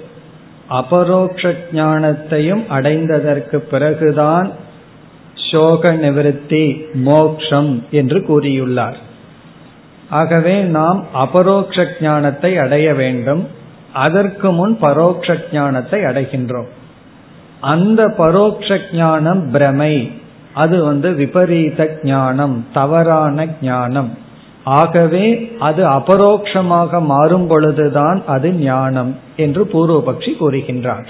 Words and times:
அபரோக்ஷ 0.74 1.54
ஞானத்தையும் 1.72 2.64
அடைந்ததற்கு 2.70 3.56
பிறகுதான் 3.56 4.52
சோக 5.52 5.92
நிவர்த்தி 5.92 6.64
மோக்ஷம் 6.94 7.72
என்று 7.92 8.20
கூறியுள்ளார். 8.20 9.00
ஆகவே 10.10 10.56
நாம் 10.62 11.06
அபரோக்ஷ 11.14 11.86
ஞானத்தை 12.02 12.58
அடைய 12.58 12.94
வேண்டும். 12.94 13.48
அதற்கு 13.94 14.52
முன் 14.52 14.78
பரோக்ஷ 14.82 15.38
ஞானத்தை 15.52 16.00
அடைகின்றோம். 16.02 16.70
அந்த 17.60 18.02
பரோக்ஷ 18.18 18.78
ஞானம் 18.94 19.52
பிரமை. 19.52 19.96
அது 20.54 20.84
வந்து 20.84 21.10
விபரீத 21.14 22.00
ஞானம் 22.04 22.56
தவறான 22.74 23.46
ஞானம் 23.62 24.12
ஆகவே 24.64 25.52
அது 25.60 25.88
அபரோக்ஷமாக 25.88 27.02
மாறும் 27.02 27.48
பொழுதுதான் 27.48 28.24
அது 28.26 28.52
ஞானம் 28.52 29.20
என்று 29.36 29.64
பூர்வபக்ஷி 29.64 30.32
கூறுகின்றார். 30.40 31.06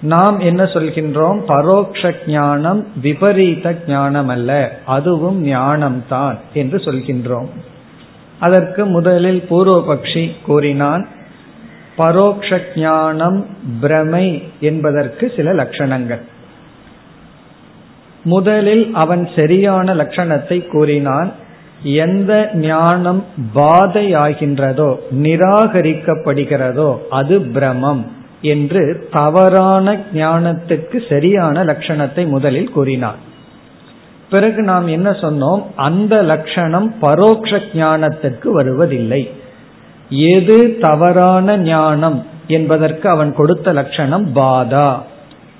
நாம் 0.00 0.38
என்ன 0.38 0.62
சொல்கின்றோம்? 0.62 1.38
பரோக்ஷ 1.46 2.14
ஞானம் 2.26 2.86
விபரீத 3.00 3.76
ஞானம் 3.86 4.28
அல்ல 4.28 4.78
அதுவும் 4.84 5.44
ஞானம்தான் 5.46 6.36
என்று 6.52 6.78
சொல்கின்றோம். 6.78 7.46
அதற்கு 8.38 8.86
முதலில் 8.86 9.44
பூர்வபக்ஷி 9.50 10.30
கூறினான் 10.46 11.06
பரோக்ஷ 11.96 12.60
ஞானம் 12.76 13.46
பிரமை 13.80 14.42
என்பதற்கு 14.60 15.32
சில 15.36 15.52
லட்சணங்கள். 15.52 16.20
முதலில் 18.24 18.94
அவன் 18.94 19.28
சரியான 19.36 19.94
லட்சணத்தை 19.94 20.70
கூறினான் 20.70 21.32
எந்த 21.82 22.50
ஞானம் 22.54 23.24
பாதையாகின்றதோ 23.54 24.96
நிராகரிக்கப்படுகிறதோ 25.12 26.96
அது 27.10 27.40
பிரமம் 27.40 28.06
என்று 28.40 29.08
தவறான 29.12 29.92
ஞானத்துக்கு 30.14 31.08
சரியான 31.08 31.64
லட்சணத்தை 31.64 32.28
முதலில் 32.28 32.70
கூறினார். 32.70 33.16
பிறகு 34.30 34.62
நாம் 34.62 34.86
என்ன 34.86 35.10
சொன்னோம்? 35.10 35.62
அந்த 35.74 36.22
லட்சணம் 36.22 36.94
பரோட்ச 37.00 37.60
ஞானத்துக்கு 37.72 38.48
வருவதில்லை. 38.48 39.30
எது 40.08 40.78
தவறான 40.80 41.56
ஞானம் 41.56 42.26
என்பதற்கு 42.46 43.08
அவன் 43.08 43.34
கொடுத்த 43.34 43.72
லட்சணம் 43.72 44.34
பாதா. 44.34 44.98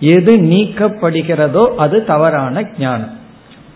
எது 0.00 0.36
நீக்கப்படுகிறதோ 0.36 1.64
அது 1.76 2.04
தவறான 2.04 2.64
ஞானம். 2.78 3.10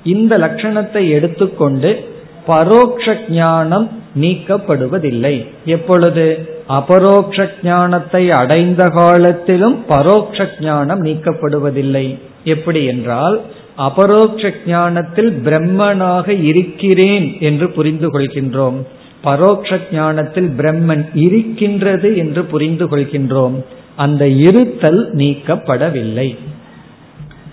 இந்த 0.05 0.39
லட்சணத்தை 0.39 1.09
எடுத்துக்கொண்டு 1.09 2.15
பரோக்ஷ 2.47 3.17
ஞானம் 3.29 3.89
நீக்கப்படுவதில்லை. 4.21 5.47
எப்பொழுது? 5.65 6.55
அபரோக்ஷ 6.69 7.49
ஞானத்தை 7.63 8.31
அடைந்த 8.31 8.89
காலத்திலும் 8.89 9.85
பரோக்ஷ 9.89 10.49
ஞானம் 10.61 11.05
நீக்கப்படுவதில்லை. 11.05 12.19
எப்படி 12.45 12.85
என்றால் 12.85 13.41
அபரோக்ஷ 13.77 14.53
ஞானத்தில் 14.67 15.43
பிரம்மனாக 15.45 16.43
இருக்கிறேன் 16.43 17.37
என்று 17.41 17.71
புரிந்து 17.71 18.09
கொள்கின்றோம். 18.09 18.79
பரோக்ஷ 19.23 19.79
ஞானத்தில் 19.93 20.49
பிரம்மன் 20.59 21.05
இருக்கின்றது 21.15 22.17
என்று 22.17 22.45
புரிந்து 22.45 22.87
கொள்கின்றோம். 22.87 23.57
அந்த 23.97 24.29
இருத்தல் 24.29 25.17
நீக்கப்படவில்லை. 25.17 26.37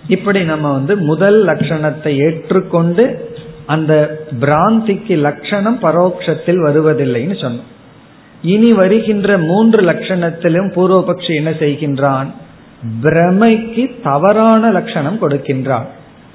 இப்படி 0.07 0.43
நம்ம 0.43 0.71
வந்து 0.71 0.97
முதல் 0.97 1.45
லட்சணத்தை 1.45 2.11
ஏற்றுக்கொண்டு 2.17 3.31
அந்த 3.65 4.25
பிராந்திக்கு 4.41 5.17
லட்சணம் 5.17 5.79
பரோட்சத்தில் 5.81 6.59
வருவதில்லைன்னு 6.65 7.35
சொன்னோம். 7.41 7.71
இனி 8.41 8.71
வருகின்ற 8.71 9.37
மூன்று 9.37 9.81
லட்சணத்திலும் 9.81 10.69
பூர்வபக்ஷி 10.75 11.35
என்ன 11.35 11.49
செய்கின்றான்? 11.49 12.27
பிரமைக்கு 13.01 13.95
தவறான 14.03 14.71
லட்சணம் 14.71 15.21
கொடுக்கின்றான். 15.21 15.85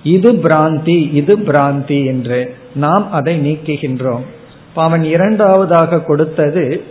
இது 0.02 0.32
பிராந்தி 0.32 1.14
இது 1.14 1.38
பிராந்தி 1.38 2.04
என்று 2.04 2.56
நாம் 2.74 3.12
அதை 3.12 3.38
நீக்குகின்றோம். 3.38 4.24
அவன் 4.74 5.04
இரண்டாவதாக 5.04 6.00
கொடுத்தது 6.00 6.84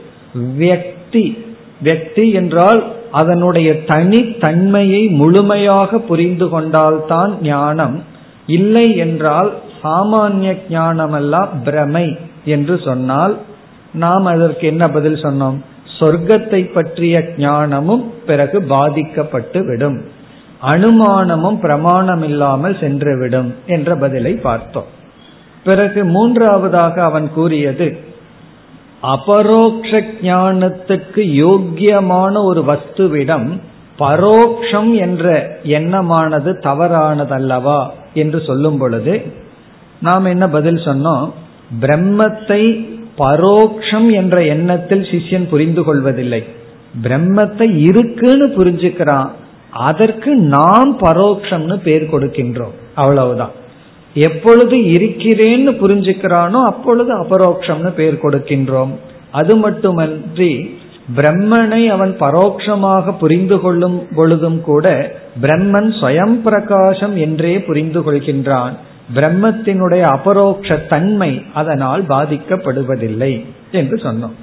வியக்தி. 0.59 1.45
வியக்தி 1.83 2.33
என்றால் 2.33 2.95
அதனுடைய 3.11 3.73
தனித்தன்மையை 3.73 5.09
முழுமையாக 5.09 5.99
புரிந்து 5.99 6.49
கொண்டால்தான் 6.49 7.37
ஞானம். 7.41 8.03
இல்லை 8.47 8.97
என்றால் 8.97 9.53
சாமானிய 9.83 10.57
ஞானமெல்லாம் 10.69 11.47
பிரமை 11.63 12.17
என்று 12.45 12.79
சொன்னால் 12.85 13.37
நாம் 13.93 14.25
அதற்கு 14.25 14.67
என்ன 14.67 14.87
பதில் 14.87 15.21
சொன்னோம்? 15.21 15.57
சொர்க்கத்தை 15.99 16.71
பற்றிய 16.71 17.23
ஞானமும் 17.37 18.13
பிறகு 18.25 18.63
பாதிக்கப்பட்டு 18.63 19.65
விடும். 19.65 20.05
அனுமானமும் 20.61 21.59
பிரமாணம் 21.59 22.23
இல்லாமல் 22.23 22.75
சென்றுவிடும் 22.75 23.53
என்ற 23.65 23.95
பதிலை 23.95 24.33
பார்த்தோம். 24.33 24.85
பிறகு 25.63 26.05
மூன்றாவதாக 26.05 27.03
அவன் 27.03 27.33
கூறியது 27.33 27.97
அபரோக்ஷ 29.01 30.01
ஞானத்துக்கு 30.21 31.23
யோக்கியமான 31.45 32.43
ஒரு 32.43 32.61
வஸ்துவிடம் 32.67 33.59
பரோக்ஷம் 33.99 34.95
என்ற 34.95 35.57
எண்ணமானது 35.63 36.51
தவறானதல்லவா? 36.53 37.87
என்று 38.13 38.41
சொல்லும் 38.47 38.77
பொழுது 38.77 39.45
நாம் 40.01 40.25
என்ன 40.25 40.49
பதில் 40.49 40.75
சொன்னோம்? 40.75 41.31
பிரம்மத்தை 41.81 42.95
பரோக்ஷம் 43.17 44.11
என்ற 44.11 44.43
எண்ணத்தில் 44.43 45.01
சிஷ்யன் 45.01 45.47
புரிந்து 45.47 45.83
கொள்வதில்லை. 45.83 46.43
பிரம்மத்தை 47.03 47.77
இருக்குன்னு 47.77 48.47
புரிஞ்சுக்கிறான். 48.47 49.29
அதற்கு 49.69 50.35
நாம் 50.35 50.99
பரோக்ஷம்னு 50.99 51.75
பேர் 51.75 52.03
கொடுக்கின்றோம். 52.03 52.75
அவ்வளவுதான். 52.95 53.51
எப்பொழுது 54.13 54.77
இருக்கிறேன்னு 54.77 55.71
புரிஞ்சுக்கிறானோ 55.81 56.63
அப்பொழுது 56.63 57.23
அபரோக்ஷம்னு 57.23 57.91
பேர் 57.91 58.13
கொடுக்கின்றோம். 58.13 58.89
அது 59.31 59.55
மட்டுமன்றி 59.55 60.77
பிரம்மனை 61.15 61.87
அவன் 61.87 62.15
பரோட்சமாக 62.19 63.17
புரிந்து 63.17 63.59
கொள்ளும் 63.59 64.07
பொழுதும் 64.15 64.61
கூட 64.61 65.15
பிரம்மன் 65.41 65.91
ஸ்வயம் 66.01 66.33
பிரகாசம் 66.33 67.17
என்றே 67.17 67.61
புரிந்து 67.61 68.11
கொள்கின்றான். 68.11 68.71
பிரம்மத்தினுடைய 69.15 70.01
அபரோக்ஷ 70.01 70.87
தன்மை 70.87 71.41
அதனால் 71.53 72.03
பாதிக்கப்படுவதில்லை 72.03 73.45
என்று 73.71 73.95
சொன்னோம். 73.97 74.37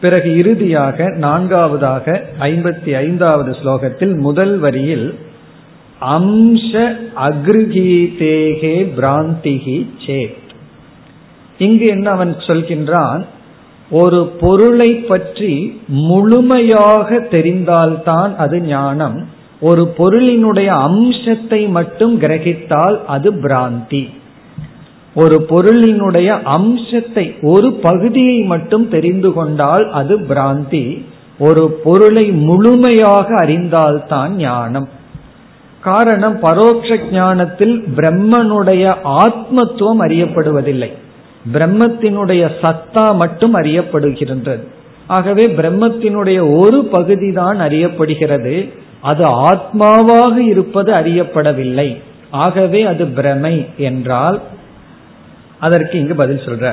பிறகு 0.00 0.36
இறுதியாக 0.36 1.10
நான்காவதாக 1.10 2.24
ஐம்பத்தி 2.40 2.96
ஐந்தாவது 2.96 3.50
ஸ்லோகத்தில் 3.50 4.18
முதல் 4.18 4.58
வரியில் 4.58 5.18
அம்ச 6.00 6.96
அக்ருகீதேகே 7.16 8.74
பிராந்திகி 8.96 9.86
சேத். 10.06 10.44
இங்கு 11.58 11.86
என்ன 11.86 12.10
அவன் 12.10 12.36
சொல்கின்றான்? 12.46 13.24
ஒரு 13.90 14.32
பொருளை 14.40 14.94
பற்றி 14.94 15.80
முழுமையாக 15.86 17.18
தெரிந்தால்தான் 17.18 18.36
அது 18.36 18.60
ஞானம் 18.60 19.28
ஒரு 19.60 19.94
பொருளினுடைய 19.96 20.66
அம்சத்தை 20.66 21.68
மட்டும் 21.68 22.20
கிரகித்தால் 22.20 23.04
அது 23.06 23.32
பிராந்தி. 23.32 24.10
ஒரு 25.14 25.46
பொருளினுடைய 25.48 26.42
அம்சத்தை 26.42 27.34
ஒரு 27.42 27.72
பகுதியை 27.72 28.38
மட்டும் 28.38 28.88
தெரிந்து 28.88 29.32
கொண்டால் 29.32 29.90
அது 29.90 30.18
பிராந்தி. 30.18 31.04
ஒரு 31.38 31.70
பொருளை 31.70 32.30
முழுமையாக 32.30 33.34
அறிந்தால்தான் 33.34 34.28
ஞானம். 34.28 34.88
காரணம் 35.80 36.42
பரோட்ச 36.42 36.98
ஞானத்தில் 37.12 37.84
பிரம்மனுடைய 37.96 38.94
ஆத்மத்துவம் 39.02 40.02
அறியப்படுவதில்லை. 40.02 40.90
பிரம்மத்தினுடைய 41.52 42.50
சத்தா 42.62 43.14
மட்டும் 43.14 43.54
அறியப்படுகின்றது. 43.54 44.64
ஆகவே 45.06 45.46
பிரம்மத்தினுடைய 45.46 46.58
ஒரு 46.58 46.84
பகுதி 46.84 47.32
தான் 47.32 47.60
அறியப்படுகிறது. 47.60 48.72
அது 49.00 49.24
ஆத்மாவாக 49.24 50.36
இருப்பது 50.36 50.92
அறியப்படவில்லை. 50.92 51.96
ஆகவே 52.30 52.82
அது 52.82 53.06
பிரமை 53.06 53.66
என்றால் 53.76 54.40
அதற்கு 55.60 55.98
இங்கு 55.98 56.14
பதில் 56.14 56.44
சொல்ற. 56.44 56.72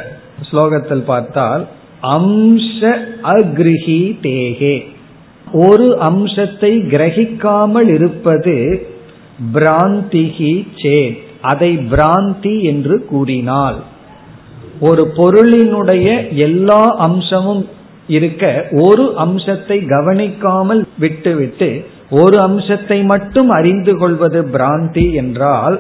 ஸ்லோகத்தில் 0.52 1.04
பார்த்தால் 1.04 1.68
அம்ச 2.02 2.80
அக்ரிஹி 3.24 4.02
தேகே. 4.22 4.86
ஒரு 5.54 6.00
அம்சத்தை 6.00 6.78
கிரகிக்காமல் 6.78 7.88
இருப்பது 7.88 8.88
பிராந்திகி 9.54 10.68
சேத். 10.76 11.18
அதை 11.42 11.78
பிராந்தி 11.78 12.62
என்று 12.62 13.06
கூறினால் 13.06 13.76
ஒரு 14.80 15.14
பொருளினுடைய 15.18 16.36
எல்லா 16.36 16.96
அம்சமும் 16.98 17.68
இருக்க 18.08 18.68
ஒரு 18.72 19.14
அம்சத்தை 19.18 19.86
கவனிக்காமல் 19.86 20.88
விட்டுவிட்டு 20.98 21.86
ஒரு 22.21 22.38
அம்சத்தை 22.39 22.98
மட்டும் 23.12 23.50
அறிந்து 23.50 23.94
கொள்வது 23.98 24.39
பிராந்தி 24.54 25.06
என்றால் 25.21 25.77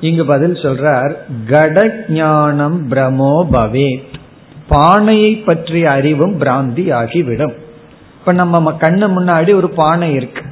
இங்கு 0.00 0.24
பதில் 0.26 0.56
சொல்றார் 0.62 1.12
கட 1.50 1.76
ஞானம் 2.08 2.78
பிரமோ 2.90 3.34
பவேத். 3.54 4.14
பானையை 4.68 5.32
பற்றிய 5.46 5.86
அறிவும் 5.90 6.34
பிராந்தி 6.40 6.84
ஆகிவிடும் 7.00 7.54
இப்ப 8.18 8.32
நம்ம 8.32 8.72
கண்ணு 8.82 9.06
முன்னாடி 9.16 9.50
ஒரு 9.54 9.68
பானை 9.80 10.08
இருக்கு. 10.14 10.42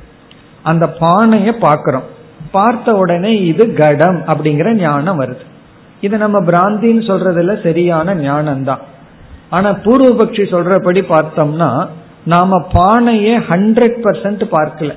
அந்த 0.63 0.85
பானைய 1.01 1.51
பாக்கிறோம் 1.67 2.09
பார்த்த 2.51 2.95
உடனே 3.03 3.33
இது 3.51 3.65
கடம் 3.73 4.19
அப்படிங்கிற 4.27 4.71
ஞானம் 4.81 5.21
வருது. 5.21 5.45
இது 6.01 6.17
நம்ம 6.19 6.39
பிராந்தின்னு 6.41 7.03
சொல்றதுல 7.11 7.53
சரியான 7.63 8.15
ஞானம் 8.15 8.65
தான் 8.65 8.83
ஆனா 9.51 9.71
பூர்வபக்ஷி 9.85 10.45
சொல்றபடி 10.55 11.03
பார்த்தோம்னா 11.15 11.71
நாம 12.25 12.59
பானையை 12.73 13.37
ஹண்ட்ரட் 13.37 13.99
பர்சன்ட் 14.05 14.45
பார்க்கல. 14.57 14.93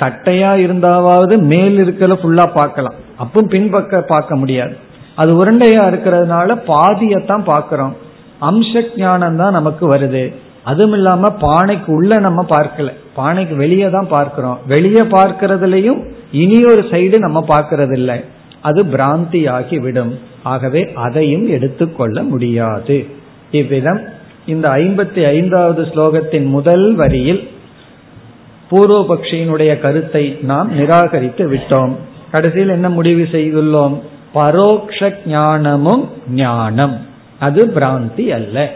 தட்டையா 0.00 0.52
இருந்தாவது 0.64 1.34
மேல் 1.42 1.78
இருக்கிற 1.78 2.18
ஃபுல்லா 2.22 2.46
பார்க்கலாம். 2.54 2.94
அப்பவும் 3.22 3.52
பின்பக்க 3.54 4.00
பார்க்க 4.00 4.36
முடியாது. 4.36 4.76
அது 5.14 5.44
உருண்டையா 5.44 5.82
இருக்கிறதுனால 5.90 6.56
பாதியத்தான் 6.66 7.44
பார்க்கிறோம். 7.44 7.94
அம்ச 8.40 8.82
ஞானம் 8.96 9.36
தான் 9.36 9.52
நமக்கு 9.52 9.94
வருது. 9.94 10.34
அதுவும் 10.64 10.92
இல்லாம 10.92 11.28
பானைக்கு 11.40 11.90
உள்ள 11.90 12.18
நம்ம 12.18 12.46
பார்க்கல. 12.48 12.90
பானைக்கு 13.16 13.56
வெளியே 13.56 13.90
தான் 13.90 14.08
பார்க்கிறோம். 14.08 14.58
வெளியே 14.66 15.00
பார்க்கறதுலயும் 15.00 16.00
இனி 16.30 16.64
ஒரு 16.64 16.82
சைடு 16.90 17.18
நம்ம 17.18 17.44
பார்க்கறது 17.48 17.92
இல்லை 17.92 18.24
அது 18.60 18.82
பிராந்தி 18.84 19.48
ஆகிவிடும் 19.48 20.18
ஆகவே 20.42 20.92
அதையும் 20.94 21.48
எடுத்துக்கொள்ள 21.48 22.22
முடியாது. 22.22 23.06
இவ்விதம் 23.50 24.00
இந்த 24.46 24.68
ஐம்பத்தி 24.68 25.26
ஐந்தாவது 25.26 25.82
ஸ்லோகத்தின் 25.82 26.46
முதல் 26.46 26.94
வரியில் 26.94 27.48
பூர்வபக்ஷியினுடைய 28.70 29.80
கருத்தை 29.80 30.38
நாம் 30.42 30.74
நிராகரித்து 30.74 31.50
விட்டோம். 31.50 31.92
கடைசியில் 32.30 32.68
என்ன 32.68 32.88
முடிவு 32.88 33.28
செய்துள்ளோம்? 33.32 34.00
பரோக்ஷ 34.34 35.12
ஞானமும் 35.26 36.08
ஞானம். 36.28 37.06
அது 37.38 37.66
பிராந்தி 37.66 38.28
அல்ல. 38.28 38.72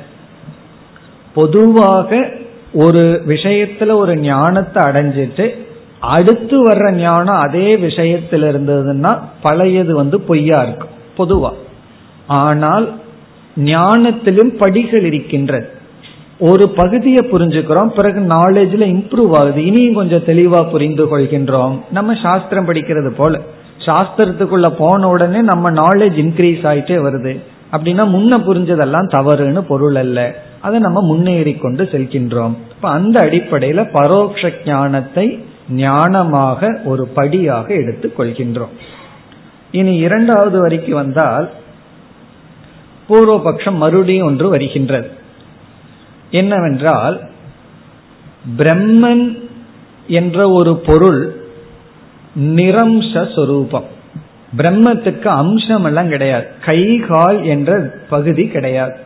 பொதுவாக 1.35 2.31
ஒரு 2.73 3.23
விஷயத்துல 3.29 3.93
ஒரு 3.93 4.17
ஞானத்தை 4.17 4.85
அடைஞ்சிட்டு 4.85 5.67
அடுத்து 6.01 6.71
வர்ற 6.71 6.93
ஞானம் 6.93 7.37
அதே 7.37 7.77
விஷயத்தில் 7.77 8.43
இருந்ததுன்னா 8.43 9.19
பழையது 9.43 9.95
வந்து 9.95 10.21
பொய்யா 10.21 10.63
இருக்கும் 10.63 10.91
பொதுவா. 11.19 11.51
ஆனால் 12.27 12.95
ஞானத்திலும் 13.65 14.57
படிகள் 14.57 15.05
இருக்கின்றது 15.05 15.77
ஒரு 16.41 16.69
பகுதியை 16.69 17.27
புரிஞ்சுக்கிறோம் 17.33 17.89
பிறகு 17.89 18.21
நாலேஜில் 18.21 18.87
இம்ப்ரூவ் 18.87 19.35
ஆகுது. 19.35 19.65
இனியும் 19.65 19.95
கொஞ்சம் 19.95 20.25
தெளிவா 20.27 20.71
புரிந்து 20.71 21.05
கொள்கின்றோம். 21.05 21.81
நம்ம 21.91 22.15
சாஸ்திரம் 22.23 22.69
படிக்கிறது 22.69 23.11
போல. 23.11 23.41
சாஸ்திரத்துக்குள்ள 23.87 24.75
போன 24.79 25.09
உடனே 25.09 25.41
நம்ம 25.41 25.71
நாலேஜ் 25.71 26.19
இன்க்ரீஸ் 26.25 26.65
ஆயிட்டே 26.71 26.97
வருது. 27.07 27.41
அப்படின்னா 27.73 28.05
முன்ன 28.15 28.39
புரிஞ்சதெல்லாம் 28.47 29.09
தவறுன்னு 29.15 29.61
பொருள் 29.61 29.95
அல்ல. 29.95 30.43
அதை 30.61 30.81
நம்ம 30.81 31.01
முன்னேறி 31.01 31.55
கொண்டு 31.55 31.85
செல்கின்றோம். 31.85 32.55
இப்ப 32.71 32.91
அந்த 32.91 33.27
அடிப்படையில 33.27 33.85
பரோட்ச 33.93 34.53
ஞானத்தை 34.65 35.39
ஞானமாக 35.77 36.85
ஒரு 36.85 37.07
படியாக 37.07 37.75
எடுத்துக் 37.75 38.21
கொள்கின்றோம். 38.21 38.75
இனி 39.71 39.97
இரண்டாவது 39.97 40.67
வரைக்கு 40.67 40.91
வந்தால் 40.91 41.51
பூர்வபக்ஷம் 43.09 43.77
மறுபடியும் 43.77 44.27
ஒன்று 44.27 44.49
வருகின்றது. 44.49 45.11
என்னவென்றால் 46.31 47.17
பிரம்மன் 48.59 49.39
என்ற 50.07 50.51
ஒரு 50.51 50.77
பொருள் 50.77 51.23
நிரம்சஸ்வரூபம் 52.41 53.89
பிரம்மத்துக்கு 54.57 55.27
அம்சம் 55.27 55.85
எல்லாம் 55.85 56.09
கிடையாது. 56.09 56.47
கை 56.65 56.99
கால் 56.99 57.45
என்ற 57.45 57.73
பகுதி 58.09 58.47
கிடையாது. 58.49 58.97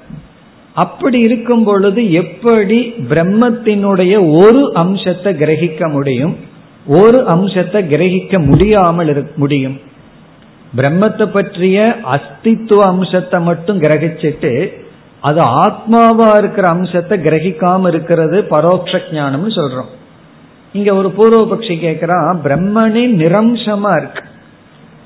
அப்படி 0.74 1.18
இருக்கும் 1.20 1.64
பொழுது 1.64 2.12
எப்படி 2.12 2.78
பிரம்மத்தினுடைய 3.10 4.14
ஒரு 4.42 4.72
அம்சத்தை 4.74 5.32
கிரகிக்க 5.34 5.90
முடியும் 5.90 6.36
ஒரு 6.86 7.18
அம்சத்தை 7.28 7.82
கிரகிக்க 7.82 8.46
முடியாமல் 8.46 9.26
முடியும்? 9.36 9.80
பிரம்மத்தை 10.76 11.26
பற்றிய 11.26 11.96
அஸ்தித்துவ 12.14 12.84
அம்சத்தை 12.84 13.40
மட்டும் 13.40 13.80
கிரகிச்சிட்டு 13.80 14.72
அது 15.20 15.40
ஆத்மாவா 15.40 16.38
இருக்கிற 16.38 16.68
அம்சத்தை 16.68 17.20
கிரகிக்காம 17.20 17.88
இருக்கிறது 17.88 18.46
பரோட்ச 18.50 19.00
ஞானம்னு 19.12 19.52
சொல்றோம். 19.56 19.90
இங்க 20.72 20.94
ஒரு 20.94 21.08
பூர்வபக்ஷி 21.16 21.74
கேட்கிறான் 21.86 22.38
பிரம்மனே 22.44 23.04
நிரம்சமா 23.22 23.96
இருக்கு. 23.96 24.22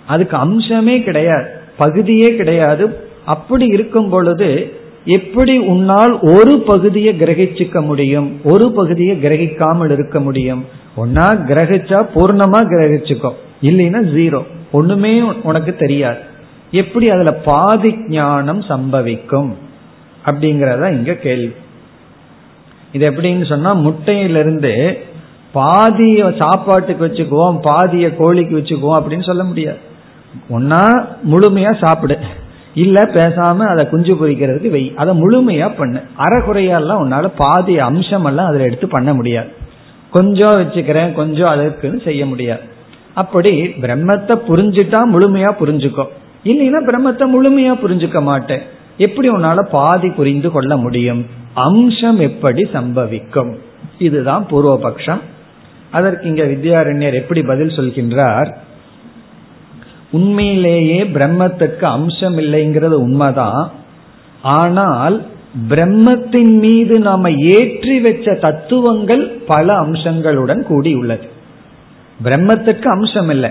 அதுக்கு 0.07 0.37
அம்சமே 0.37 1.03
கிடையாது 1.03 1.49
பகுதியே 1.77 2.37
கிடையாது. 2.37 3.05
அப்படி 3.25 3.67
இருக்கும் 3.67 4.09
பொழுது 4.09 4.81
எப்படி 5.05 5.59
உன்னால் 5.59 6.21
ஒரு 6.21 6.59
பகுதியை 6.59 7.15
கிரகிச்சுக்க 7.19 7.85
முடியும்? 7.85 8.41
ஒரு 8.45 8.73
பகுதியை 8.73 9.17
கிரகிக்காமல் 9.17 9.91
இருக்க 9.91 10.21
முடியும்? 10.21 10.65
ஒன்னா 10.97 11.27
கிரகிச்சா 11.51 12.07
பூர்ணமா 12.15 12.61
கிரகிச்சுக்கோ. 12.73 13.33
இல்லைன்னா 13.63 14.01
ஜீரோ. 14.15 14.43
ஒண்ணுமே 14.77 15.21
உனக்கு 15.43 15.77
தெரியாது. 15.77 16.19
எப்படி 16.71 17.11
அதுல 17.11 17.33
பாதி 17.33 17.95
ஞானம் 18.09 18.61
சம்பவிக்கும்? 18.61 19.51
அப்படிங்கறத 20.27 20.91
இங்க 20.91 21.15
கேள்வி. 21.15 21.53
இது 22.93 23.11
எப்படின்னு 23.11 23.47
சொன்னா 23.47 23.75
முட்டையிலிருந்து 23.75 24.99
பாதிய 25.55 26.35
சாப்பாட்டுக்கு 26.39 27.07
வச்சுக்குவோம் 27.07 27.57
பாதிய 27.63 28.17
கோழிக்கு 28.17 28.57
வச்சுக்குவோம் 28.57 28.99
அப்படின்னு 29.01 29.27
சொல்ல 29.27 29.45
முடியாது. 29.45 29.79
ஒன்னா 30.51 31.07
முழுமையா 31.31 31.85
சாப்பிடு. 31.85 32.19
இல்ல 32.75 33.03
பேசாம 33.03 33.57
அதை 33.57 33.89
குஞ்சு 33.89 34.15
பொறிக்கிறதுக்கு 34.15 34.71
வை. 34.71 34.93
அதை 34.97 35.23
முழுமையா 35.23 35.75
பண்ணு. 35.77 36.01
அறகுறையெல்லாம் 36.19 37.03
உன்னால 37.05 37.31
பாதி 37.37 37.79
அம்சம் 37.79 38.25
எல்லாம் 38.25 38.47
அதுல 38.47 38.65
எடுத்து 38.65 38.89
பண்ண 38.89 39.15
முடியாது. 39.15 39.49
கொஞ்சம் 40.11 40.55
வச்சுக்கிறேன் 40.55 41.13
கொஞ்சம் 41.13 41.49
அதற்குன்னு 41.49 42.05
செய்ய 42.05 42.27
முடியாது. 42.27 42.61
அப்படி 43.21 43.53
பிரம்மத்தை 43.83 44.35
புரிஞ்சுட்டா 44.49 45.01
முழுமையா 45.13 45.51
புரிஞ்சுக்கோ. 45.61 46.05
இல்லைன்னா 46.45 46.81
பிரம்மத்தை 46.89 47.27
முழுமையா 47.35 47.73
புரிஞ்சுக்க 47.83 48.21
மாட்டேன். 48.23 48.65
எப்படி 48.97 49.29
உன்னால 49.29 49.63
பாதி 49.71 50.09
புரிந்து 50.11 50.49
கொள்ள 50.51 50.77
முடியும்? 50.77 51.23
அம்சம் 51.55 52.19
எப்படி 52.19 52.63
சம்பவிக்கும்? 52.73 53.53
இதுதான் 53.99 54.47
பூர்வபக்ஷம். 54.51 55.23
அதற்கு 55.91 56.25
இங்க 56.29 56.45
வித்யாரண்யர் 56.45 57.19
எப்படி 57.21 57.43
பதில் 57.43 57.77
சொல்கின்றார்? 57.79 58.51
உண்மையிலேயே 60.11 60.99
பிரம்மத்துக்கு 61.17 61.87
அம்சம் 61.97 62.37
இல்லைங்கிறது 62.39 62.97
உண்மைதான். 63.07 63.63
ஆனால் 64.59 65.17
பிரம்மத்தின் 65.69 66.55
மீது 66.59 66.97
நாம 67.01 67.31
ஏற்றி 67.31 67.97
வச்ச 68.01 68.35
தத்துவங்கள் 68.45 69.25
பல 69.47 69.67
அம்சங்களுடன் 69.75 70.63
கூடி 70.63 70.93
உள்ளது 70.95 71.27
பிரம்மத்துக்கு 72.25 72.87
அம்சம் 72.87 73.29
இல்லை 73.29 73.51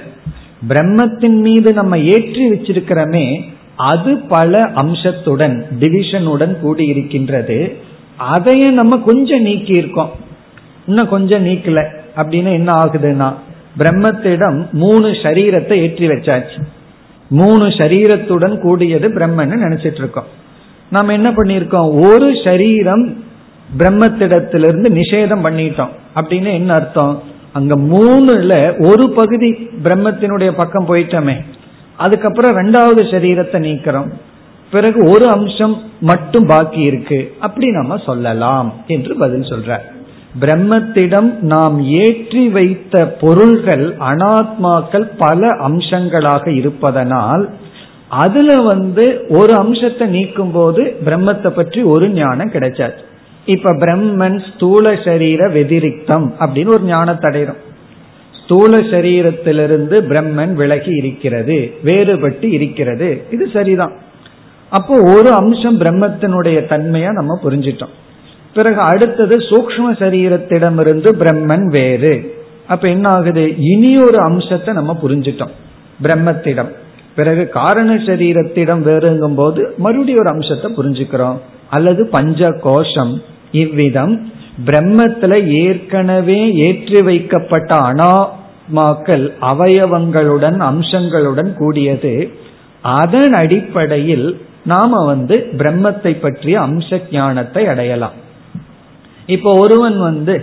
பிரம்மத்தின் 0.68 1.40
மீது 1.40 1.74
நம்ம 1.74 1.98
ஏற்றி 1.98 2.50
வச்சிருக்கிறோமே 2.52 3.42
அது 3.76 4.18
பல 4.18 4.60
அம்சத்துடன் 4.76 5.66
டிவிஷனுடன் 5.80 6.60
கூடி 6.60 6.86
இருக்கின்றது 6.86 7.78
அதையும் 8.18 8.74
நம்ம 8.74 8.98
கொஞ்சம் 8.98 9.42
நீக்கி 9.42 9.74
இருக்கோம் 9.74 10.12
இன்னும் 10.88 11.10
கொஞ்சம் 11.10 11.46
நீக்கல. 11.46 11.80
அப்படின்னு 12.16 12.52
என்ன 12.52 12.74
ஆகுதுன்னா 12.80 13.34
பிரம்மத்திடம் 13.78 14.72
மூணு 14.72 15.08
சரீரத்தை 15.08 15.74
ஏற்றி 15.74 16.08
வச்சாச்சு. 16.08 16.60
மூணு 17.30 17.68
சரீரத்துடன் 17.68 18.60
கூடியது 18.60 19.08
பிரம்மன்னு 19.08 19.56
நினைச்சிட்டு 19.66 20.02
இருக்கோம் 20.04 20.30
நாம் 20.90 21.10
என்ன 21.10 21.30
பண்ணிருக்கோம் 21.32 22.12
ஒரு 22.12 22.42
சரீரம் 22.44 23.24
பிரம்மத்திடத்திலிருந்து 23.78 24.90
நிஷேதம் 25.00 25.46
பண்ணிட்டோம். 25.46 25.90
அப்படின்னு 26.16 26.52
என்ன 26.54 26.74
அர்த்தம்? 26.74 27.24
அங்க 27.58 27.74
மூணுல 27.94 28.54
ஒரு 28.90 29.06
பகுதி 29.20 29.50
பிரம்மத்தினுடைய 29.84 30.52
பக்கம் 30.62 30.88
போயிட்டோமே. 30.90 31.36
அதுக்கப்புறம் 31.98 32.58
ரெண்டாவது 32.60 33.02
சரீரத்தை 33.12 33.60
நீக்கிறோம். 33.68 34.10
பிறகு 34.72 35.00
ஒரு 35.14 35.26
அம்சம் 35.36 35.76
மட்டும் 36.10 36.48
பாக்கி 36.48 36.82
இருக்கு. 36.90 37.20
அப்படி 37.40 37.68
நம்ம 37.72 37.98
சொல்லலாம் 38.08 38.70
என்று 38.96 39.14
பதில் 39.24 39.52
சொல்ற 39.52 39.78
பிரம்மத்திடம் 40.42 41.30
நாம் 41.54 41.76
ஏற்றி 42.00 42.44
வைத்த 42.56 43.06
பொருள்கள் 43.22 43.86
அனாத்மாக்கள் 44.10 45.06
பல 45.18 45.48
அம்சங்களாக 45.68 46.46
இருப்பதனால் 46.62 47.46
அதுல 48.24 48.58
வந்து 48.72 49.06
ஒரு 49.40 49.54
அம்சத்தை 49.56 50.08
நீக்கும் 50.08 50.52
போது 50.52 50.84
பிரம்மத்தை 51.06 51.52
பற்றி 51.60 51.82
ஒரு 51.94 52.08
ஞானம் 52.20 52.54
கிடைச்சாச்சு. 52.56 53.06
இப்ப 53.54 53.74
பிரம்மன் 53.82 54.38
ஸ்தூல 54.48 54.94
சரீர 55.06 55.42
வெதிரிக்தம் 55.56 56.28
அப்படின்னு 56.44 56.74
ஒரு 56.76 56.86
ஞானத்தை 56.92 57.28
அடைகிறோம் 57.30 57.62
ஸ்தூல 58.40 58.78
சரீரத்திலிருந்து 58.94 59.96
பிரம்மன் 60.10 60.54
விலகி 60.54 60.94
இருக்கிறது 61.02 61.58
வேறுபட்டு 61.88 62.48
இருக்கிறது 62.58 63.10
இது 63.32 63.46
சரிதான். 63.54 63.94
அப்போ 64.72 64.96
ஒரு 65.14 65.30
அம்சம் 65.34 65.78
பிரம்மத்தினுடைய 65.82 66.58
தன்மையா 66.72 67.12
நம்ம 67.20 67.34
புரிஞ்சிட்டோம். 67.44 67.94
பிறகு 68.56 68.80
அடுத்தது 68.92 69.36
சூக்ம 69.50 69.86
சரீரத்திடமிருந்து 70.02 71.10
பிரம்மன் 71.22 71.66
வேறு. 71.78 72.14
அப்ப 72.68 72.88
என்ன 72.88 73.08
ஆகுது 73.10 73.44
இனி 73.72 73.92
ஒரு 74.08 74.20
அம்சத்தை 74.28 74.74
நம்ம 74.74 74.92
புரிஞ்சிட்டோம் 75.04 75.54
பிரம்மத்திடம். 76.04 76.72
பிறகு 77.16 77.44
காரண 77.60 77.92
சரீரத்திடம் 78.08 78.82
வேறுங்கும் 78.90 79.38
போது 79.42 79.62
மறுபடியும் 79.78 80.22
ஒரு 80.24 80.32
அம்சத்தை 80.36 80.70
புரிஞ்சுக்கிறோம். 80.80 81.40
அல்லது 81.70 82.02
பஞ்ச 82.16 82.50
கோஷம் 82.68 83.14
இவ்விதம் 83.64 84.16
பிரம்மத்துல 84.68 85.34
ஏற்கனவே 85.64 86.40
ஏற்றி 86.68 87.00
வைக்கப்பட்ட 87.08 87.72
அனாத்மாக்கள் 87.90 89.26
அவயவங்களுடன் 89.52 90.58
அம்சங்களுடன் 90.70 91.52
கூடியது. 91.62 92.14
அதன் 93.00 93.36
அடிப்படையில் 93.42 94.28
நாம 94.74 95.02
வந்து 95.06 95.36
பிரம்மத்தை 95.60 96.14
பற்றிய 96.20 96.56
அம்ச 96.68 97.00
ஞானத்தை 97.12 97.64
அடையலாம். 97.72 98.16
இப்போ 99.36 99.52
ஒருவன் 99.64 99.98
வந்து 100.08 100.36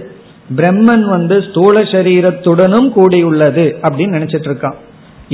பிரம்மன் 0.58 1.04
வந்து 1.14 1.36
ஸ்தூல 1.48 1.82
சரீரத்துடனும் 1.92 2.88
கூடியுள்ளது 2.96 3.64
அப்படின்னு 3.86 4.16
நினைச்சிட்டு 4.18 4.48
இருக்கான். 4.50 4.78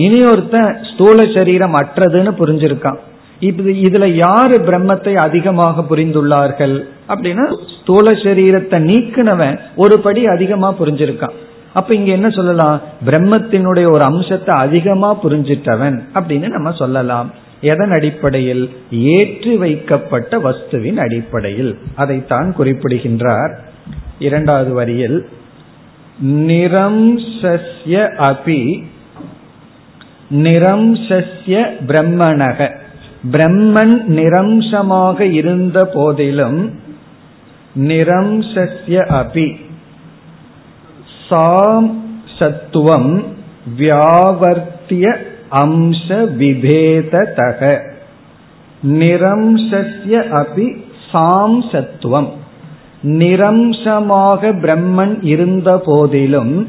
இனி 0.04 0.18
ஒருத்தன் 0.30 0.70
ஸ்தூல 0.90 1.18
சரீரம் 1.36 1.76
அற்றதுன்னு 1.80 2.32
புரிஞ்சிருக்கான். 2.40 2.98
இது 3.40 3.72
இதுல 3.72 4.06
யாரு 4.14 4.56
பிரம்மத்தை 4.66 5.14
அதிகமாக 5.14 5.84
புரிந்துள்ளார்கள் 5.90 6.84
அப்படின்னா 7.08 7.44
ஸ்தூல 7.80 8.10
சரீரத்தை 8.10 8.78
நீக்கினவன் 8.90 9.58
ஒரு 9.76 10.00
படி 10.00 10.26
அதிகமா 10.26 10.74
புரிஞ்சிருக்கான். 10.80 11.36
அப்ப 11.72 11.94
இங்க 11.94 12.12
என்ன 12.12 12.30
சொல்லலாம்? 12.30 12.80
பிரம்மத்தினுடைய 13.06 13.90
ஒரு 13.90 14.02
அம்சத்தை 14.02 14.56
அதிகமா 14.56 15.16
புரிஞ்சிட்டவன் 15.22 16.00
அப்படின்னு 16.14 16.48
நம்ம 16.48 16.72
சொல்லலாம். 16.72 17.32
எதன் 17.60 17.90
அடிப்படையில்? 17.90 18.70
ஏற்றி 18.90 19.56
வைக்கப்பட்ட 19.56 20.38
வஸ்துவின் 20.38 20.96
அடிப்படையில். 20.96 21.78
அதைத்தான் 21.94 22.54
குறிப்பிடுகின்றார். 22.56 23.58
இரண்டாவது 24.18 24.72
வரியில் 24.72 25.28
நிரம்சஸ்ய 26.26 27.96
அபி 28.30 28.82
நிரம்சஸ்ய 30.30 31.64
பிரம்மணக 31.86 32.70
பிரம்மன் 33.24 34.02
நிரம்சமாக 34.08 35.20
இருந்த 35.20 35.84
போதிலும் 35.84 36.72
நிரம்சஸ்ய 37.78 38.98
அபி 39.20 39.56
சாம் 41.28 42.04
சத்துவம் 42.38 43.24
வியாவர்த்திய 43.78 45.16
அம்ச 45.50 46.08
விபேததக. 46.08 47.80
நிரம்சஸ்ய 48.82 50.22
அபி 50.40 50.76
சாம் 51.12 51.62
சத்துவம். 51.62 52.28
நிரம்சமாக 53.02 54.52
பிரம்மன் 54.52 55.24
இருந்த 55.24 55.82
போதிலும் 55.84 56.68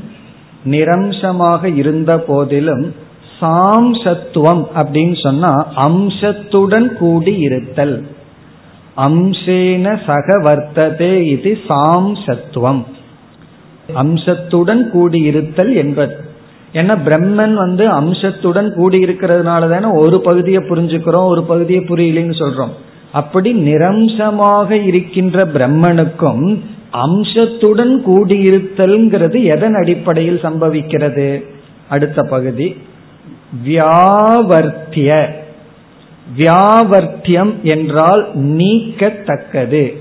நிரம்சமாக 0.66 1.76
இருந்த 1.76 2.18
போதிலும் 2.18 2.94
சாம் 3.40 3.94
சத்துவம் 3.94 4.68
அப்படின்னு 4.76 5.18
சொன்னா 5.24 5.52
அம்சத்துடன் 5.76 6.98
கூடி 6.98 7.34
இருத்தல். 7.38 8.08
அம்சேன 8.98 9.98
சக 10.06 10.28
வர்த்ததே 10.44 11.12
இது 11.22 11.58
சாம் 11.68 12.16
சத்துவம் 12.16 12.86
அம்சத்துடன் 13.94 14.90
கூடி 14.90 15.20
இருத்தல் 15.20 15.76
என்பது. 15.76 16.16
ஏன்னா 16.74 16.96
பிரம்மன் 17.06 17.54
வந்து 17.54 17.90
அம்சத்துடன் 17.90 18.74
கூடி 18.74 18.98
இருக்கிறதுனால 19.06 19.70
தானே 19.70 19.98
ஒரு 19.98 20.22
பகுதியை 20.22 20.62
புரிஞ்சுக்கிறோம் 20.64 21.26
ஒரு 21.26 21.44
பகுதியை 21.44 21.84
புரியலன்னு 21.84 22.36
சொல்றோம். 22.40 22.74
அப்படி 23.12 23.54
நிரம்சமாக 23.54 24.70
இருக்கின்ற 24.72 25.46
பிரம்மனுக்கும் 25.46 26.60
அம்சத்துடன் 26.92 28.04
கூடியிருத்தல்ங்கிறது 28.06 29.44
எதன் 29.44 29.74
அடிப்படையில் 29.74 30.44
சம்பவிக்கிறது? 30.44 31.44
அடுத்த 31.90 32.22
பகுதி. 32.24 32.68
வியாவர்த்திய. 33.66 35.30
வியாவர்த்தியம் 36.38 37.62
என்றால் 37.62 38.38
நீக்கத்தக்கது. 38.38 39.96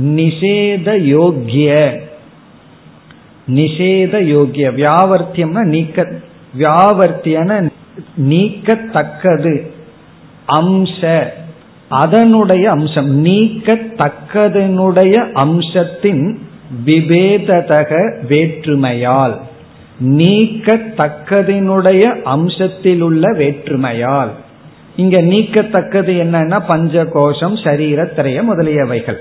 நிஷேத 0.00 0.98
யோக்கிய 0.98 2.00
நிஷேத 3.46 4.24
யோகிய. 4.24 4.70
வியாவர்த்தியம்னா 4.70 5.62
நீக்க 5.62 6.10
வியாவர்த்தியன 6.58 7.70
நீக்கத்தக்கது. 8.20 9.66
அம்ச. 10.60 11.28
அதனுடைய 11.88 12.70
அம்சம் 12.70 13.24
நீக்கத்தக்கதனுடைய 13.24 15.32
அம்சத்தின் 15.32 16.38
விபேததக 16.84 18.20
வேற்றுமையால். 18.28 19.40
நீக்கத்தக்கதினுடைய 20.02 22.24
அம்சத்தில் 22.24 23.00
உள்ள 23.00 23.32
வேற்றுமையால். 23.32 24.30
இங்க 24.96 25.16
நீக்கத்தக்கது 25.16 26.12
என்னன்னா 26.12 26.62
பஞ்ச 26.66 27.04
கோஷம் 27.04 27.54
சரீரத்திரைய 27.54 28.42
முதலியவைகள். 28.52 29.16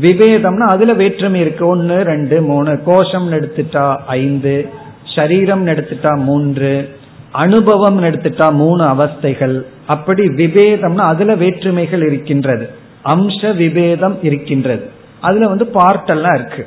விவேதம்னா 0.00 0.58
அதுல 0.58 0.92
வேற்றுமை 0.92 1.40
இருக்கு. 1.40 1.66
ஒன்னு 1.66 2.02
ரெண்டு 2.02 2.42
மூணு. 2.42 2.82
கோஷம் 2.82 3.32
எடுத்துட்டா 3.32 3.96
ஐந்து 4.06 4.68
சரீரம் 5.14 5.66
எடுத்துட்டா 5.66 6.16
மூன்று 6.16 6.88
அனுபவம் 7.30 8.02
எடுத்துட்டா 8.02 8.52
மூணு 8.52 8.84
அவஸ்தைகள். 8.84 9.62
அப்படி 9.86 10.26
விபேதம்னா 10.26 10.96
அதுல 10.96 11.34
வேற்றுமைகள் 11.34 12.06
இருக்கின்றது. 12.06 12.70
அம்ச 13.04 13.40
விபேதம் 13.40 14.18
இருக்கின்றது. 14.22 14.90
அதுல 15.20 15.48
வந்து 15.48 15.66
பார்ட் 15.66 16.10
எல்லாம் 16.10 16.34
இருக்கு. 16.34 16.66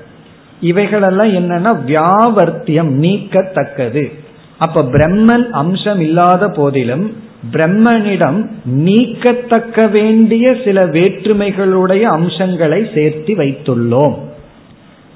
இவைகளெல்லாம் 0.59 1.33
என்னன்னா 1.33 1.79
வியாவர்த்தியம் 1.91 2.91
நீக்கத்தக்கது. 3.01 4.11
அப்ப 4.57 4.81
பிரம்மன் 4.81 5.49
அம்சம் 5.49 5.99
இல்லாத 5.99 6.49
போதிலும் 6.49 7.23
பிரம்மனிடம் 7.51 8.49
நீக்கத்தக்க 8.75 9.91
வேண்டிய 9.91 10.55
சில 10.65 10.85
வேற்றுமைகளுடைய 10.85 12.01
அம்சங்களை 12.01 12.89
சேர்த்து 12.93 13.33
வைத்துள்ளோம். 13.33 14.15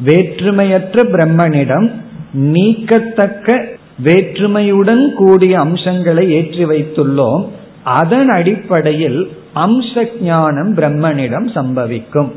வேற்றுமையற்ற 0.05 1.03
பிரம்மனிடம் 1.03 1.91
நீக்கத்தக்க 2.37 3.65
வேற்றுமையுடன் 4.03 5.13
கூடிய 5.13 5.59
அம்சங்களை 5.59 6.31
ஏற்றி 6.31 6.65
வைத்துள்ளோம். 6.65 7.47
அதன் 7.83 8.29
அடிப்படையில் 8.29 9.31
அம்ச 9.55 10.09
ஞானம் 10.21 10.75
பிரம்மனிடம் 10.75 11.47
சம்பவிக்கும். 11.55 12.31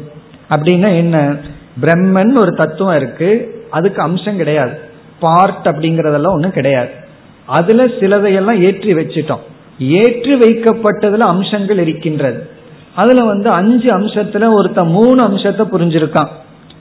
அப்படின்னா 0.50 0.88
என்ன? 0.96 1.36
பிரம்மன் 1.80 2.38
ஒரு 2.38 2.54
தத்துவம் 2.54 2.96
இருக்கு. 2.96 3.30
அதுக்கு 3.70 4.02
அம்சம் 4.02 4.36
கிடையாது. 4.36 4.78
பார்ட் 5.20 5.66
அப்படிங்கறதெல்லாம் 5.66 6.34
ஒன்றும் 6.34 6.52
கிடையாது. 6.52 6.90
அதுல 7.46 7.84
சிலதையெல்லாம் 7.84 8.60
ஏற்றி 8.60 8.88
வச்சிட்டோம். 8.88 9.44
ஏற்றி 9.78 10.34
வைக்கப்பட்டதுல 10.34 11.18
அம்சங்கள் 11.18 11.78
இருக்கின்றது. 11.78 12.48
அதுல 12.94 13.24
வந்து 13.24 13.50
அஞ்சு 13.50 13.98
அம்சத்துல 13.98 14.48
ஒருத்த 14.58 14.86
மூணு 14.86 15.22
அம்சத்தை 15.22 15.66
புரிஞ்சிருக்கான். 15.66 16.28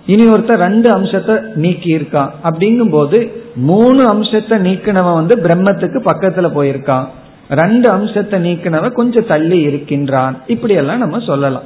இனி 0.06 0.30
ஒருத்த 0.30 0.54
ரெண்டு 0.54 0.90
அம்சத்தை 0.90 1.42
நீக்கி 1.56 1.98
இருக்கான் 1.98 2.30
அப்படிங்கும் 2.44 2.90
போது 2.90 3.44
மூணு 3.56 4.08
அம்சத்தை 4.08 4.58
நீக்கினவன் 4.60 5.14
வந்து 5.14 5.36
பிரம்மத்துக்கு 5.38 6.00
பக்கத்துல 6.06 6.50
போயிருக்கான். 6.56 7.06
ரெண்டு 7.50 7.90
அம்சத்தை 7.90 8.54
நீக்கினவன் 8.54 8.92
கொஞ்சம் 8.92 9.28
தள்ளி 9.28 9.60
இருக்கின்றான். 9.60 10.42
இப்படி 10.48 10.74
எல்லாம் 10.74 10.98
நம்ம 10.98 11.20
சொல்லலாம். 11.20 11.64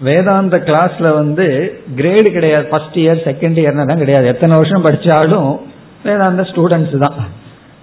வேதாந்த 0.00 0.56
கிளாஸ்ல 0.66 1.14
வந்து 1.14 1.46
கிரேடு 1.96 2.28
கிடையாது. 2.32 2.66
ஃபர்ஸ்ட் 2.66 2.98
இயர் 3.04 3.22
செகண்ட் 3.28 3.58
இயர்னா 3.62 3.84
தான் 3.86 4.02
கிடையாது. 4.02 4.26
எத்தனை 4.26 4.56
வருஷம் 4.56 4.84
படிச்சாலும் 4.84 5.50
வேதாந்த 6.04 6.42
ஸ்டூடெண்ட்ஸ் 6.42 6.98
தான். 6.98 7.16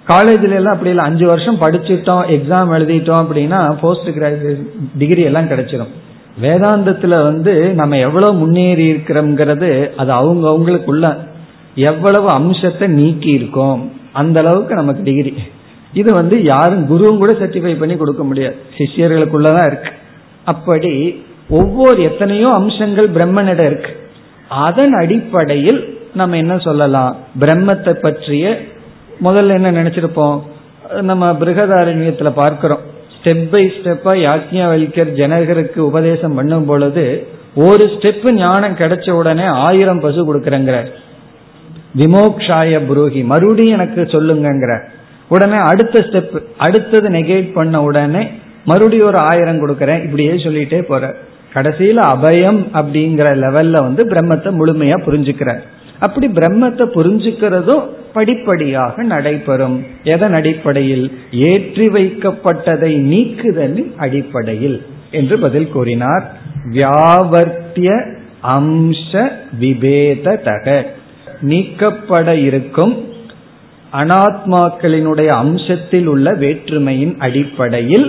காலேஜ்ல 0.08 0.56
எல்லாம் 0.60 0.74
அப்படி 0.74 0.90
இல்லை. 0.90 1.06
அஞ்சு 1.06 1.26
வருஷம் 1.26 1.62
படிச்சுட்டோம் 1.62 2.24
எக்ஸாம் 2.36 2.74
எழுதிட்டோம் 2.78 3.22
அப்படின்னா 3.24 3.60
போஸ்ட் 3.82 4.10
கிராஜுவேட் 4.18 4.66
டிகிரி 4.98 5.22
எல்லாம் 5.22 5.50
கிடைச்சிடும் 5.50 5.94
வேதாந்தத்துல 6.42 7.24
வந்து 7.24 7.74
நம்ம 7.74 7.98
எவ்வளவு 7.98 8.34
முன்னேறி 8.34 8.94
இருக்கிறோம்ங்கிறது 8.94 9.70
அது 9.96 10.12
அவங்க 10.12 10.46
அவங்களுக்குள்ள 10.50 11.06
எவ்வளவு 11.76 12.28
அம்சத்தை 12.30 12.88
நீக்கி 12.88 13.30
இருக்கோம். 13.30 13.92
அந்த 14.14 14.40
அளவுக்கு 14.40 14.76
நமக்கு 14.76 15.04
டிகிரி 15.04 15.34
இது 15.94 16.14
வந்து 16.14 16.44
யாரும் 16.44 16.84
குருவும் 16.90 17.18
கூட 17.18 17.32
சர்டிஃபை 17.32 17.80
பண்ணி 17.80 17.96
கொடுக்க 17.98 18.24
முடியாது. 18.24 18.56
சிஷியர்களுக்குள்ளதான் 18.78 19.68
இருக்கு. 19.68 19.92
அப்படி 20.46 20.94
ஒவ்வொரு 21.50 22.04
எத்தனையோ 22.04 22.50
அம்சங்கள் 22.54 23.10
பிரம்மனிடம் 23.10 23.66
இருக்கு. 23.66 23.92
அதன் 24.48 24.94
அடிப்படையில் 24.94 26.00
நம்ம 26.14 26.38
என்ன 26.38 26.58
சொல்லலாம்? 26.58 27.18
பிரம்மத்தை 27.40 27.94
பற்றிய 27.94 28.60
முதல்ல 29.24 29.54
என்ன 29.54 29.72
நினைச்சிருப்போம்? 29.72 30.40
நம்ம 31.02 31.32
பிருகதாரண்யத்துல 31.32 32.30
பார்க்கிறோம். 32.30 32.80
ஸ்டெப் 33.16 33.48
பை 33.52 33.74
ஸ்டெப்பா 33.76 34.14
யாஜ்ஞவல்யர் 34.28 35.12
ஜனகருக்கு 35.20 35.78
உபதேசம் 35.78 36.34
பண்ணும் 36.34 36.66
பொழுது 36.66 37.28
ஒரு 37.56 37.86
ஸ்டெப் 37.86 38.32
ஞானம் 38.32 38.76
கிடைச்ச 38.76 39.12
உடனே 39.12 39.44
ஆயிரம் 39.44 40.00
பசு 40.00 40.34
கொடுக்கறங்கிற 40.34 40.88
விமோக்ஷாய 41.98 42.80
புரோகி 42.90 43.26
மறுபடியும் 43.26 43.80
எனக்கு 43.80 44.02
சொல்லுங்கிற 44.02 44.80
உடனே 45.28 45.58
அடுத்த 45.58 46.00
ஸ்டெப் 46.00 46.44
அடுத்தது 46.58 47.10
நெகேட் 47.10 47.54
பண்ண 47.54 47.84
உடனே 47.84 48.30
மறுபடியும் 48.66 49.08
ஒரு 49.08 49.18
ஆயிரம் 49.18 49.68
கொடுக்கறேன் 49.68 50.04
இப்படியே 50.04 50.32
சொல்லிட்டே 50.32 50.82
போற 50.82 51.16
கடைசியில 51.56 52.00
அபயம் 52.16 52.60
அப்படிங்கிற 52.74 53.28
லெவல்ல 53.44 53.82
வந்து 53.88 54.04
பிரம்மத்தை 54.08 54.50
முழுமையா 54.60 54.98
புரிஞ்சுக்கிறார். 55.06 55.62
அப்படி 56.00 56.28
பிரம்மத்தை 56.28 56.86
புரிஞ்சுக்கிறதும் 56.98 57.84
படிப்படியாக 58.14 59.04
நடைபெறும். 59.04 59.84
எதன் 60.04 60.34
அடிப்படையில்? 60.34 61.12
ஏற்றி 61.32 61.88
வைக்கப்பட்டதை 61.88 62.92
நீக்குதலின் 62.98 63.94
அடிப்படையில் 63.98 64.82
என்று 65.12 65.40
பதில் 65.40 65.70
கூறினார். 65.70 66.26
வியாவர்த்திய 66.74 67.90
அம்ச 68.42 69.12
விபேதக 69.60 70.86
நீக்கப்பட 71.42 72.30
இருக்கும் 72.36 72.94
அனாத்மாக்களினுடைய 73.94 75.30
அம்சத்தில் 75.44 76.06
உள்ள 76.06 76.34
வேற்றுமையின் 76.34 77.16
அடிப்படையில் 77.20 78.08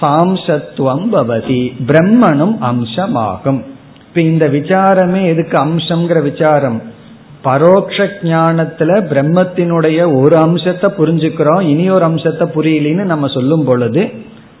சாம்சத்துவம் 0.00 1.06
பவதி 1.12 1.72
பிரம்மனும் 1.86 2.54
அம்சமாகும். 2.62 3.64
இப்ப 4.08 4.20
இந்த 4.20 4.48
விசாரமே 4.48 5.24
எதுக்கு 5.24 5.58
அம்சம்ங்கிற 5.58 6.22
விசாரம்? 6.22 6.82
பரோட்ச 7.44 8.06
ஞானத்துல 8.22 8.90
பிரம்மத்தினுடைய 9.10 10.20
ஒரு 10.20 10.36
அம்சத்தை 10.36 10.92
புரிஞ்சுக்கிறோம் 10.98 11.60
இனி 11.60 11.90
ஒரு 11.90 12.04
அம்சத்தை 12.04 12.48
புரியலின்னு 12.48 13.04
நம்ம 13.04 13.28
சொல்லும் 13.28 13.64
பொழுது 13.64 14.10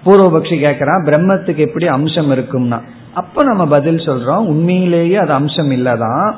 பூர்வபக்ஷி 0.04 0.56
கேட்கிறான் 0.64 1.04
பிரம்மத்துக்கு 1.04 1.56
எப்படி 1.56 1.86
அம்சம் 1.86 2.30
இருக்கும்னா. 2.30 2.80
அப்ப 3.14 3.42
நம்ம 3.42 3.66
பதில் 3.66 3.96
சொல்றோம் 3.96 4.46
உண்மையிலேயே 4.46 5.16
அது 5.16 5.32
அம்சம் 5.32 5.70
இல்லதான். 5.70 6.34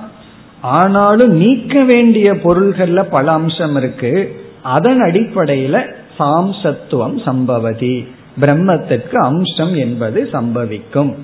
ஆனாலும் 0.61 1.30
நீக்க 1.30 1.85
வேண்டிய 1.85 2.33
பொருள்கள்ல 2.33 3.02
பல 3.02 3.33
அம்சம் 3.33 3.76
இருக்கு. 3.76 4.42
அதன் 4.62 5.00
அடிப்படையில 5.02 5.92
சாம்சத்துவம் 6.19 7.23
சம்பவதி. 7.25 8.07
பிரம்மத்திற்கு 8.41 9.15
அம்சம் 9.15 9.75
என்பது 9.75 10.29
சம்பவிக்கும். 10.33 11.15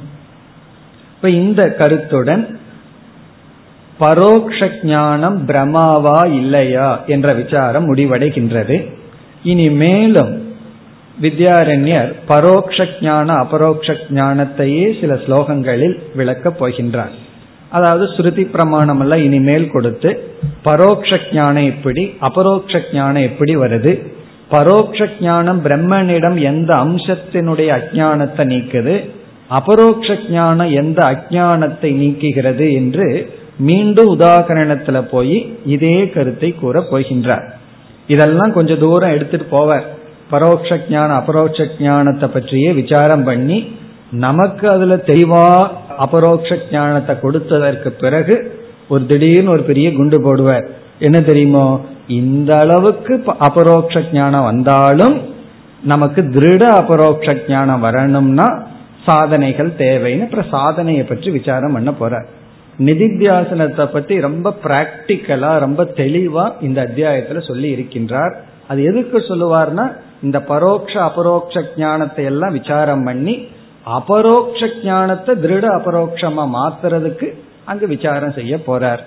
இப்ப 1.14 1.30
இந்த 1.30 1.70
கருத்துடன் 1.70 2.58
பரோக்ஷ 3.98 4.70
ஞானம் 4.82 5.46
பிரமாவா 5.46 6.26
இல்லையா 6.26 7.04
என்ற 7.06 7.32
விசாரம் 7.32 7.94
முடிவடைகின்றது. 7.94 8.90
இனி 9.42 9.70
மேலும் 9.70 10.54
வித்யாரண்யர் 11.22 12.12
பரோக்ஷ 12.26 12.88
ஞான 13.00 13.32
அபரோக்ஷ 13.32 13.92
ஞானத்தையே 13.92 15.00
சில 15.00 15.14
ஸ்லோகங்களில் 15.14 15.98
விளக்கப் 16.14 16.64
போகின்றார். 16.64 17.14
அதாவது 17.70 18.04
ஸ்ருதி 18.04 18.50
பிரமாணம் 18.50 19.00
எல்லாம் 19.00 19.22
இனிமேல் 19.22 19.70
கொடுத்து 19.70 20.34
பரோக்ஷ 20.62 21.20
ஞானம் 21.32 21.64
எப்படி 21.64 22.14
அபரோக்ஷ 22.20 22.82
ஞானம் 22.92 23.22
எப்படி 23.22 23.56
வருது 23.56 24.15
பரோக்ஷ 24.50 25.08
ஞானம் 25.20 25.60
பிரம்மனிடம் 25.64 26.36
எந்த 26.50 26.70
அம்சத்தினுடைய 26.74 27.68
அஜானத்தை 27.78 28.44
நீக்குது? 28.52 28.94
அபரோக்ஷ 29.50 30.16
ஞானம் 30.30 30.70
எந்த 30.70 31.00
அஜானத்தை 31.04 31.90
நீக்குகிறது 32.02 32.66
என்று 32.72 33.06
மீண்டும் 33.58 34.10
உதாகரணத்துல 34.18 35.00
போய் 35.10 35.36
இதே 35.64 35.96
கருத்தை 36.10 36.50
கூற 36.54 36.80
போகின்றார். 36.90 37.44
இதெல்லாம் 38.06 38.52
கொஞ்சம் 38.52 38.78
தூரம் 38.78 39.10
எடுத்துட்டு 39.10 39.46
போவார். 39.56 39.86
பரோட்ச 40.30 40.78
ஞான 40.90 41.10
அபரோக்ஷ 41.14 41.66
ஞானத்தை 41.78 42.28
பற்றியே 42.28 42.72
விசாரம் 42.72 43.24
பண்ணி 43.24 43.58
நமக்கு 44.10 44.68
அதுல 44.68 44.96
தெளிவா 45.06 45.46
அபரோக்ஷ 45.98 46.58
ஞானத்தை 46.70 47.14
கொடுத்ததற்கு 47.22 47.88
பிறகு 47.88 48.34
ஒரு 48.88 49.06
திடீர்னு 49.06 49.50
ஒரு 49.50 49.62
பெரிய 49.62 49.92
குண்டு 49.92 50.18
போடுவார். 50.26 50.66
என்ன 50.98 51.20
தெரியுமோ? 51.20 51.80
இந்த 52.06 52.58
அளவுக்கு 52.58 53.24
அபரோக்ஷ 53.26 54.02
ஞானம் 54.12 54.44
வந்தாலும் 54.44 55.20
நமக்கு 55.82 56.22
திருட 56.22 56.62
அபரோக்ஷ 56.62 57.36
ஞானம் 57.48 57.80
வரணும்னா 57.80 58.62
சாதனைகள் 59.04 59.72
தேவைன்னு 59.78 60.22
அப்புறம் 60.22 60.50
சாதனையை 60.50 61.04
பற்றி 61.04 61.30
விசாரம் 61.30 61.72
பண்ண 61.72 61.92
போற. 61.92 62.24
நிதித்தியாசனத்தை 62.78 63.92
பத்தி 63.92 64.20
ரொம்ப 64.20 64.54
பிராக்டிக்கலா 64.64 65.58
ரொம்ப 65.58 65.84
தெளிவா 65.84 66.52
இந்த 66.60 66.84
அத்தியாயத்துல 66.84 67.46
சொல்லி 67.46 67.74
இருக்கின்றார். 67.74 68.34
அது 68.68 68.84
எதுக்கு 68.84 69.18
சொல்லுவார்னா 69.18 69.92
இந்த 70.22 70.38
பரோட்ச 70.48 70.98
அபரோக்ஷ 70.98 71.62
ஞானத்தை 71.76 72.24
எல்லாம் 72.24 72.52
விசாரம் 72.52 73.04
பண்ணி 73.04 73.48
அபரோக்ஷ 73.84 74.66
ஞானத்தை 74.84 75.34
திருட 75.36 75.66
அபரோக்ஷமா 75.78 76.44
மாத்துறதுக்கு 76.58 77.32
அங்கு 77.64 77.86
விசாரம் 77.86 78.32
செய்ய 78.32 78.56
போறார். 78.56 79.00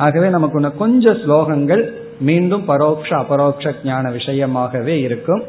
ஆகவே 0.00 0.28
நமக்கு 0.28 0.72
கொஞ்சம் 0.78 1.16
ஸ்லோகங்கள் 1.16 1.84
மீண்டும் 2.20 2.64
பரோக்ஷ 2.66 3.08
அபரோக்ஷ 3.16 3.74
ஞான 3.84 4.10
விஷயமாகவே 4.10 4.94
இருக்கும் 5.00 5.42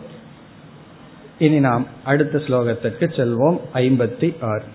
இனி 1.40 1.60
நாம் 1.60 1.86
அடுத்த 2.04 2.38
ஸ்லோகத்திற்கு 2.38 3.08
செல்வோம் 3.18 3.58
ஐம்பத்தி 3.74 4.30
ஆறு 4.46 4.68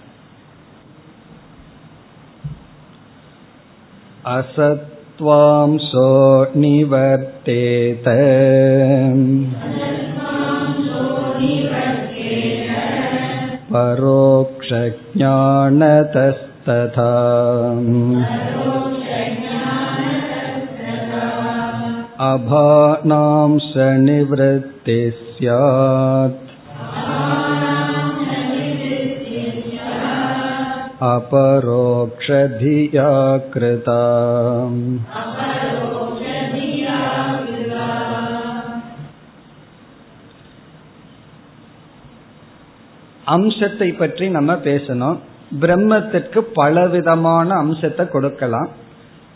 असत्त्वांसो 4.33 6.09
निवर्तेत 6.55 8.07
परोक्षज्ञानतस्तथा 15.83 17.11
अभानांश 22.27 23.73
निवृत्ति 24.07 25.01
स्यात् 25.21 26.41
अपरोक्षधिया 31.75 33.09
कृता 33.55 34.01
அம்சத்தை 43.27 43.89
பற்றி 43.93 44.27
நம்ம 44.31 44.53
பேசணும் 44.65 45.19
பிரம்மத்திற்கு 45.63 46.41
பலவிதமான 46.55 47.49
அம்சத்தை 47.57 48.05
கொடுக்கலாம் 48.07 48.71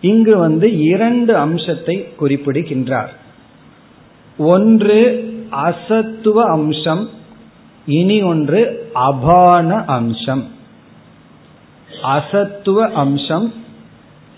இங்கு 0.01 0.37
வந்து 0.37 0.79
இரண்டு 0.79 1.35
அம்சத்தை 1.35 2.15
குறிப்பிடுகின்றார். 2.15 3.13
ஒன்று 4.37 4.99
அசத்துவ 5.51 6.43
அம்சம் 6.43 7.09
இனி 7.85 8.21
ஒன்று 8.21 8.89
அபான 8.93 9.85
அம்சம். 9.85 10.43
அசத்துவ 12.03 12.91
அம்சம் 12.91 13.53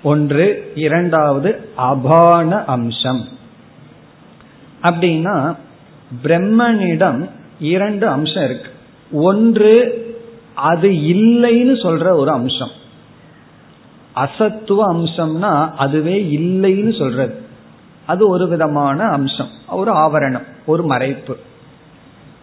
ஒன்று 0.04 0.71
இரண்டாவது 0.76 1.69
அபான 1.76 2.63
அம்சம். 2.63 3.28
அப்படின்னா 4.82 5.56
பிரம்மனிடம் 6.23 7.30
இரண்டு 7.60 8.08
அம்சம் 8.08 8.43
இருக்கு. 8.43 8.69
ஒன்று 9.12 9.73
அது 10.56 10.89
இல்லைன்னு 10.89 11.76
சொல்ற 11.86 12.12
ஒரு 12.12 12.32
அம்சம். 12.32 12.82
அசத்துவ 14.15 14.82
அம்சம்னா 14.93 15.71
அதுவே 15.76 16.21
இல்லைன்னு 16.32 16.97
சொல்றது. 16.97 17.41
அது 18.06 18.30
ஒரு 18.30 18.47
விதமான 18.47 19.04
அம்சம் 19.04 19.49
ஒரு 19.67 19.93
ஆவரணம் 19.93 20.47
ஒரு 20.65 20.88
மறைப்பு. 20.88 21.36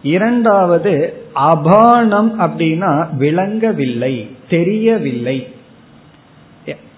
இரண்டாவது 0.03 1.23
அபானம் 1.35 2.31
அப்படின்னா 2.39 3.15
விளங்கவில்லை 3.15 4.35
தெரியவில்லை 4.49 5.53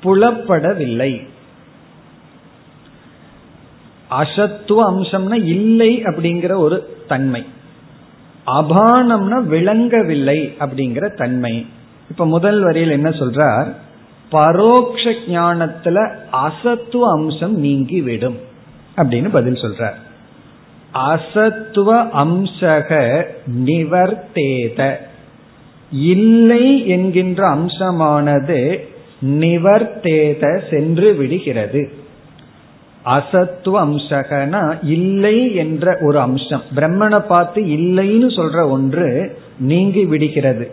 புலப்படவில்லை. 0.04 1.28
அசத்துவ 4.10 4.80
அம்சம்னா 4.92 5.34
இல்லை 5.34 6.04
அப்படிங்கிற 6.04 6.56
ஒரு 6.56 6.98
தன்மை. 7.08 7.46
அபானம்னா 8.46 9.44
விளங்கவில்லை 9.44 10.56
அப்படிங்கிற 10.60 11.16
தன்மை. 11.16 11.66
இப்ப 12.10 12.26
முதல் 12.26 12.64
வரியில் 12.64 12.90
என்ன 12.90 13.10
சொல்றார்? 13.10 13.74
பரோக்ஷ 14.34 15.10
ஞானத்துல 15.28 15.98
அசத்துவ 16.32 17.00
அம்சம் 17.00 17.60
நீங்கி 17.60 18.02
விடும் 18.02 18.38
அப்படின்னு 18.96 19.30
பதில் 19.30 19.54
சொல்றார். 19.54 19.98
அசத்துவ 20.94 22.10
அம்சக 22.24 23.24
நிவர்த்தேத. 23.66 24.96
இல்லை 25.92 26.88
என்கின்ற 26.88 27.48
அம்சமானது 27.48 28.88
நிவர்த்தேத 29.22 30.62
சென்று 30.70 31.14
விடுகிறது. 31.14 31.92
அசத்துவ 33.06 33.76
அம்சகனா 33.86 34.78
இல்லை 34.82 35.56
என்ற 35.56 35.98
ஒரு 36.02 36.20
அம்சம். 36.20 36.62
பிரம்மனை 36.76 37.20
பார்த்து 37.20 37.62
இல்லைன்னு 37.62 38.30
சொல்ற 38.36 38.70
ஒன்று 38.70 39.38
நீங்கி 39.60 40.06
விடுகிறது. 40.06 40.72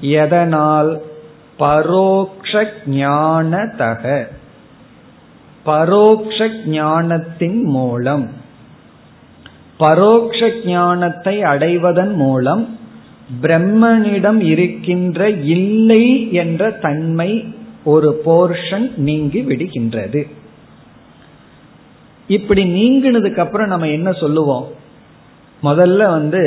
எதனால்? 0.00 1.02
பரோக்ஷ 1.58 2.72
ஞானதக 2.90 4.26
பரோக்ஷ 5.64 6.48
ஞானத்தின் 6.66 7.64
மூலம். 7.64 8.30
பரோக்ஷ 9.78 10.50
ஞானத்தை 10.64 11.42
அடைவதன் 11.42 12.14
மூலம் 12.14 12.78
பிரம்மனிடம் 13.42 14.40
இருக்கின்ற 14.40 15.30
இல்லை 15.30 16.32
என்ற 16.32 16.70
தன்மை 16.70 17.54
ஒரு 17.84 18.22
போர்ஷன் 18.24 18.96
நீங்கி 18.96 19.42
விடுகின்றது. 19.42 20.28
இப்படி 22.28 22.64
நீங்கினதுக்கு 22.64 23.36
அப்புறம் 23.36 23.68
நம்ம 23.68 23.88
என்ன 23.88 24.12
சொல்லுவோம்? 24.12 24.68
முதல்ல 25.62 26.08
வந்து 26.08 26.42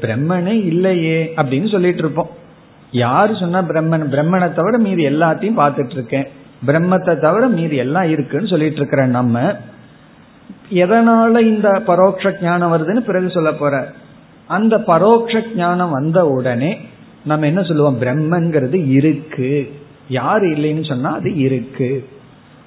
பிரம்மனே 0.00 0.64
இல்லையே 0.64 1.32
அப்படின்னு 1.36 1.70
சொல்லிட்டு 1.70 1.98
இருப்போம். 1.98 2.30
யாரு 2.92 3.36
சொன்னா 3.36 3.62
பிரம்மன்? 3.62 4.08
பிரம்மனை 4.08 4.52
தவிர 4.52 4.78
மீதி 4.78 5.06
எல்லாத்தையும் 5.06 5.58
பார்த்துட்டு 5.58 5.90
இருக்கேன். 5.90 6.28
பிரம்மத்தை 6.66 7.18
தவிர 7.18 7.46
மீதி 7.46 7.76
எல்லாம் 7.76 8.08
இருக்குன்னு 8.08 8.46
சொல்லிட்டு 8.46 8.76
இருக்கிற 8.76 9.06
நம்ம. 9.06 9.56
எதனால 10.70 11.38
இந்த 11.38 11.82
பரோட்ச 11.86 12.42
ஞானம் 12.42 12.72
வருதுன்னு 12.72 13.00
பிறகு 13.00 13.30
சொல்ல 13.30 13.52
போற. 13.52 13.92
அந்த 14.46 14.78
பரோட்ச 14.78 15.42
ஞானம் 15.54 15.90
வந்த 15.90 16.26
உடனே 16.26 16.80
நம்ம 17.24 17.46
என்ன 17.46 17.62
சொல்லுவோம்? 17.62 18.00
பிரம்மங்கிறது 18.00 18.90
இருக்கு. 18.90 19.72
யாரு 20.08 20.48
இல்லைன்னு 20.48 20.88
சொன்னா 20.88 21.14
அது 21.14 21.36
இருக்கு. 21.36 22.08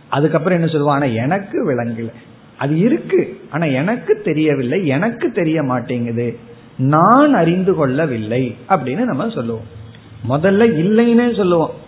அதுக்கப்புறம் 0.09 0.57
என்ன 0.57 0.69
சொல்லுவோம்? 0.69 0.95
ஆனா 0.95 1.05
எனக்கு 1.05 1.71
விளங்கல. 1.71 2.11
அது 2.57 2.79
இருக்கு. 2.79 3.39
ஆனா 3.51 3.65
எனக்கு 3.65 4.21
தெரியவில்லை. 4.23 4.87
எனக்கு 4.87 5.31
தெரிய 5.31 5.63
மாட்டேங்குது. 5.63 6.37
நான் 6.77 7.33
அறிந்து 7.33 7.73
கொள்ளவில்லை. 7.73 8.55
அப்படின்னு 8.69 9.03
நம்ம 9.03 9.29
சொல்லுவோம். 9.29 9.83
முதல்ல 10.29 10.63
இல்லைன்னு 10.83 11.35
சொல்லுவோம். 11.35 11.83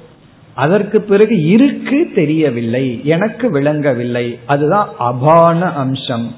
அதற்கு 0.54 1.02
பிறகு 1.02 1.46
இருக்கு 1.46 2.12
தெரியவில்லை 2.16 3.02
எனக்கு 3.04 3.52
விளங்கவில்லை. 3.52 4.40
அதுதான் 4.46 4.90
அபான 5.00 5.74
அம்சம். 5.74 6.36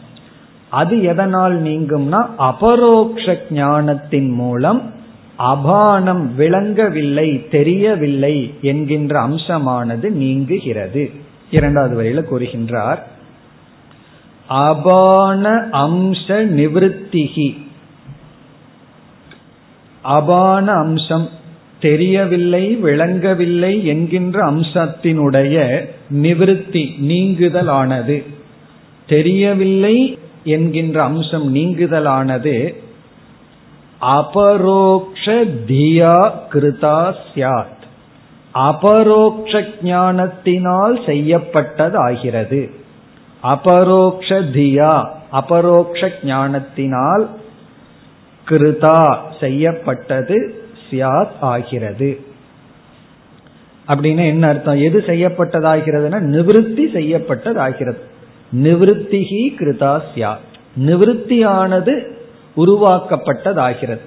அது 0.70 1.04
எதனால் 1.04 1.64
நீங்கும்னா 1.64 2.26
அபரோக்ஷ 2.40 3.38
ஞானத்தின் 3.50 4.32
மூலம் 4.32 4.94
அபானம் 5.40 6.36
விளங்கவில்லை 6.36 7.48
தெரியவில்லை 7.48 8.54
என்கின்ற 8.62 9.20
அம்சமானது 9.20 10.10
நீங்குகிறது. 10.10 11.12
இரண்டாவது 11.52 11.96
வரையில 12.04 12.34
கூறுகின்றார் 12.34 13.00
அபான 14.50 15.70
அம்ச 15.72 16.28
நிவத்திகி 16.28 17.68
அபான 20.04 20.66
அம்சம் 20.66 21.30
தெரியவில்லை 21.82 22.76
விளங்கவில்லை 22.76 23.86
என்கின்ற 23.86 24.52
அம்சத்தினுடைய 24.52 25.86
நிவிருத்தி 26.22 26.84
நீங்குதலானது. 27.08 28.26
தெரியவில்லை 29.08 30.20
என்கின்ற 30.44 31.04
அம்சம் 31.04 31.56
நீங்குதலானது. 31.56 32.74
அபரோக்ஷ 34.02 35.32
தியா 35.68 36.32
கிருதா 36.52 37.14
சியாத் 37.34 37.78
அபரோக்ஷ 38.54 39.64
ஞானத்தினால் 39.84 41.04
செய்யப்பட்டது 41.06 41.98
ஆகிறது 41.98 42.70
அபரோக்ஷ 43.42 44.40
தியா 44.40 45.08
அபரோக்ஷ 45.32 46.12
ஞானத்தினால் 46.24 47.30
கிருதா 48.50 49.18
செய்யப்பட்டது. 49.40 50.59
சியாத் 50.90 51.30
ஆகிறது. 51.40 52.20
அப்படின்னு 53.88 54.26
என்ன 54.26 54.48
அர்த்தம்? 54.48 54.82
எது 54.82 55.04
செய்யப்பட்டதாகிறதுனா 55.08 56.20
நிவிருத்தி 56.20 56.86
செய்யப்பட்டதாகிறது. 56.94 57.98
நிவிருத்திகி 58.64 59.56
கிருதா 59.60 60.02
சியாத் 60.16 60.48
நிவிருத்தியானது 60.80 62.08
உருவாக்கப்பட்டதாகிறது. 62.58 64.00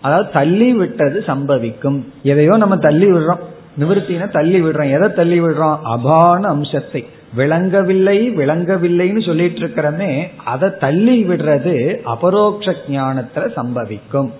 அதாவது 0.00 0.30
தள்ளி 0.32 0.72
விட்டது 0.72 1.24
சம்பவிக்கும். 1.26 2.02
எதையோ 2.22 2.56
நம்ம 2.56 2.76
தள்ளி 2.76 3.06
விடுறோம் 3.06 3.38
நிவர்த்தின 3.80 4.30
தள்ளி 4.30 4.62
விடுறோம் 4.62 4.92
எதை 4.92 5.12
தள்ளி 5.12 5.40
விடுறோம் 5.40 5.78
அபான 5.82 6.48
அம்சத்தை. 6.48 7.06
விளங்கவில்லை 7.34 8.30
விளங்கவில்லைன்னு 8.30 9.26
சொல்லிட்டு 9.26 9.60
இருக்கிறமே 9.60 10.28
அதை 10.44 10.70
தள்ளி 10.80 11.24
விடுறது 11.24 12.00
அபரோக்ஷ 12.04 12.74
ஞானத்துல 12.90 13.52
சம்பவிக்கும். 13.56 14.30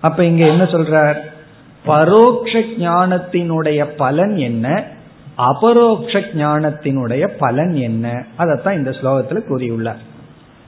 அப்ப 0.00 0.24
இங்க 0.24 0.46
என்ன 0.46 0.64
சொல்றார்? 0.64 1.16
பரோக்ஷ 1.86 2.52
ஞானத்தினுடைய 2.78 3.84
பலன் 3.96 4.36
என்ன? 4.36 4.84
அபரோக்ஷ 5.36 6.18
ஞானத்தினுடைய 6.18 7.28
பலன் 7.38 7.74
என்ன? 7.74 8.24
அதைத்தான் 8.36 8.76
இந்த 8.76 8.90
ஸ்லோகத்துல 8.90 9.42
கூறியுள்ளார். 9.48 10.02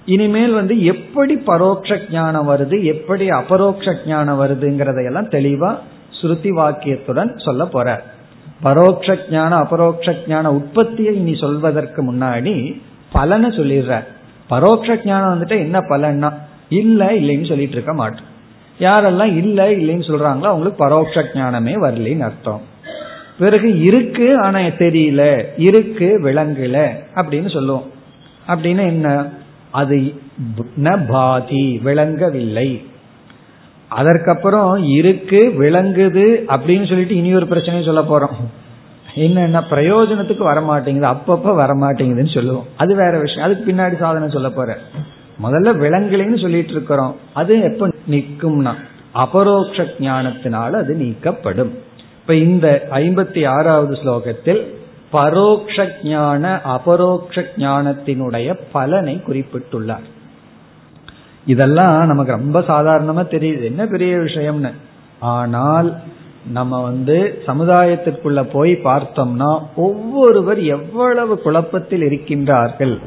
இனிமேல் 0.04 0.52
வந்து 0.52 0.84
எப்படி 0.84 1.34
பரோட்ச 1.34 1.98
ஞானம் 2.12 2.48
வருது? 2.48 2.82
எப்படி 2.82 3.28
அபரோக்ஷ 3.28 3.94
ஞானம் 4.06 4.40
வருதுங்கிறதையெல்லாம் 4.40 5.32
தெளிவா 5.36 5.78
ஸ்ருதி 6.20 6.50
வாக்கியத்துடன் 6.56 7.44
சொல்ல 7.44 7.66
போற 7.66 8.02
பரோட்ச 8.62 9.18
ஞான 9.30 9.56
அபரோக்ஷ 9.56 10.14
ஞான 10.26 10.52
உற்பத்தியை 10.52 11.14
இனி 11.14 11.34
சொல்வதற்கு 11.34 12.12
முன்னாடி 12.12 12.80
பலனை 13.12 13.50
சொல்லிடுற 13.50 14.02
பரோட்ச 14.50 14.98
ஞானம் 15.04 15.32
வந்துட்டு 15.34 15.58
என்ன 15.58 15.78
பலன்னா 15.78 16.34
இல்ல 16.68 17.12
இல்லைன்னு 17.12 17.48
சொல்லிட்டு 17.48 17.72
இருக்க 17.72 17.92
மாட்டோம். 17.92 18.28
யாரெல்லாம் 18.80 19.36
இல்ல 19.36 19.70
இல்லைன்னு 19.70 20.08
சொல்றாங்களோ 20.10 20.42
அவங்களுக்கு 20.42 20.88
பரோட்ச 20.88 21.24
ஞானமே 21.34 21.72
வரலன்னு 21.72 22.20
அர்த்தம். 22.20 22.60
பிறகு 23.38 23.80
இருக்கு 23.80 24.38
ஆனா 24.38 24.58
தெரியல 24.58 25.44
இருக்கு 25.56 26.20
விளங்கல 26.22 26.90
அப்படின்னு 27.14 27.52
சொல்லுவோம். 27.52 27.90
அப்படின்னு 28.48 28.86
என்ன? 28.86 29.28
அது 29.70 30.12
பாதி 31.08 31.80
விளங்கவில்லை. 31.84 32.82
அதற்கப்புறம் 33.88 34.84
இருக்கு 34.84 35.54
விளங்குது 35.58 36.26
அப்படின்னு 36.56 36.88
சொல்லிட்டு 36.88 37.16
இனி 37.16 37.34
ஒரு 37.34 37.46
பிரச்சனையும் 37.46 37.84
சொல்ல 37.84 38.00
போறோம். 38.00 38.36
என்னன்னா 39.14 39.62
பிரயோஜனத்துக்கு 39.70 40.52
வரமாட்டேங்குது 40.52 41.14
அப்பப்ப 41.14 41.50
வரமாட்டேங்குதுன்னு 41.62 42.34
சொல்லுவோம். 42.34 42.66
அது 42.76 42.96
வேற 42.96 43.18
விஷயம். 43.18 43.42
அதுக்கு 43.42 43.72
பின்னாடி 43.72 43.98
சாதனை 43.98 44.28
சொல்ல 44.28 44.50
போற 44.50 44.78
முதல்ல 45.42 45.68
விலங்குலைன்னு 45.82 46.40
சொல்லிட்டு 46.40 46.70
இருக்கிறோம். 46.70 47.16
அது 47.34 47.60
எப்ப 47.60 47.88
நிற்கும்னா 48.08 48.74
அபரோக்ஷ 49.12 49.82
ஞானத்தினால 49.98 50.70
அது 50.70 50.94
நீக்கப்படும். 50.94 51.70
இப்ப 52.20 52.34
இந்த 52.34 52.86
ஐம்பத்தி 52.90 53.48
ஆறாவது 53.48 53.94
ஸ்லோகத்தில் 53.94 54.66
பரோக்ஷ 55.12 55.88
ஞான 56.04 56.60
அபரோக்ஷ 56.64 57.44
ஞானத்தினுடைய 57.56 58.58
பலனை 58.72 59.22
குறிப்பிட்டுள்ளார். 59.28 60.08
இதெல்லாம் 61.46 62.06
நமக்கு 62.06 62.32
ரொம்ப 62.32 62.60
சாதாரணமா 62.60 63.26
தெரியுது. 63.26 63.62
என்ன 63.62 63.86
பெரிய 63.86 64.16
விஷயம்னு? 64.16 64.72
ஆனால் 65.18 65.96
நம்ம 66.46 66.82
வந்து 66.82 67.42
சமுதாயத்திற்குள்ள 67.46 68.42
போய் 68.42 68.72
பார்த்தோம்னா 68.72 69.62
ஒவ்வொருவர் 69.76 70.60
எவ்வளவு 70.62 71.40
குழப்பத்தில் 71.40 72.02
இருக்கின்றார்கள். 72.02 72.98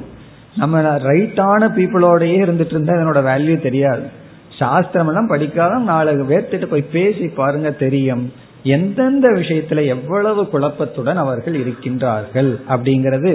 நம்ம 0.55 0.81
ரைட்டான 0.81 1.69
பீப்புளோடயே 1.75 2.41
இருந்துட்டு 2.45 2.65
இருந்தா 2.65 2.93
இதனோட 2.93 3.23
வேல்யூ 3.31 3.61
தெரியாது. 3.61 4.21
சாஸ்திரம் 4.63 5.07
எல்லாம் 5.07 5.31
படிக்காத 5.33 5.77
நாலு 5.91 6.11
பேர்த்திட்டு 6.29 6.65
போய் 6.65 6.91
பேசி 6.91 7.27
பாருங்க 7.27 7.71
தெரியும். 7.71 8.31
எந்தெந்த 8.63 9.27
விஷயத்துல 9.29 9.85
எவ்வளவு 9.85 10.43
குழப்பத்துடன் 10.43 11.15
அவர்கள் 11.15 11.55
இருக்கின்றார்கள் 11.61 12.51
அப்படிங்கிறது 12.69 13.33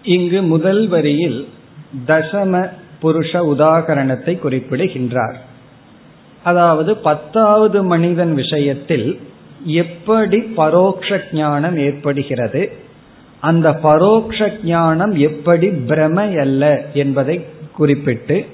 இங்கு 0.05 0.43
முதல் 0.43 0.89
வரியில் 0.89 1.49
தசம 2.07 2.71
புருஷ 3.03 3.33
உதாகரணத்தை 3.33 4.39
குறிப்பிடுகின்றார். 4.39 5.37
அதாவது 6.43 6.97
பத்தாவது 6.97 7.83
மனிதன் 7.83 8.35
விஷயத்தில் 8.35 9.21
எப்படி 9.65 10.39
பரோக்ஷ 10.57 11.21
ஞானம் 11.33 11.79
ஏற்படுகிறது 11.79 12.73
அந்த 13.41 13.73
பரோக்ஷ 13.73 14.53
ஞானம் 14.65 15.17
எப்படி 15.17 15.69
பிரமை 15.69 16.39
அல்ல 16.39 16.87
என்பதை 16.95 17.45
குறிப்பிட்டு 17.77 18.47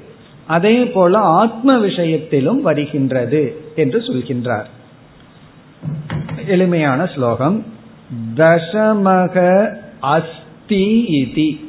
அதே 0.46 0.84
போல 0.84 1.18
ஆத்ம 1.18 1.78
விஷயத்திலும் 1.78 2.62
வருகின்றது 2.62 3.60
என்று 3.76 3.98
சொல்கின்றார். 3.98 4.68
எளிமையான 6.46 7.06
ஸ்லோகம். 7.06 7.64
தசமக 8.36 9.66
அஸ்தி 10.70 11.04
இதி. 11.22 11.60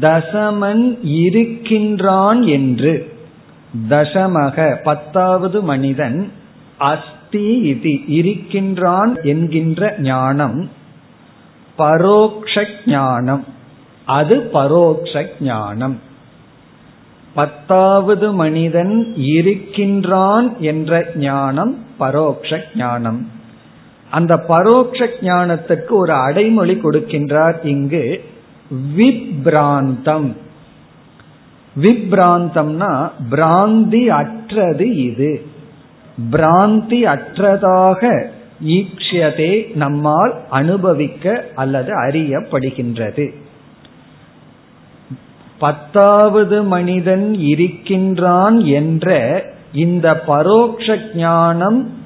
தசமன் 0.00 0.98
இருக்கின்றான் 1.02 2.42
என்று. 2.42 3.12
தசமக 3.88 4.76
பத்தாவது 4.82 5.62
மனிதன் 5.62 6.32
அஸ்தி 6.78 7.60
இது 7.60 8.06
இருக்கின்றான் 8.06 9.22
என்கின்ற 9.22 9.94
ஞானம். 9.98 10.70
பரோக்ஷ 11.78 12.66
ஞானம் 12.86 13.44
அது 14.04 14.50
பரோக்ஷ 14.52 15.26
ஞானம் 15.40 16.00
பத்தாவது 17.34 18.32
மனிதன் 18.32 19.14
இருக்கின்றான் 19.16 20.56
என்ற 20.58 21.06
ஞானம் 21.14 21.78
பரோக்ஷ 21.98 22.60
ஞானம் 22.74 23.36
அந்த 24.10 24.44
பரோட்ச 24.48 25.06
ஞானத்துக்கு 25.20 25.88
ஒரு 25.88 26.12
அடைமொழி 26.12 26.74
கொடுக்கின்றார் 26.74 27.66
இங்கு 27.66 28.24
விப்ராந்தம். 28.96 30.32
விப்ராந்தம்னா 31.82 33.10
பிராந்தி 33.30 34.06
அற்றது 34.06 34.96
இது. 34.96 35.46
பிராந்தி 36.32 37.04
அற்றதாக 37.04 38.26
ஈக்ஷதே 38.66 39.76
நம்மால் 39.76 40.34
அனுபவிக்க 40.50 41.44
அல்லது 41.54 42.02
அறியப்படுகின்றது. 42.02 43.34
பத்தாவது 45.58 46.62
மனிதன் 46.62 47.34
இருக்கின்றான் 47.34 48.60
என்ற 48.60 49.44
இந்த 49.72 50.20
பரோக்ஷ 50.26 50.98
ஞானம் 51.14 51.97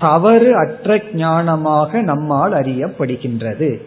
தவறு 0.00 0.56
அற்ற 0.56 0.96
ஞானமாக 0.96 2.02
நம்மால் 2.02 2.52
அறியப்படுகின்றது. 2.52 3.82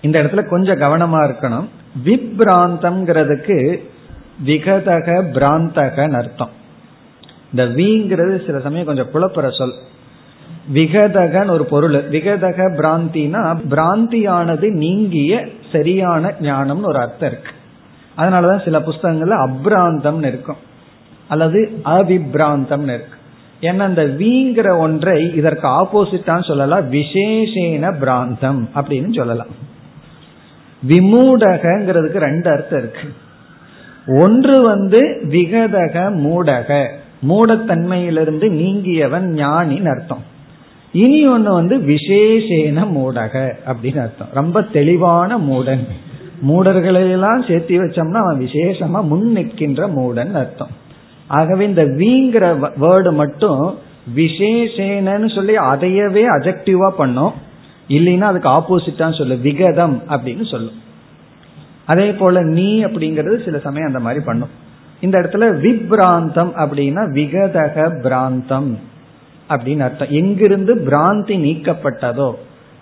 இந்த 0.00 0.22
இடத்துல 0.22 0.48
கொஞ்சம் 0.48 0.80
கவனமா 0.80 1.16
இருக்கணும். 1.16 1.68
விப்ராந்தம்ங்கிறதுக்கு 2.04 3.82
விகதக 4.46 5.22
பிராந்தகன்னு 5.32 6.12
அர்த்தம். 6.12 6.50
இந்த 7.50 7.64
விங்கிறது 7.64 8.46
சில 8.46 8.60
சமயம் 8.60 8.86
கொஞ்சம் 8.86 9.10
குழப்பற 9.14 9.56
சொல். 9.56 9.72
விகதகன் 10.74 11.50
ஒரு 11.50 11.64
பொருள். 11.64 12.08
விகதக 12.10 12.74
பிராந்தினா 12.76 13.60
பிராந்தியானது 13.70 14.70
நீங்கிய 14.70 15.48
சரியான 15.72 16.34
ஞானம்னு 16.40 16.82
ஒரு 16.82 16.98
அர்த்தம் 16.98 17.30
இருக்கு. 17.30 17.52
அதனாலதான் 18.16 18.64
சில 18.64 18.78
புஸ்தகங்கள்ல 18.78 19.50
அப்ராந்தம்னு 19.50 20.26
இருக்கும். 20.26 20.56
அல்லது 21.28 21.82
அவிப்ராந்தம்னு 21.84 22.94
இருக்கு. 22.94 23.18
ஏன்னா 23.60 23.78
அந்த 23.78 24.04
வீங்கிற 24.04 24.78
ஒன்றை 24.78 25.34
இதற்கு 25.34 25.68
ஆப்போசிட்டான்னு 25.68 26.44
சொல்லலாம் 26.44 26.92
விசேஷேன 26.92 27.94
பிராந்தம் 28.00 28.68
அப்படின்னு 28.74 29.14
சொல்லலாம். 29.14 29.68
விமூடகங்கிறதுக்கு 30.88 32.18
ரெண்டு 32.18 32.50
அர்த்தம் 32.50 32.78
இருக்கு. 32.78 33.00
ஒன்று 34.06 34.62
வந்து 34.62 35.20
விகதக 35.28 36.12
மூடக. 36.14 36.86
மூடத்தன்மையிலிருந்து 37.28 38.48
நீங்கியவன் 38.48 39.26
ஞானின்னு 39.26 39.88
அர்த்தம். 39.88 40.24
இனி 40.92 41.28
ஒன்று 41.28 41.52
வந்து 41.52 41.78
விசேஷேன 41.78 42.86
மூடக 42.96 43.52
அப்படின்னு 43.66 44.00
அர்த்தம். 44.00 44.28
ரொம்ப 44.34 44.62
தெளிவான 44.62 45.38
மூடன். 45.38 45.88
மூடர்களையெல்லாம் 46.48 47.42
சேர்த்தி 47.48 47.74
வச்சோம்னா 47.78 48.14
அவன் 48.14 48.40
விசேஷமா 48.40 49.02
முன் 49.04 49.32
நிற்கின்ற 49.32 49.88
மூடன் 49.88 50.32
அர்த்தம். 50.32 50.79
ஆகவே 51.30 51.66
இந்த 51.66 51.84
வீங்கிற 51.84 52.70
வேர்டு 52.80 53.12
மட்டும் 53.12 53.78
விசேஷேனன்னு 54.16 55.34
சொல்லி 55.34 55.56
அதையவே 55.56 56.24
அஜெக்டிவா 56.26 56.88
பண்ணும். 56.88 57.32
இல்லைன்னா 57.88 58.20
அதுக்கு 58.20 58.48
ஆப்போசிட்டா 58.48 59.18
சொல்லு. 59.18 59.36
விகதம் 59.36 60.02
அப்படின்னு 60.08 60.50
சொல்லும். 60.50 60.82
அதே 61.86 62.12
போல 62.12 62.42
நீ 62.42 62.84
அப்படிங்கிறது 62.84 63.44
சில 63.44 63.58
சமயம் 63.58 63.86
அந்த 63.86 63.98
மாதிரி 63.98 64.24
பண்ணும். 64.24 64.48
இந்த 65.00 65.18
இடத்துல 65.18 65.42
விப்ராந்தம் 65.42 66.52
அப்படின்னா 66.56 67.10
விகதக 67.10 68.00
பிராந்தம் 68.02 68.78
அப்படின்னு 69.48 69.78
அர்த்தம். 69.78 70.10
எங்கிருந்து 70.10 70.74
பிராந்தி 70.74 71.36
நீக்கப்பட்டதோ 71.38 72.34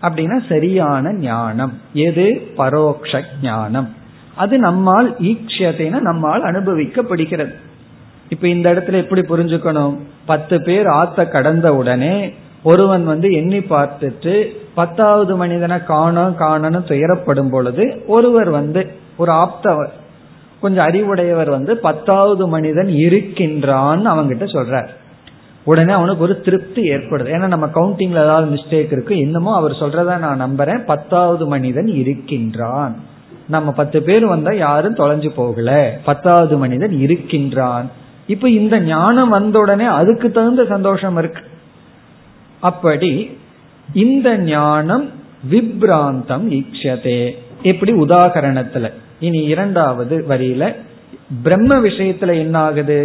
அப்படின்னா 0.02 0.48
சரியான 0.48 1.12
ஞானம். 1.12 1.80
எது? 1.92 2.42
பரோக்ஷ 2.56 3.22
ஞானம். 3.42 3.94
அது 4.34 4.58
நம்மால் 4.58 5.16
ஈக்ஷத்தைனா 5.22 6.00
நம்மால் 6.00 6.42
அனுபவிக்கப்படுகிறது. 6.42 7.54
இப்ப 8.28 8.48
இந்த 8.48 8.72
இடத்துல 8.72 8.92
எப்படி 8.92 9.20
புரிஞ்சுக்கணும்? 9.20 9.96
பத்து 10.26 10.62
பேர் 10.62 10.86
ஆத்த 10.86 11.28
கடந்த 11.28 11.74
உடனே 11.74 12.34
ஒருவன் 12.62 13.04
வந்து 13.04 13.30
எண்ணி 13.30 13.58
பார்த்துட்டு 13.58 14.46
பத்தாவது 14.74 15.36
மனிதனை 15.36 15.84
காணும் 15.84 16.36
காணணும் 16.38 16.86
துயரப்படும் 16.86 17.50
பொழுது 17.50 18.04
ஒருவர் 18.06 18.50
வந்து 18.50 18.90
ஒரு 19.16 19.32
ஆப்தவர் 19.32 19.88
கொஞ்சம் 20.60 20.84
அறிவுடையவர் 20.84 21.50
வந்து 21.50 21.76
பத்தாவது 21.76 22.48
மனிதன் 22.48 22.88
இருக்கின்றான் 22.88 24.08
அவங்கிட்ட 24.08 24.44
சொல்றார். 24.44 24.88
உடனே 25.64 25.92
அவனுக்கு 25.92 26.22
ஒரு 26.22 26.40
திருப்தி 26.40 26.82
ஏற்படுது. 26.82 27.30
ஏன்னா 27.32 27.46
நம்ம 27.46 27.66
கவுண்டிங்ல 27.66 28.22
ஏதாவது 28.22 28.54
மிஸ்டேக் 28.54 28.92
இருக்கு 28.92 29.16
இன்னமும் 29.16 29.52
அவர் 29.52 29.72
சொல்றத 29.72 30.18
நான் 30.18 30.42
நம்புறேன். 30.42 30.84
பத்தாவது 30.84 31.46
மனிதன் 31.46 31.86
இருக்கின்றான். 31.86 32.96
நம்ம 33.48 33.72
பத்து 33.72 34.02
பேர் 34.02 34.26
வந்தா 34.26 34.52
யாரும் 34.52 34.96
தொலைஞ்சு 34.96 35.28
போகல. 35.28 35.98
பத்தாவது 36.04 36.58
மனிதன் 36.58 37.00
இருக்கின்றான். 37.00 37.90
இப்ப 38.28 38.48
இந்த 38.50 38.76
ஞானம் 38.80 39.28
வந்த 39.28 39.58
உடனே 39.58 39.86
அதுக்கு 40.00 40.30
தகுந்த 40.30 40.64
சந்தோஷம் 40.64 41.16
இருக்கு. 41.16 41.42
அப்படி 42.60 43.12
இந்த 43.94 44.28
ஞானம் 44.38 45.06
விப்ராந்தம் 45.50 46.46
ஈக்ஷதே 46.58 47.20
இப்படி 47.62 47.92
உதாகரணத்துல 47.92 48.86
இனி 49.20 49.40
இரண்டாவது 49.54 50.16
வரியில 50.28 50.64
பிரம்ம 51.42 51.76
விஷயத்துல 51.78 52.34
என்ன 52.38 52.56
ஆகுது 52.58 52.98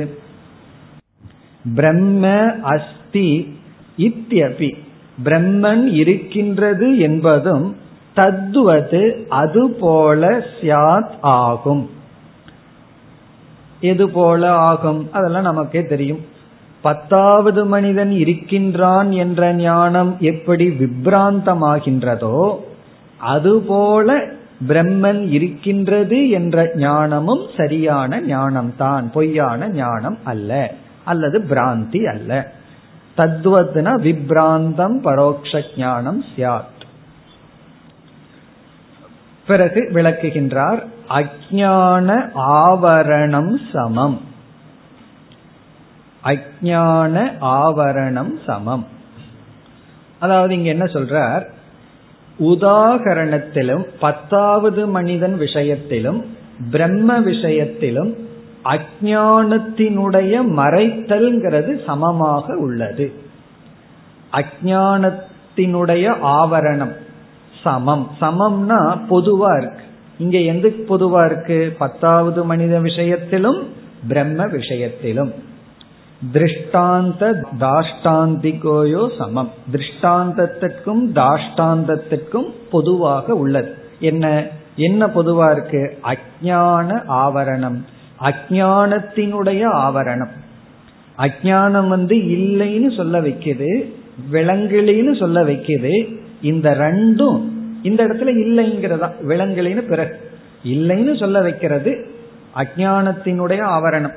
பிரம்ம 1.75 2.25
அஸ்தி 2.73 3.29
இத்தியபி. 3.97 4.69
பிரம்மன் 5.23 5.83
இருக்கின்றது 5.93 6.87
என்பதும் 6.99 7.65
தத்துவது 8.13 9.01
அதுபோல 9.41 10.21
சியாத் 10.61 11.13
ஆகும். 11.21 11.83
எது 13.83 14.09
போல 14.09 14.51
ஆகும்? 14.51 15.09
அதெல்லாம் 15.11 15.41
நமக்கே 15.41 15.85
தெரியும். 15.85 16.25
பத்தாவது 16.81 17.65
மனிதன் 17.65 18.11
இருக்கின்றான் 18.11 19.11
என்ற 19.11 19.53
ஞானம் 19.53 20.17
எப்படி 20.19 20.67
விப்ராந்தமாகின்றதோ 20.67 22.57
அதுபோல 23.17 24.25
பிரம்மன் 24.67 25.29
இருக்கின்றது 25.29 26.29
என்ற 26.29 26.71
ஞானமும் 26.75 27.47
சரியான 27.57 28.21
ஞானம்தான். 28.21 29.11
பொய்யான 29.11 29.69
ஞானம் 29.69 30.17
அல்ல. 30.23 30.73
அல்லது 31.03 31.45
பிராந்தி 31.49 32.03
அல்ல. 32.03 32.51
தத்வத்ன 33.17 33.87
விப்ராந்தம் 34.01 35.01
பரோக்ஷ 35.01 35.61
ஞானம் 35.77 36.23
சியாத் 36.35 36.71
பிறகு 39.47 39.89
விளக்குகின்றார் 39.93 40.79
அஜான 41.13 42.29
ஆவரணம் 42.35 43.55
சமம். 43.73 44.21
அஜான 46.23 47.31
ஆவரணம் 47.41 48.31
சமம். 48.45 48.87
அதாவது 50.19 50.55
இங்க 50.55 50.69
என்ன 50.69 50.83
சொல்றார்? 50.83 51.43
உதாகரணத்திலும் 52.39 53.85
பத்தாவது 53.99 54.87
மனிதன் 54.87 55.37
விஷயத்திலும் 55.37 56.35
பிரம்ம 56.71 57.19
விஷயத்திலும் 57.19 58.15
அஜானத்தினுடைய 58.63 60.43
மறைத்தல்ங்கிறது 60.47 61.85
சமமாக 61.85 62.57
உள்ளது. 62.57 63.13
அஜானத்தினுடைய 64.31 66.15
ஆவரணம் 66.23 66.95
சமம். 67.63 68.07
சமம்னா 68.21 69.01
பொதுவா 69.09 69.57
இருக்கு. 69.57 69.91
இங்க 70.17 70.37
எந்த 70.37 70.67
பொதுவா 70.67 71.25
இருக்கு? 71.25 71.75
பத்தாவது 71.77 72.45
மனித 72.45 72.79
விஷயத்திலும் 72.79 73.67
பிரம்ம 74.07 74.45
விஷயத்திலும். 74.45 75.33
திருஷ்டாந்த 76.33 77.43
தாஷ்டாந்திகோயோ 77.59 79.17
சமம். 79.17 79.51
திருஷ்டாந்தத்திற்கும் 79.71 81.05
தாஷ்டாந்தத்திற்கும் 81.15 82.53
பொதுவாக 82.71 83.35
உள்ளது. 83.35 83.75
என்ன? 83.99 84.47
என்ன 84.75 85.05
பொதுவா 85.05 85.51
இருக்கு? 85.51 85.97
அஜான 86.03 87.01
ஆவரணம். 87.07 87.81
அஜானத்தினுடைய 88.21 89.65
ஆவரணம். 89.65 90.29
அஜானம் 91.17 91.87
வந்து 91.87 92.15
இல்லைன்னு 92.15 92.95
சொல்ல 92.95 93.21
வைக்குது 93.21 93.93
விலங்குலின்னு 94.31 95.15
சொல்ல 95.15 95.43
வைக்குது. 95.43 96.15
இந்த 96.41 96.71
ரெண்டும் 96.71 97.51
இந்த 97.83 98.03
இடத்துல 98.03 98.27
இல்லைங்கிறதா? 98.27 99.11
விலங்கிலின்னு 99.27 99.81
பிறகு. 99.81 100.19
இல்லைன்னு 100.63 101.19
சொல்ல 101.19 101.41
வைக்கிறது 101.41 102.07
அஜானத்தினுடைய 102.55 103.61
ஆவரணம். 103.61 104.13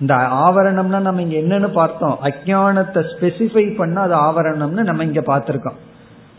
இந்த 0.00 0.14
ஆவரணம்னா 0.14 1.00
நம்ம 1.00 1.22
இங்க 1.22 1.56
என்னன்னு 1.56 1.72
பார்த்தோம். 1.72 2.18
அஜானத்தை 2.22 3.04
ஸ்பெசிஃபை 3.20 3.74
பண்ண 3.74 4.00
அது 4.00 4.14
ஆவரணம்னு 4.14 4.82
நம்ம 4.82 5.04
இங்க 5.04 5.20
பார்த்திருக்கோம். 5.20 5.76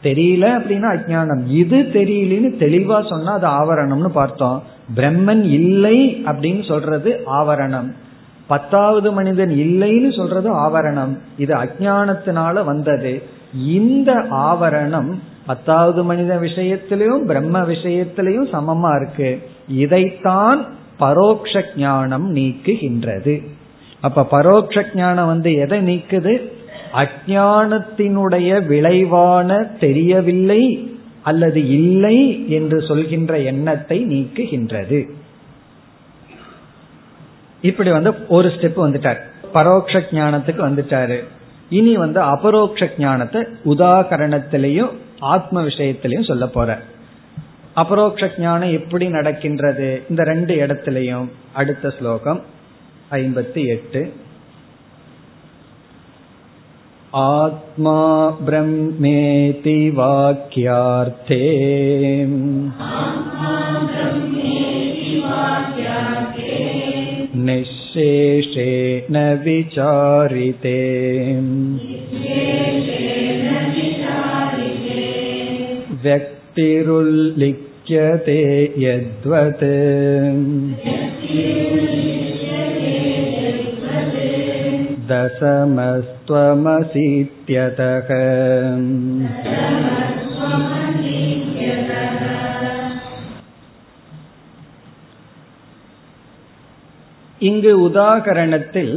தெரியல 0.04 0.48
அப்படின்னா 0.60 0.98
அஜானம் 0.98 1.48
இது 1.48 1.78
தெரியலன்னு 1.78 2.62
தெளிவா 2.64 3.08
சொன்னா 3.08 3.40
அது 3.40 3.48
ஆவரணம்னு 3.48 4.08
பார்த்தோம். 4.08 4.64
பிரம்மன் 4.96 5.44
இல்லை 5.44 6.24
அப்படின்னு 6.26 6.68
சொல்றது 6.68 7.22
ஆவரணம். 7.26 7.92
பத்தாவது 8.48 9.12
மனிதன் 9.12 9.50
இல்லைன்னு 9.50 10.16
சொல்றது 10.16 10.54
ஆவரணம். 10.54 11.18
இது 11.38 11.56
அஜானத்தினால 11.56 12.66
வந்தது. 12.66 13.24
இந்த 13.58 14.14
ஆவரணம் 14.32 15.20
பத்தாவது 15.46 16.04
மனித 16.04 16.36
விஷயத்திலையும் 16.36 17.26
பிரம்ம 17.26 17.62
விஷயத்திலையும் 17.62 18.48
சமமா 18.52 19.02
இருக்கு. 19.02 19.50
இதைத்தான் 19.68 20.66
பரோக்ஷ 21.00 21.64
ஞானம் 21.78 22.36
நீக்குகின்றது. 22.36 23.48
அப்ப 24.02 24.28
பரோட்ச 24.32 24.86
ஞானம் 24.96 25.26
வந்து 25.26 25.54
எதை 25.54 25.80
நீக்குது? 25.80 26.50
அஜானத்தினுடைய 26.94 28.66
விளைவான 28.66 29.64
தெரியவில்லை 29.64 30.92
அல்லது 31.24 31.70
இல்லை 31.70 32.50
என்று 32.50 32.82
சொல்கின்ற 32.82 33.40
எண்ணத்தை 33.40 34.06
நீக்குகின்றது. 34.06 35.10
இப்படி 37.62 37.92
வந்து 37.92 38.28
ஒரு 38.28 38.48
ஸ்டெப் 38.48 38.78
வந்துட்டார். 38.78 39.18
பரோட்ச 39.54 40.04
ஞானத்துக்கு 40.12 40.72
வந்துட்டாரு. 40.72 41.24
இனி 41.71 41.93
வந்து 41.97 42.21
அபரோக்ஷ 42.27 42.89
ஞானத்தை 42.99 43.41
உதாகரணத்திலையும் 43.65 44.93
ஆத்ம 45.27 45.63
விஷயத்திலையும் 45.63 46.29
சொல்ல 46.31 46.47
போற 46.47 46.71
அபரோக்ஷ 47.75 48.31
ஞானம் 48.39 48.73
எப்படி 48.73 49.07
நடக்கின்றது 49.09 49.91
இந்த 50.09 50.23
ரெண்டு 50.25 50.55
இடத்திலையும் 50.57 51.29
அடுத்த 51.53 51.91
ஸ்லோகம் 51.91 52.41
ஐம்பத்தி 53.17 53.63
எட்டு 53.67 54.03
आत्मा 57.13 57.95
ब्रह्मेति 58.41 59.79
वाक्यार्थे 59.93 61.41
निःशेषेण 67.97 69.17
विचारिते 69.45 70.79
व्यक्तिरुल्लिख्यते 76.05 76.81
यद्वत् 78.77 79.65
दशमस्त्वमसीत्यतः 85.11 86.11
இங்கு 97.48 97.72
உதாகரணத்தில் 97.90 98.94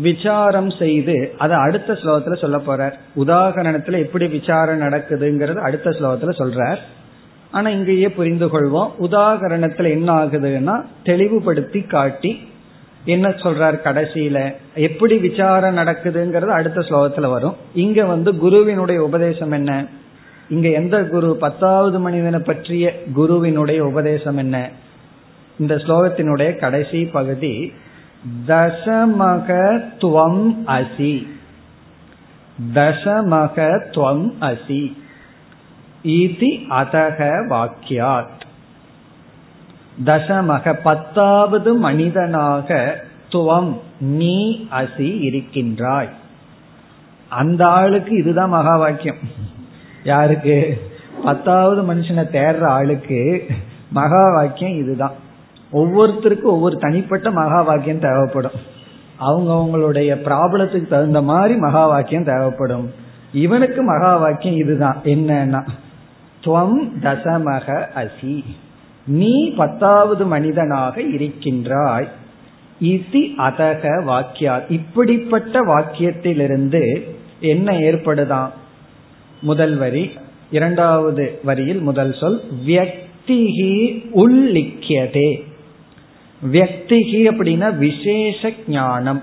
விசாரம் 0.00 0.70
செய்து 0.70 1.16
அதை 1.38 1.56
அடுத்த 1.56 1.92
ஸ்லோகத்துல 1.92 2.40
சொல்ல 2.40 2.58
போறார். 2.66 2.94
உதாகரணத்துல 3.16 3.98
எப்படி 3.98 4.26
விசாரம் 4.26 4.80
நடக்குதுங்கிறது 4.80 5.58
அடுத்த 5.58 5.90
ஸ்லோகத்துல 5.90 6.32
சொல்றார். 6.38 6.80
ஆனா 7.50 7.68
இங்கேயே 7.68 8.08
புரிந்து 8.08 8.46
கொள்வோம். 8.46 8.90
உதாகரணத்துல 9.00 9.88
என்ன 9.90 10.08
ஆகுதுன்னா 10.14 10.76
தெளிவுபடுத்தி 11.04 11.80
காட்டி 11.80 12.32
என்ன 13.04 13.28
சொல்றார் 13.28 13.76
கடைசியில? 13.84 14.38
எப்படி 14.74 15.18
விசாரம் 15.18 15.76
நடக்குதுங்கிறது 15.76 16.52
அடுத்த 16.58 16.80
ஸ்லோகத்துல 16.80 17.30
வரும். 17.30 17.56
இங்க 17.74 18.04
வந்து 18.04 18.30
குருவினுடைய 18.36 19.02
உபதேசம் 19.02 19.50
என்ன? 19.50 19.86
இங்க 20.48 20.68
எந்த 20.68 20.96
குரு? 21.04 21.36
பத்தாவது 21.36 21.98
மனிதனை 22.00 22.40
பற்றிய 22.40 22.84
குருவினுடைய 23.14 23.84
உபதேசம் 23.84 24.36
என்ன? 24.36 24.56
இந்த 25.58 25.74
ஸ்லோகத்தினுடைய 25.74 26.56
கடைசி 26.56 27.04
பகுதி 27.04 27.72
தசமக 28.46 29.48
துவம் 29.98 30.44
அசி 30.66 31.26
தசமக 32.74 33.56
துவம் 33.90 34.32
அசி 34.40 34.96
இதி 36.04 36.50
அதக 36.70 37.18
வாக்கியாத் 37.48 38.44
தசமக 40.04 40.74
பத்தாவது 40.82 41.74
மனிதனாக 41.74 42.98
துவம் 43.30 43.72
நீ 44.00 44.66
அசி 44.70 45.20
இருக்கின்றாய் 45.20 46.08
அந்த 47.28 47.66
ஆளுக்கு 47.66 48.16
இதுதான் 48.16 48.48
மகா 48.48 48.76
வாக்கியம் 48.76 49.22
யாருக்கு? 50.04 50.82
பத்தாவது 51.24 51.94
மனுஷனை 51.94 52.24
தேர்ற 52.36 52.64
ஆளுக்கு 52.64 53.46
மகா 53.90 54.32
வாக்கியம் 54.32 54.76
இதுதான். 54.76 55.24
ஒவ்வொருத்தருக்கும் 55.76 56.42
ஒவ்வொரு 56.42 56.78
தனிப்பட்ட 56.78 57.30
மகா 57.30 57.62
வாக்கியம் 57.62 57.98
தேவைப்படும். 57.98 58.50
அவங்க 59.16 59.52
அவங்களுடைய 59.52 60.06
ப்ராப்ளத்துக்கு 60.06 60.88
தகுந்த 60.88 61.22
மாதிரி 61.22 61.58
மகா 61.58 61.86
வாக்கியம் 61.86 62.24
தேவைப்படும். 62.24 62.92
இவனுக்கு 63.32 63.82
மகா 63.82 64.16
வாக்கியம் 64.16 64.56
இதுதான். 64.56 65.00
என்னன்னா 65.04 65.66
துவம் 66.44 66.90
தசமக 67.02 67.86
அசி. 67.94 68.44
நீ 69.06 69.54
பத்தாவது 69.54 70.26
மனிதனாக 70.26 71.00
இருக்கின்றாய். 71.00 72.08
இசி 72.82 73.32
அதக 73.38 74.02
வாக்கியா 74.06 74.60
இப்படிப்பட்ட 74.68 75.64
வாக்கியத்திலிருந்து 75.64 77.10
என்ன 77.40 77.72
ஏற்படுதான்? 77.72 78.50
முதல் 79.42 79.76
வரி 79.76 80.10
இரண்டாவது 80.50 81.40
வரியில் 81.44 81.80
முதல் 81.80 82.14
சொல் 82.20 82.40
வியக்திகி 82.66 84.04
உள்ளிக்கியதே 84.14 85.45
வியக்திகி 86.42 87.28
அப்படின்னா 87.28 87.76
விசேஷ 87.76 88.52
ஞானம். 88.68 89.22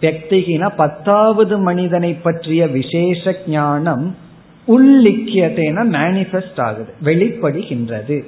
வியக்திகினா 0.00 0.72
பத்தாவது 0.76 1.58
மனிதனை 1.58 2.12
பற்றிய 2.12 2.66
விசேஷ 2.66 3.36
ஞானம் 3.46 4.16
உள்ளிக்கியதேன 4.68 5.84
மேனிஃபெஸ்ட் 5.96 6.60
ஆகுது 6.60 6.92
வெளிப்படுகின்றது. 7.04 8.22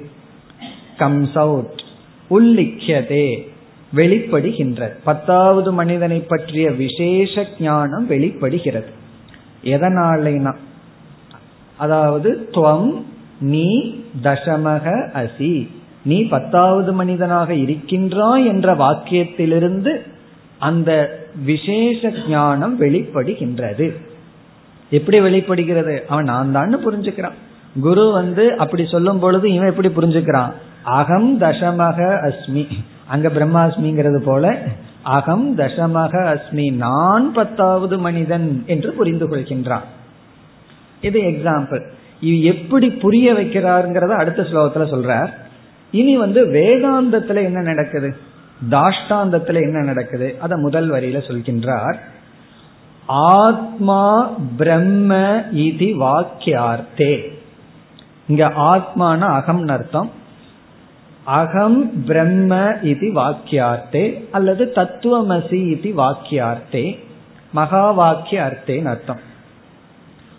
கம்ஸ் 0.97 1.37
அவுட் 1.37 1.83
உள்ளிக்கியதே 2.29 3.47
வெளிப்படுகின்றது. 3.95 4.91
பத்தாவது 5.03 5.73
மனிதனை 5.73 6.19
பற்றிய 6.19 6.71
விசேஷ 6.71 7.45
ஞானம் 7.59 8.07
வெளிப்படுகிறது. 8.07 8.91
எதனாலேனா? 9.63 10.55
அதாவது 11.77 12.49
துவம் 12.51 13.01
நீ 13.39 13.95
தசமக 14.23 15.09
அசி. 15.13 15.67
நீ 16.03 16.23
பத்தாவது 16.23 16.93
மனிதனாக 16.93 17.53
இருக்கின்றாய் 17.53 18.45
என்ற 18.45 18.75
வாக்கியத்திலிருந்து 18.75 20.01
அந்த 20.59 20.91
விசேஷ 21.45 22.11
ஞானம் 22.29 22.79
வெளிப்படுகின்றது. 22.79 23.93
எப்படி 24.89 25.19
வெளிப்படுகிறது? 25.19 26.03
அவன் 26.07 26.25
நான் 26.25 26.51
தான் 26.51 26.77
புரிஞ்சுக்கிறான். 26.77 27.37
குரு 27.81 28.11
வந்து 28.11 28.57
அப்படி 28.57 28.85
சொல்லும் 28.85 29.19
பொழுது 29.19 29.53
இவன் 29.53 29.73
எப்படி 29.75 29.89
புரிஞ்சுக்கிறான்? 29.89 30.51
அகம் 30.83 31.41
தசமக 31.41 31.99
அஸ்மி. 32.29 32.67
அங்க 33.07 33.27
பிரம்மாஸ்மிங்கிறது 33.29 34.17
போல 34.17 34.61
அகம் 35.01 35.57
தசமக 35.57 36.13
அஸ்மி. 36.33 36.73
நான் 36.73 37.33
பத்தாவது 37.33 37.97
மனிதன் 37.97 38.63
என்று 38.67 38.91
புரிந்து 38.91 39.27
கொள்கின்றான். 39.27 39.85
இது 41.01 41.21
எக்ஸாம்பிள் 41.21 41.81
இது 42.19 42.43
எப்படி 42.43 42.89
புரிய 42.89 43.33
வைக்கிறாருங்கிறத 43.33 44.07
அடுத்த 44.07 44.41
ஸ்லோகத்துல 44.41 44.85
சொல்றார். 44.91 45.29
இனி 45.93 46.17
வந்து 46.17 46.45
வேதாந்தத்துல 46.45 47.43
என்ன 47.43 47.61
நடக்குது? 47.61 48.15
தாஷ்டாந்தத்துல 48.69 49.61
என்ன 49.61 49.81
நடக்குது? 49.81 50.35
அத 50.39 50.57
முதல் 50.57 50.91
வரியில 50.91 51.21
சொல்கின்றார். 51.29 51.95
ஆத்மா 53.05 54.31
பிரம்ம 54.57 55.15
இதி 55.55 55.93
வாக்கியார்த்தே. 55.95 57.37
இங்க 58.27 58.47
ஆத்மான 58.47 59.19
அகம் 59.19 59.67
அர்த்தம். 59.67 60.11
அகம் 61.23 62.03
பிரம்ம 62.03 62.77
இது 62.81 63.11
வாக்கியார்த்தே 63.13 64.29
அல்லது 64.31 64.71
தத்துவமசி 64.75 65.69
இது 65.69 65.93
வாக்கியார்த்தே. 65.97 66.99
மகா 67.53 67.91
வாக்கிய 67.91 68.41
அர்த்தேன்னு 68.41 68.85
அர்த்தம். 68.85 69.19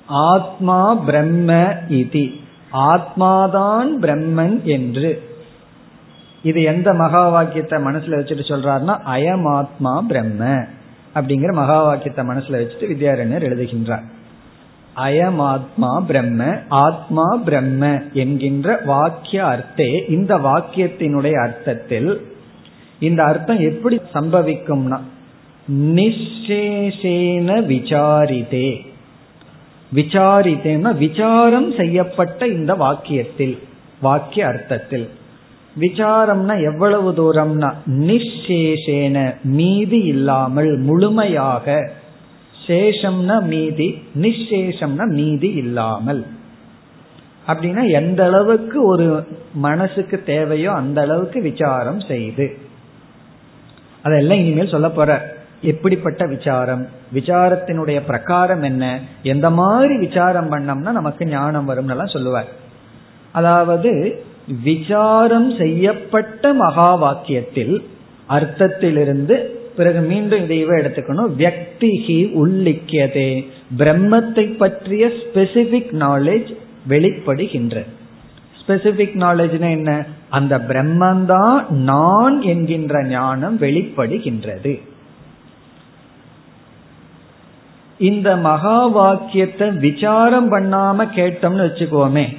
ஆத்மா 0.06 0.94
பிரம்ம 0.94 1.74
இது. 1.88 2.30
ஆத்மாதான் 2.72 3.88
பிரம்மன் 4.02 4.62
என்று. 4.62 5.32
இது 6.44 6.62
எந்த 6.62 6.92
மகா 6.92 7.28
வாக்கியத்தை 7.28 7.78
மனசுல 7.78 8.18
வச்சுட்டு 8.18 8.44
சொல்றாருன்னா 8.48 8.94
அயமாத்மா 9.14 9.94
பிரம்ம 10.08 10.42
அப்படிங்கிற 11.14 11.52
மகா 11.52 11.78
வாக்கியத்தை 11.82 12.24
மனசுல 12.24 12.58
வச்சுட்டு 12.60 12.90
வித்யாரண்யர் 12.92 13.46
எழுதுகின்றார். 13.48 14.04
அயமாத்மா 14.96 15.90
பிரம்ம 16.06 16.42
ஆத்மா 16.68 17.26
பிரம்ம 17.44 17.84
என்கின்ற 18.12 18.76
வாக்கிய 18.84 19.44
அர்த்தே 19.44 19.88
இந்த 20.08 20.34
வாக்கியத்தினுடைய 20.38 21.36
அர்த்தத்தில் 21.46 22.10
இந்த 22.98 23.24
அர்த்தம் 23.24 23.60
எப்படி 23.60 23.96
சம்பவிக்கும்னா 24.14 24.98
நிச்சேஷேன 25.94 27.56
விசாரிதே 27.72 28.70
விசாரித்தேன்னா 29.92 30.90
விசாரம் 30.96 31.68
செய்யப்பட்ட 31.76 32.46
இந்த 32.48 32.72
வாக்கியத்தில் 32.74 33.54
வாக்கிய 34.00 34.46
அர்த்தத்தில் 34.46 35.06
விசாரம்னா 35.80 36.62
எவ்வளவு 36.62 37.12
தூரம்னா 37.12 37.72
நிச்சேஷேன 37.86 39.34
மீதி 39.42 39.98
இல்லாமல் 39.98 40.76
முழுமையாக 40.78 41.90
சேஷம்னா 42.66 43.42
மீதி 43.42 44.02
நிச்சேஷம்னா 44.20 45.06
மீதி 45.06 45.48
இல்லாமல். 45.48 46.26
அப்படின்னா 47.46 47.90
எந்த 47.90 48.24
அளவுக்கு 48.24 48.86
ஒரு 48.86 49.26
மனசுக்கு 49.54 50.22
தேவையோ 50.22 50.72
அந்த 50.72 51.00
அளவுக்கு 51.00 51.40
விசாரம் 51.40 52.00
செய்து. 52.00 52.56
அதெல்லாம் 54.02 54.38
இனிமேல் 54.38 54.68
சொல்ல 54.68 54.90
போற. 54.90 55.36
எப்படிப்பட்ட 55.62 56.26
விசாரம்? 56.26 56.88
விசாரத்தினுடைய 57.14 58.00
பிரகாரம் 58.06 58.62
என்ன? 58.62 59.00
எந்த 59.22 59.50
மாதிரி 59.50 59.96
விசாரம் 59.96 60.52
பண்ணோம்னா 60.52 60.92
நமக்கு 60.92 61.26
ஞானம் 61.26 61.68
வரும்னு 61.68 62.06
சொல்லுவார். 62.06 62.48
அதாவது 63.32 64.24
விசாரம் 64.46 65.56
செய்யப்பட்ட 65.56 66.52
மகா 66.52 67.02
வாக்கியத்தில் 67.02 67.84
அர்த்தத்திலிருந்து 68.28 69.36
பிறகு 69.76 70.00
மீண்டும் 70.00 70.38
இதையவே 70.38 70.76
எடுத்துக்கணும். 70.82 71.32
வியக்திகி 71.38 72.30
உள்ளிக்கியதே 72.44 73.46
பிரம்மத்தை 73.76 74.56
பற்றிய 74.56 75.06
ஸ்பெசிபிக் 75.06 75.92
நாலேஜ் 75.92 76.54
வெளிப்படுகின்ற. 76.88 77.84
ஸ்பெசிபிக் 78.60 79.16
நாலேஜ்னா 79.16 79.70
என்ன? 79.70 80.06
அந்த 80.28 80.58
பிரம்மந்தான் 80.58 81.68
நான் 81.70 82.42
என்கின்ற 82.42 83.04
ஞானம் 83.04 83.60
வெளிப்படுகின்றது. 83.60 84.80
இந்த 87.98 88.36
மகா 88.36 88.86
வாக்கியத்தை 88.86 89.70
விசாரம் 89.70 90.52
பண்ணாம 90.52 91.08
கேட்டோம்னு 91.16 91.66
வச்சுக்கோமே 91.66 92.36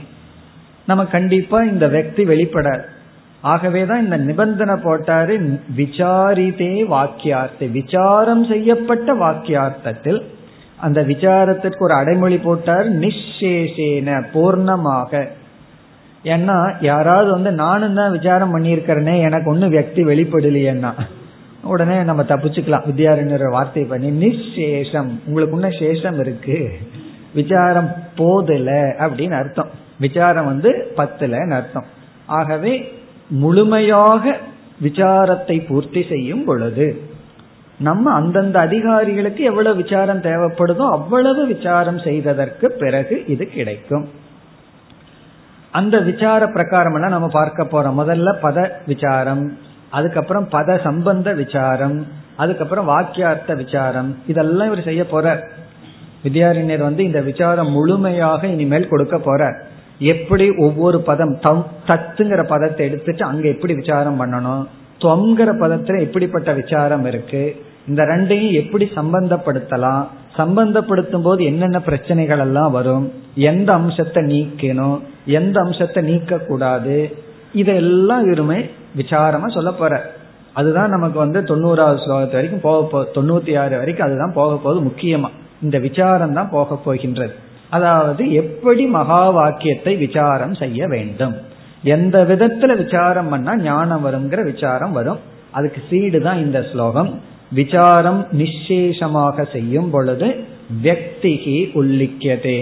நம்ம 0.86 1.06
கண்டிப்பா 1.06 1.64
இந்த 1.64 1.88
வக்தி 1.88 2.24
வெளிப்படாது. 2.24 2.84
ஆகவேதான் 3.42 4.04
இந்த 4.04 4.18
நிபந்தனை 4.18 4.74
போட்டாரு 4.74 5.60
விசாரிதே 5.78 6.74
வாக்கியார்த்தை. 6.94 7.72
விசாரம் 7.72 8.44
செய்யப்பட்ட 8.46 9.14
வாக்கியார்த்தத்தில் 9.14 10.22
அந்த 10.78 11.04
விசாரத்திற்கு 11.04 11.78
ஒரு 11.78 11.94
அடைமொழி 11.94 12.38
போட்டார் 12.38 12.88
நிஷேஷேன 13.00 14.24
பூர்ணமாக. 14.34 15.28
ஏன்னா 16.24 16.74
யாராவது 16.82 17.32
வந்து 17.32 17.52
நானும் 17.52 17.94
தான் 17.94 18.12
விசாரம் 18.12 18.54
பண்ணியிருக்கிறேனே 18.56 19.16
எனக்கு 19.22 19.50
ஒன்னும் 19.50 19.74
வக்தி 19.74 20.04
வெளிப்படலையேன்னா 20.04 20.92
உடனே 21.64 22.04
நம்ம 22.04 22.24
தப்பிச்சுக்கலாம். 22.24 22.88
வித்யாரண்யர் 22.90 23.52
வார்த்தை 23.52 23.84
பண்ணி 23.84 24.10
நிஷேஷம் 24.26 25.12
உங்களுக்கு 25.26 25.56
இன்னும் 25.56 25.80
சேஷம் 25.80 26.20
இருக்கு. 26.20 26.78
விசாரம் 27.34 27.92
போதல 28.16 28.72
அப்படின்னு 29.00 29.32
அர்த்தம். 29.32 29.84
விசாரம் 29.98 30.46
வந்து 30.46 30.70
பத்துலன்னு 30.98 31.56
அர்த்தம். 31.60 31.88
ஆகவே 32.26 32.74
முழுமையாக 33.28 34.36
விசாரத்தை 34.82 35.68
பூர்த்தி 35.68 36.02
செய்யும் 36.10 36.44
பொழுது 36.44 36.88
நம்ம 37.80 38.12
அந்தந்த 38.12 38.60
அதிகாரிகளுக்கு 38.60 39.44
எவ்வளவு 39.44 39.76
விசாரம் 39.76 40.22
தேவைப்படுதோ 40.22 40.86
அவ்வளவு 40.98 41.48
விசாரம் 41.48 42.00
செய்ததற்கு 42.00 42.72
பிறகு 42.72 43.16
இது 43.28 43.46
கிடைக்கும். 43.50 44.06
அந்த 45.72 45.96
விசார 46.00 46.48
பிரகாரம் 46.48 46.94
எல்லாம் 46.94 47.16
நம்ம 47.16 47.28
பார்க்க 47.28 47.64
போறோம். 47.64 47.98
முதல்ல 48.02 48.30
பத 48.42 48.70
விசாரம் 48.86 49.58
அதுக்கப்புறம் 49.90 50.48
பத 50.52 50.78
சம்பந்த 50.84 51.34
விசாரம் 51.34 51.98
அதுக்கப்புறம் 52.36 52.90
வாக்கியார்த்த 52.94 53.56
விசாரம். 53.56 54.18
இதெல்லாம் 54.28 54.70
இவர் 54.70 54.88
செய்ய 54.90 55.04
போற 55.06 55.26
வித்யாரண்யர் 56.24 56.88
வந்து 56.90 57.04
இந்த 57.04 57.22
விசாரம் 57.22 57.72
முழுமையாக 57.72 58.48
இனிமேல் 58.48 58.88
கொடுக்க 58.88 59.18
போறார். 59.18 59.58
எப்படி 60.00 60.50
ஒவ்வொரு 60.58 61.02
பதம் 61.02 61.40
தத்துங்கிற 61.88 62.48
பதத்தை 62.48 62.88
எடுத்துட்டு 62.88 63.24
அங்க 63.24 63.48
எப்படி 63.48 63.74
விசாரம் 63.74 64.20
பண்ணணும்? 64.22 64.66
தொங்கிற 65.00 65.50
பதத்துல 65.62 66.00
எப்படிப்பட்ட 66.00 66.54
விசாரம் 66.54 67.06
இருக்கு? 67.06 67.56
இந்த 67.88 68.04
ரெண்டையும் 68.04 68.52
எப்படி 68.52 68.90
சம்பந்தப்படுத்தலாம்? 68.96 70.04
சம்பந்தப்படுத்தும் 70.38 71.22
போது 71.22 71.44
என்னென்ன 71.44 71.80
பிரச்சனைகள் 71.82 72.40
எல்லாம் 72.40 72.72
வரும்? 72.72 73.14
எந்த 73.36 73.74
அம்சத்தை 73.74 74.24
நீக்கணும்? 74.24 75.00
எந்த 75.26 75.62
அம்சத்தை 75.62 76.04
நீக்க 76.04 76.38
கூடாது 76.38 77.16
இதெல்லாம் 77.54 78.34
இருமே 78.34 78.70
விசாரமா 78.98 79.48
சொல்ல 79.48 79.72
போற 79.72 80.14
அதுதான் 80.54 80.90
நமக்கு 80.90 81.20
வந்து 81.20 81.42
தொண்ணூறாவது 81.42 81.98
ஸ்லோகத்து 82.04 82.32
வரைக்கும் 82.32 82.62
போக 82.62 82.88
போ 82.88 83.08
தொண்ணூத்தி 83.16 83.60
ஆறு 83.60 83.78
வரைக்கும் 83.78 84.08
அதுதான் 84.08 84.34
போக 84.34 84.58
போகுது 84.58 84.86
முக்கியமா. 84.86 85.30
இந்த 85.62 85.80
விசாரம் 85.80 86.34
தான் 86.34 86.50
போக 86.50 86.76
போகின்றது. 86.76 87.34
அதாவது 87.76 88.24
எப்படி 88.42 88.84
மகா 88.98 89.22
வாக்கியத்தை 89.38 89.94
விசாரம் 90.06 90.56
செய்ய 90.64 90.88
வேண்டும். 90.94 91.36
எந்த 91.96 92.18
விதத்துல 92.32 92.72
விசாரம் 92.84 93.30
பண்ணா 93.34 93.54
ஞானம் 93.70 94.04
வருங்கிற 94.06 94.44
விசாரம் 94.52 94.94
வரும். 95.00 95.22
அதுக்கு 95.58 95.82
சீடு 95.90 96.20
தான் 96.28 96.44
இந்த 96.46 96.60
ஸ்லோகம். 96.72 97.12
விசாரம் 97.60 98.22
நிச்சேஷமாக 98.42 99.46
செய்யும் 99.56 99.90
பொழுது 99.96 100.28
வெக்திகி 100.88 101.58
உள்ளிக்கதே 101.80 102.60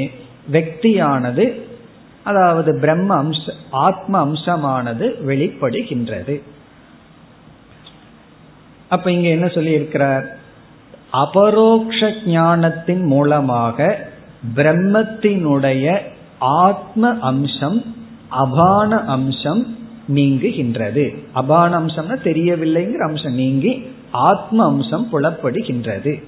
வெக்தியானது 0.55 1.45
அதாவது 2.29 2.71
பிரம்ம 2.83 3.09
அம்ச 3.23 3.53
ஆத்ம 3.85 4.13
அம்சமானது 4.25 5.05
வெளிப்படுகின்றது. 5.29 6.35
அப்ப 8.93 9.05
இங்க 9.15 9.27
என்ன 9.35 9.47
சொல்லி 9.55 9.71
இருக்கிறார் 9.79 10.25
அபரோக்ஷ 11.21 11.99
ஞானத்தின் 12.35 13.03
மூலமாக 13.13 13.77
பிரம்மத்தினுடைய 14.55 15.97
ஆத்ம 16.39 17.17
அம்சம் 17.19 17.95
அபான 18.27 19.03
அம்சம் 19.03 19.77
நீங்குகின்றது. 20.13 21.17
அபான 21.33 21.79
அம்சம்னா 21.79 22.15
தெரியவில்லைங்கிற 22.23 23.07
அம்சம் 23.07 23.33
நீங்கி 23.33 23.87
ஆத்ம 24.11 24.65
அம்சம் 24.65 25.07
புலப்படுகின்றது. 25.13 26.23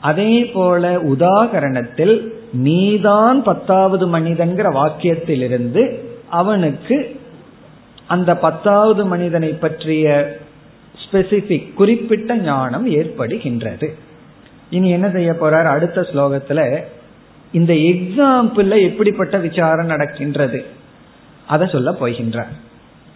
அதே 0.00 0.44
போல 0.44 1.02
உதாகரணத்தில் 1.02 2.28
நீதான் 2.52 3.42
பத்தாவது 3.42 4.18
மனிதன்கிற 4.18 4.66
வாக்கியத்திலிருந்து 4.72 5.98
அவனுக்கு 6.30 7.20
அந்த 8.06 8.36
பத்தாவது 8.36 9.04
மனிதனை 9.04 9.48
பற்றிய 9.48 10.36
ஸ்பெசிபிக் 11.02 11.74
குறிப்பிட்ட 11.74 12.36
ஞானம் 12.36 12.86
ஏற்படுகின்றது. 12.86 13.88
இனி 14.70 14.88
என்ன 14.90 15.10
செய்ய 15.10 15.32
போறார்? 15.32 15.64
அடுத்த 15.64 16.00
ஸ்லோகத்துல 16.00 16.82
இந்த 17.51 17.73
எக்ஸாம்பிள்ல 17.89 18.75
எப்படிப்பட்ட 18.83 19.37
விசாரம் 19.37 19.85
நடக்கின்றது 19.85 20.59
அதை 21.47 21.65
சொல்ல 21.67 21.91
போகின்றார் 21.91 22.53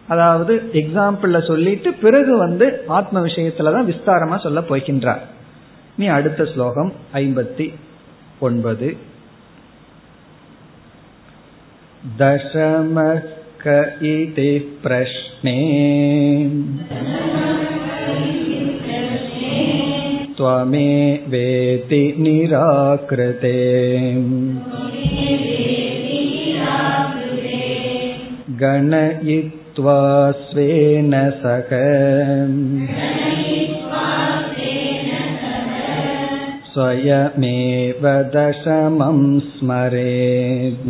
அதாவது 0.08 0.54
எக்ஸாம்பிள்ல 0.74 1.40
சொல்லிட்டு 1.48 1.90
பிறகு 1.94 2.34
வந்து 2.38 2.66
ஆத்ம 2.88 3.22
விஷயத்துலதான் 3.22 3.90
விஸ்தாரமா 3.90 4.38
சொல்ல 4.42 4.62
போகின்றார் 4.62 5.24
நீ 5.98 6.06
அடுத்த 6.08 6.42
ஸ்லோகம் 6.46 6.92
ஐம்பத்தி 7.14 7.68
ஒன்பது 8.40 8.90
दशमक 12.04 13.66
इति 14.04 14.52
प्रश्ने 14.84 15.58
त्वमेवेति 20.38 22.02
निराकृते 22.20 23.54
गणयित्वा 28.62 30.00
स्वेन 30.44 31.12
सख 31.42 31.70
स्वयमेव 36.72 38.08
दशमं 38.36 39.20
स्मरेत् 39.50 40.88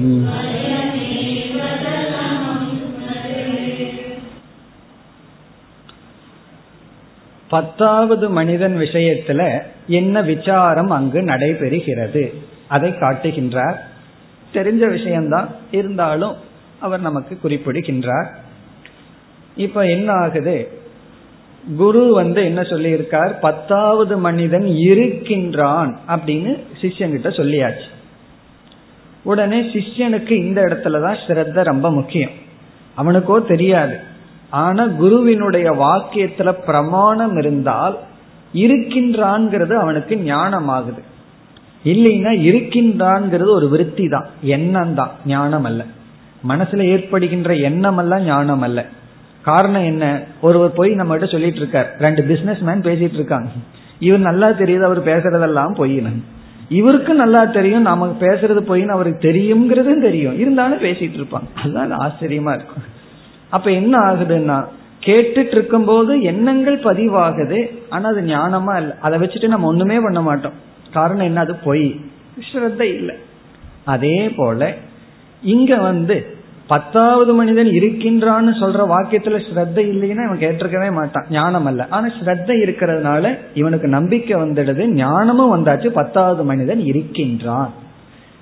பத்தாவது 7.53 8.31
மனிதன் 8.31 8.79
விஷயத்துல 8.79 9.63
என்ன 9.87 10.23
விசாரம் 10.23 10.91
அங்கு 10.91 11.21
நடைபெறுகிறது? 11.21 12.35
அதை 12.69 12.91
காட்டுகின்றார். 12.91 13.75
தெரிஞ்ச 14.53 14.91
விஷயம்தான். 14.91 15.49
இருந்தாலும் 15.71 16.35
அவர் 16.81 17.01
நமக்கு 17.01 17.39
குறிப்பிடுகின்றார். 17.39 18.31
இப்ப 19.57 19.85
என்ன 19.85 20.13
ஆகுது? 20.13 20.69
குரு 21.77 22.15
வந்து 22.15 22.45
என்ன 22.45 22.61
சொல்லியிருக்கார்? 22.61 23.41
பத்தாவது 23.41 24.19
மனிதன் 24.19 24.67
இருக்கின்றான் 24.67 25.99
அப்படின்னு 26.09 26.59
சிஷ்யன்கிட்ட 26.81 27.29
சொல்லியாச்சு. 27.29 27.89
உடனே 29.23 29.61
சிஷ்யனுக்கு 29.61 30.31
இந்த 30.31 30.63
இடத்துலதான் 30.63 31.17
ஸ்ரத்த 31.27 31.63
ரொம்ப 31.63 31.91
முக்கியம். 31.91 32.31
அவனுக்கோ 32.95 33.41
தெரியாது. 33.41 34.11
ஆனா 34.53 34.87
குருவினுடைய 35.01 35.69
வாக்கியத்துல 35.83 36.51
பிரமாணம் 36.67 37.37
இருந்தால் 37.37 37.97
இருக்கின்றான்ங்கிறது 38.55 39.75
அவனுக்கு 39.75 40.15
ஞானம் 40.25 40.69
ஆகுது 40.69 41.03
இல்லைன்னா 41.85 42.33
இருக்கின்றான்ங்கிறது 42.49 43.51
ஒரு 43.51 43.69
விருத்தி 43.69 44.09
தான் 44.09 44.27
எண்ணம் 44.57 44.95
தான் 44.95 45.13
ஞானம் 45.27 45.65
அல்ல 45.65 45.83
மனசுல 46.51 46.85
ஏற்படுகின்ற 46.95 47.53
எண்ணம் 47.69 48.01
அல்ல 48.03 48.21
ஞானம் 48.25 48.65
அல்ல 48.69 48.81
காரணம் 49.45 49.85
என்ன? 49.85 50.05
ஒருவர் 50.41 50.77
போய் 50.77 50.91
நம்ம 50.95 51.15
கிட்ட 51.15 51.29
சொல்லிட்டு 51.33 51.57
இருக்கார் 51.57 51.89
ரெண்டு 51.99 52.23
பிசினஸ் 52.23 52.61
மேன் 52.61 52.85
பேசிட்டு 52.85 53.19
இருக்காங்க 53.21 53.49
இவர் 54.01 54.29
நல்லா 54.29 54.49
தெரியுது 54.61 54.85
அவர் 54.89 55.01
பேசுறதெல்லாம் 55.11 55.73
பொய்னு 55.81 56.13
இவருக்கு 56.71 57.13
நல்லா 57.15 57.41
தெரியும் 57.57 57.89
நமக்கு 57.91 58.17
பேசுறது 58.27 58.61
பொய்னு 58.69 58.95
அவருக்கு 58.97 59.27
தெரியுங்கிறதும் 59.29 60.05
தெரியும். 60.07 60.37
இருந்தாலும் 60.39 60.79
பேசிட்டு 60.79 61.19
இருப்பாங்க 61.21 61.49
அதுதான் 61.63 61.95
ஆச்சரியமா 62.05 62.53
இருக்கும். 62.59 62.85
அப்ப 63.53 63.71
என்ன 63.71 63.99
ஆகுதுன்னா 63.99 64.59
கேட்டுட்டு 65.05 65.53
இருக்கும் 65.53 65.85
போது 65.85 66.23
எண்ணங்கள் 66.23 66.79
பதிவாகுது 66.79 67.59
ஆனா 67.89 68.09
அது 68.09 68.21
ஞானமா 68.21 68.77
இல்லை. 68.77 68.97
அதை 69.01 69.21
வச்சுட்டு 69.21 69.49
நம்ம 69.49 69.67
ஒண்ணுமே 69.67 70.01
பண்ண 70.01 70.21
மாட்டோம். 70.21 70.53
காரணம் 70.93 71.25
என்ன? 71.25 71.41
அது 71.41 71.55
பொய். 71.55 72.01
ஸ்ரத்த 72.53 72.81
இல்லை. 72.81 73.17
அதே 73.85 74.31
போல 74.37 74.75
இங்க 75.43 75.77
வந்து 75.77 76.17
பத்தாவது 76.67 77.35
மனிதன் 77.35 77.67
இருக்கின்றான்னு 77.67 78.53
சொல்ற 78.61 78.83
வாக்கியத்துல 78.95 79.39
ஸ்ரத்த 79.47 79.81
இல்லைன்னா 79.93 80.25
இவன் 80.25 80.39
கேட்டிருக்கவே 80.39 80.93
மாட்டான். 80.93 81.27
ஞானம் 81.31 81.67
அல்ல. 81.67 81.87
ஆனா 81.91 82.07
ஸ்ரத்த 82.07 82.51
இருக்கிறதுனால 82.65 83.39
இவனுக்கு 83.55 83.89
நம்பிக்கை 83.89 84.41
வந்துடுது 84.41 84.87
ஞானமும் 84.87 85.53
வந்தாச்சு 85.57 85.87
பத்தாவது 85.87 86.45
மனிதன் 86.45 86.81
இருக்கின்றான். 86.81 87.73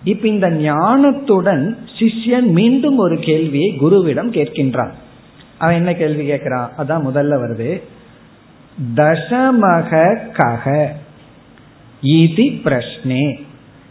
இப்ப 0.05 0.28
இந்த 0.28 0.51
ஞானத்துடன் 0.51 1.76
சிஷ்யன் 1.98 2.46
மீண்டும் 2.46 2.96
ஒரு 2.96 3.18
கேள்வியை 3.18 3.78
குருவிடம் 3.82 4.32
கேட்கின்றான். 4.32 4.90
அவன் 5.59 5.74
என்ன 5.74 5.94
கேள்வி 5.94 6.30
கேட்கிறான்? 6.30 6.68
அதான் 6.78 7.03
முதல்ல 7.03 7.38
வருது. 7.38 7.82
தசமக 8.94 10.18
கக 10.32 10.86
இதி 12.03 12.61
பிரஷ்னே. 12.64 13.40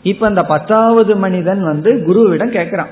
இப்ப 0.04 0.28
அந்த 0.28 0.44
பத்தாவது 0.44 1.16
மனிதன் 1.16 1.64
வந்து 1.64 1.94
குருவிடம் 1.94 2.52
கேட்கிறான். 2.56 2.88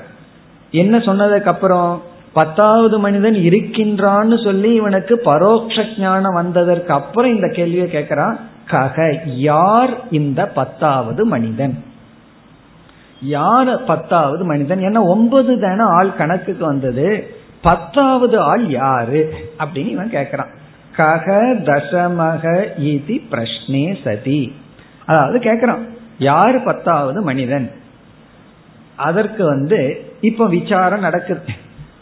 என்ன 0.70 0.98
சொன்னதுக்கு 0.98 1.44
அப்புறம்? 1.44 2.02
பத்தாவது 2.32 2.98
மனிதன் 2.98 3.34
இருக்கின்றான்னு 3.34 4.44
சொல்லி 4.44 4.74
இவனுக்கு 4.74 5.20
பரோட்ச 5.24 5.84
ஞானம் 5.98 6.34
வந்ததற்கு 6.34 6.92
அப்புறம் 6.92 7.34
இந்த 7.34 7.48
கேள்வியை 7.48 7.86
கேட்கிறான். 7.86 8.36
கக 8.70 9.18
யார் 9.36 9.90
இந்த 10.10 10.46
பத்தாவது 10.46 11.24
மனிதன்? 11.24 11.84
யார் 13.22 13.84
பத்தாவது 13.84 14.44
மனிதன்? 14.44 14.80
ஏன்னா 14.80 15.00
ஒன்பது 15.00 15.60
தானே 15.60 15.82
ஆள் 15.82 16.16
கணக்குக்கு 16.16 16.64
வந்தது. 16.64 17.34
பத்தாவது 17.62 18.40
ஆள் 18.40 18.68
யாரு? 18.68 19.34
அப்படின்னு 19.58 19.88
இவன் 19.88 20.10
கேட்கிறான் 20.10 20.56
கக 20.96 21.26
தசமக 21.62 22.66
இதி 22.82 23.22
பிரஷ்னே 23.30 23.96
சதி. 24.04 24.54
அதாவது 25.06 25.38
கேட்கிறான் 25.38 25.88
யாரு 26.18 26.60
பத்தாவது 26.60 27.22
மனிதன்? 27.22 27.70
அதற்கு 28.96 29.44
வந்து 29.44 30.12
இப்ப 30.20 30.46
விசாரம் 30.46 31.00
நடக்குது. 31.00 31.40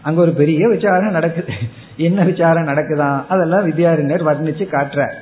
அங்க 0.02 0.20
ஒரு 0.20 0.32
பெரிய 0.32 0.68
விசாரம் 0.68 1.10
நடக்குது. 1.10 1.52
என்ன 1.96 2.22
விசாரம் 2.22 2.66
நடக்குதான் 2.66 3.26
அதெல்லாம் 3.28 3.64
வித்யாரிஞர் 3.64 4.24
வர்ணிச்சு 4.24 4.66
காட்டுற 4.70 5.12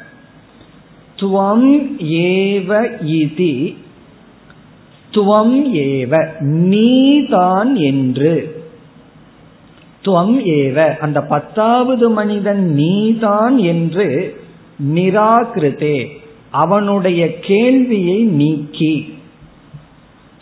துவம் 1.16 1.86
ஏவ 1.98 2.90
இதி 3.04 3.76
துவம் 5.14 5.74
ஏவ 5.74 6.40
நீதான் 6.40 7.76
என்று. 7.76 8.64
துவம் 10.04 10.38
ஏவ 10.44 10.98
அந்த 10.98 11.22
பத்தாவது 11.22 12.10
மனிதன் 12.10 12.74
நீதான் 12.74 13.58
என்று 13.58 14.40
நிராகிருதே 14.94 16.08
அவனுடைய 16.50 17.38
கேள்வியை 17.38 18.22
நீக்கி. 18.22 19.18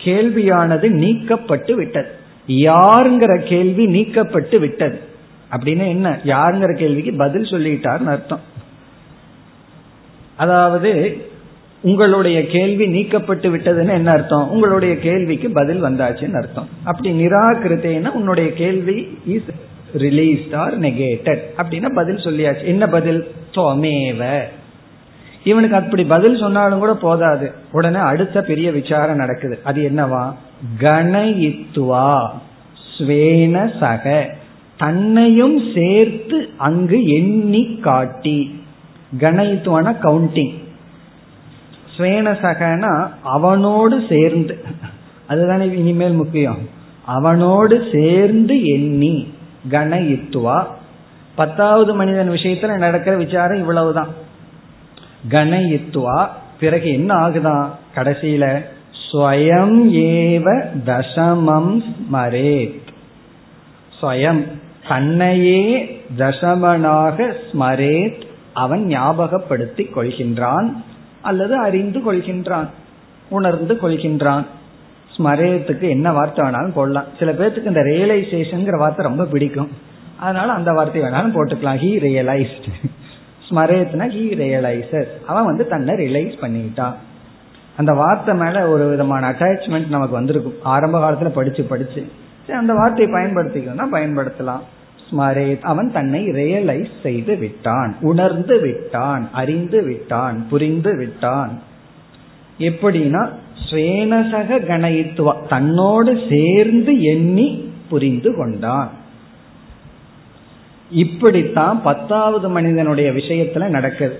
கேள்வியானது 0.03 0.89
நீக்கப்பட்டு 0.89 1.73
விட்டது. 1.73 2.11
யாருங்கிற 2.47 3.39
கேள்வி 3.39 3.85
நீக்கப்பட்டு 3.85 4.59
விட்டது. 4.59 4.99
அப்படின்னு 5.51 5.87
என்ன? 5.87 6.19
யாருங்கிற 6.23 6.77
கேள்விக்கு 6.77 7.13
பதில் 7.13 7.43
சொல்லிட்டார்னு 7.43 8.05
அர்த்தம். 8.05 8.39
அதாவது 10.37 11.25
உங்களுடைய 11.83 12.47
கேள்வி 12.47 12.85
நீக்கப்பட்டு 12.85 13.51
விட்டதுன்னு 13.53 13.89
என்ன 13.89 14.11
அர்த்தம்? 14.11 14.49
உங்களுடைய 14.49 14.99
கேள்விக்கு 14.99 15.49
பதில் 15.49 15.83
வந்தாச்சுன்னு 15.83 16.35
அர்த்தம். 16.35 16.67
அப்படி 16.83 17.25
நிராகிருத்தேன்னா 17.25 18.07
உன்னுடைய 18.07 18.53
கேள்வி 18.53 19.17
இஸ் 19.25 19.45
ரிலீஸ்ட் 19.97 20.55
ஆர் 20.55 20.79
நெகேட்டட் 20.79 21.39
அப்படின்னா 21.57 21.93
பதில் 21.93 22.15
சொல்லியாச்சு. 22.15 22.63
என்ன 22.63 22.87
பதில்? 22.87 23.31
தொமேவ. 23.51 24.39
இவனுக்கு 25.43 25.75
அப்படி 25.75 26.03
பதில் 26.03 26.37
சொன்னாலும் 26.37 26.79
கூட 26.79 26.93
போதாது. 26.93 27.51
உடனே 27.71 27.97
அடுத்த 27.97 28.41
பெரிய 28.41 28.71
விசாரம் 28.71 29.15
நடக்குது. 29.15 29.59
அது 29.63 29.91
என்னவா? 29.93 30.33
கணயித்துவா. 30.79 32.29
ஸ்வேன 32.97 33.77
சக. 33.79 34.35
தன்னையும் 34.77 35.61
சேர்த்து 35.75 36.49
அங்கு 36.57 37.05
எண்ணி 37.05 37.77
காட்டி. 37.81 38.61
கணயித்துவான 39.19 39.95
கவுண்டிங் 40.03 40.61
ஸ்வேன 41.97 42.39
சகனா 42.41 43.09
அவனோடு 43.23 44.03
சேர்ந்து. 44.09 44.63
அதுதானே 45.27 45.65
இனிமேல் 45.65 46.13
முக்கியம். 46.13 46.57
அவனோடு 47.05 47.87
சேர்ந்து 47.91 48.65
எண்ணி 48.65 49.33
கணயித்துவா. 49.69 50.63
பத்தாவது 51.35 51.93
மனிதன் 51.93 52.29
விஷயத்துல 52.29 52.77
நடக்கிற 52.77 53.15
விசாரம் 53.15 53.57
இவ்வளவுதான். 53.57 54.07
கணயித்துவா. 55.29 56.27
பிறகு 56.59 56.93
என்ன 56.93 57.13
ஆகுதான் 57.15 57.69
கடைசியில 57.95 58.65
ஸ்வயம் 59.11 59.91
ஏவ 59.91 60.65
தசமம் 60.85 61.83
ஸ்மரேத். 61.83 62.81
ஸ்வயம் 64.01 64.43
தன்னையே 64.87 66.01
தசமனாக 66.17 67.33
ஸ்மரேத். 67.51 68.21
அவன் 68.53 68.85
ஞாபகப்படுத்திக் 68.85 69.97
கொள்கின்றான். 69.97 70.73
அல்லது 71.23 71.55
அறிந்து 71.57 71.99
கொள்கின்றான் 72.05 72.69
உணர்ந்து 73.29 73.73
கொள்கின்றான். 73.81 74.45
ஸ்மரேத்துக்கு 75.15 75.87
என்ன 75.95 76.07
வார்த்தை 76.11 76.41
வேணாலும் 76.45 76.77
போடலாம். 76.77 77.09
சில 77.19 77.31
பேர்த்துக்கு 77.31 77.71
இந்த 77.73 77.83
ரியலைசேஷன் 77.91 78.81
வார்த்தை 78.83 79.05
ரொம்ப 79.05 79.23
பிடிக்கும். 79.25 79.71
அதனால 80.19 80.51
அந்த 80.51 80.71
வார்த்தை 80.71 81.01
வேணாலும் 81.01 81.35
போட்டுக்கலாம். 81.37 81.81
ஹீ 81.83 81.91
ரியலைஸ்ட் 82.07 82.67
ஸ்மரேத்னா 83.47 84.05
ஹீ 84.15 84.23
ரியலைசர் 84.41 85.09
அவன் 85.27 85.49
வந்து 85.49 85.63
தன்னை 85.67 85.95
ரியலைஸ் 85.95 86.35
பண்ணிட்டான். 86.43 86.95
அந்த 87.77 87.91
வார்த்தை 87.93 88.33
மேல 88.35 88.67
ஒரு 88.69 88.83
விதமான 88.89 89.29
அட்டாச்மெண்ட் 89.31 89.93
நமக்கு 89.95 90.15
வந்திருக்கும். 90.19 90.57
ஆரம்ப 90.63 90.97
காலத்துல 91.03 91.29
படிச்சு 91.29 91.63
படிச்சு. 91.63 92.01
சரி 92.47 92.59
அந்த 92.59 92.73
வார்த்தையை 92.73 93.09
பயன்படுத்திக்கணும்னா 93.13 93.87
பயன்படுத்தலாம். 93.97 94.63
ஸ்மரே 95.13 95.61
அவன் 95.61 95.91
தன்னை 95.91 96.27
ரியலைஸ் 96.27 96.89
செய்து 97.03 97.35
விட்டான் 97.35 97.95
உணர்ந்து 98.01 98.59
விட்டான் 98.59 99.29
அறிந்து 99.33 99.83
விட்டான் 99.83 100.47
புரிந்து 100.49 100.97
விட்டான். 100.97 101.61
எப்படின்னா 102.59 103.29
ஸ்வேனசக 103.69 104.59
கணயித்துவா 104.65 105.33
தன்னோடு 105.47 106.19
சேர்ந்து 106.29 107.01
எண்ணி 107.01 107.71
புரிந்து 107.89 108.35
கொண்டான். 108.35 108.89
இப்படித்தான் 110.91 111.81
பத்தாவது 111.81 112.49
மனிதனுடைய 112.49 113.11
விஷயத்துல 113.11 113.67
நடக்குது. 113.67 114.19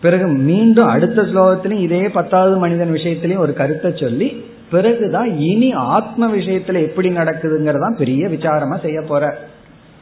பிறகு 0.00 0.26
மீண்டும் 0.26 0.86
அடுத்த 0.86 1.22
ஸ்லோகத்திலும் 1.22 1.80
இதே 1.80 2.08
பத்தாவது 2.08 2.56
மனிதன் 2.56 2.92
விஷயத்திலையும் 2.92 3.36
ஒரு 3.36 3.52
கருத்தை 3.52 3.92
சொல்லி 3.96 4.44
பிறகுதான் 4.70 5.38
இனி 5.38 5.72
ஆத்ம 5.72 6.36
விஷயத்துல 6.36 6.82
எப்படி 6.82 7.08
நடக்குதுங்கிறதான் 7.08 7.96
பெரிய 7.96 8.26
விசாரமா 8.26 8.80
செய்ய 8.80 9.00
போற. 9.00 9.38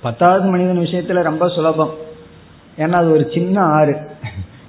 பத்தாவது 0.04 0.48
மனிதன் 0.48 0.78
விஷயத்துல 0.78 1.22
ரொம்ப 1.22 1.48
சுலபம். 1.48 1.92
ஏன்னா 2.78 2.92
அது 2.92 3.10
ஒரு 3.10 3.30
சின்ன 3.34 3.60
ஆறு. 3.60 3.96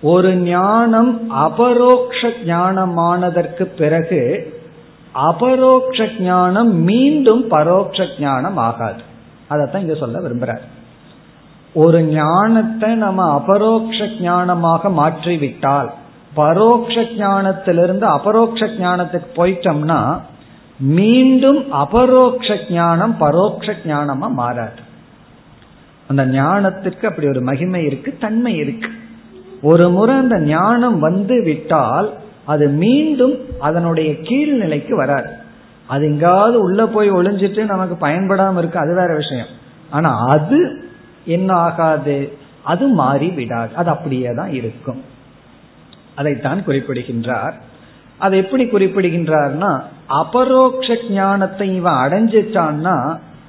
ஒரு 0.03 0.36
ஞானம் 0.36 1.30
அபரோக்ஷ 1.30 2.28
ஞானமானதற்கு 2.47 3.62
பிறகு 3.62 4.20
அபரோக்ஷ 5.14 6.07
ஞானம் 6.18 6.74
மீண்டும் 6.74 7.51
பரோட்ச 7.51 8.07
ஞானம் 8.20 8.57
ஆகாது. 8.57 9.03
அதைத்தான் 9.49 9.82
இங்க 9.82 9.95
சொல்ல 9.95 10.18
விரும்புறார். 10.18 10.64
ஒரு 11.74 12.03
ஞானத்தை 12.03 12.95
நம்ம 12.95 13.20
அபரோக்ஷ 13.34 13.99
ஞானமாக 14.05 14.92
மாற்றிவிட்டால் 15.01 15.90
பரோக்ஷ 16.34 16.95
ஞானத்திலிருந்து 17.18 18.03
அபரோக்ஷ 18.03 18.66
ஞானத்துக்கு 18.66 19.28
போயிட்டோம்னா 19.36 19.99
மீண்டும் 20.79 21.72
அபரோக்ஷ 21.72 22.59
ஞானம் 22.70 23.16
பரோக்ஷ 23.20 23.72
ஞானமா 23.85 24.31
மாறாது. 24.31 24.83
அந்த 26.09 26.27
ஞானத்துக்கு 26.27 27.05
அப்படி 27.05 27.29
ஒரு 27.29 27.41
மகிமை 27.41 27.85
இருக்கு 27.85 28.16
தன்மை 28.20 28.57
இருக்கு. 28.57 28.89
ஒரு 29.62 29.91
முறை 29.91 30.16
அந்த 30.16 30.41
ஞானம் 30.41 30.99
வந்து 30.99 31.43
விட்டால் 31.43 32.14
அது 32.45 32.68
மீண்டும் 32.68 33.35
அதனுடைய 33.61 34.12
கீழ்நிலைக்கு 34.12 34.95
வராது. 34.95 35.31
அது 35.87 36.05
எங்காவது 36.05 36.61
உள்ள 36.61 36.87
போய் 36.87 37.11
ஒளிஞ்சிட்டு 37.11 37.64
நமக்கு 37.64 38.07
பயன்படாம 38.07 38.59
இருக்கு 38.59 38.79
அது 38.79 38.95
வேற 38.95 39.14
விஷயம். 39.14 39.47
ஆனா 39.91 40.27
அது 40.27 40.89
என்ன 41.25 41.55
ஆகாது? 41.55 42.33
அது 42.62 42.87
மாறி 42.89 43.29
விடாது. 43.29 43.75
அது 43.75 43.91
அப்படியே 43.91 44.33
தான் 44.37 44.53
இருக்கும். 44.53 45.03
அதைத்தான் 46.14 46.64
குறிப்பிடுகின்றார். 46.64 47.61
அதை 48.19 48.39
எப்படி 48.39 48.65
குறிப்பிடுகின்றார்னா 48.65 49.71
அபரோக்ஷ 50.21 50.97
ஞானத்தை 51.09 51.75
இவன் 51.75 52.01
அடைஞ்சிட்டான்னா 52.05 52.97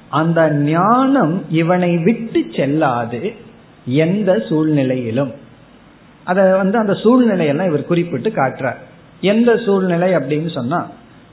அந்த 0.08 0.40
ஞானம் 0.50 1.44
இவனை 1.50 1.96
விட்டு 1.96 2.40
செல்லாது 2.56 3.20
எந்த 3.84 4.30
சூழ்நிலையிலும். 4.48 5.32
அத 6.24 6.56
வந்து 6.56 6.76
அந்த 6.78 6.92
சூழ்நிலையெல்லாம் 6.92 7.70
இவர் 7.70 7.90
குறிப்பிட்டு 7.90 8.30
காட்டுறார். 8.30 8.78
எந்த 9.20 9.50
சூழ்நிலை 9.66 10.10
அப்படின்னு 10.14 10.50
சொன்னா 10.50 10.86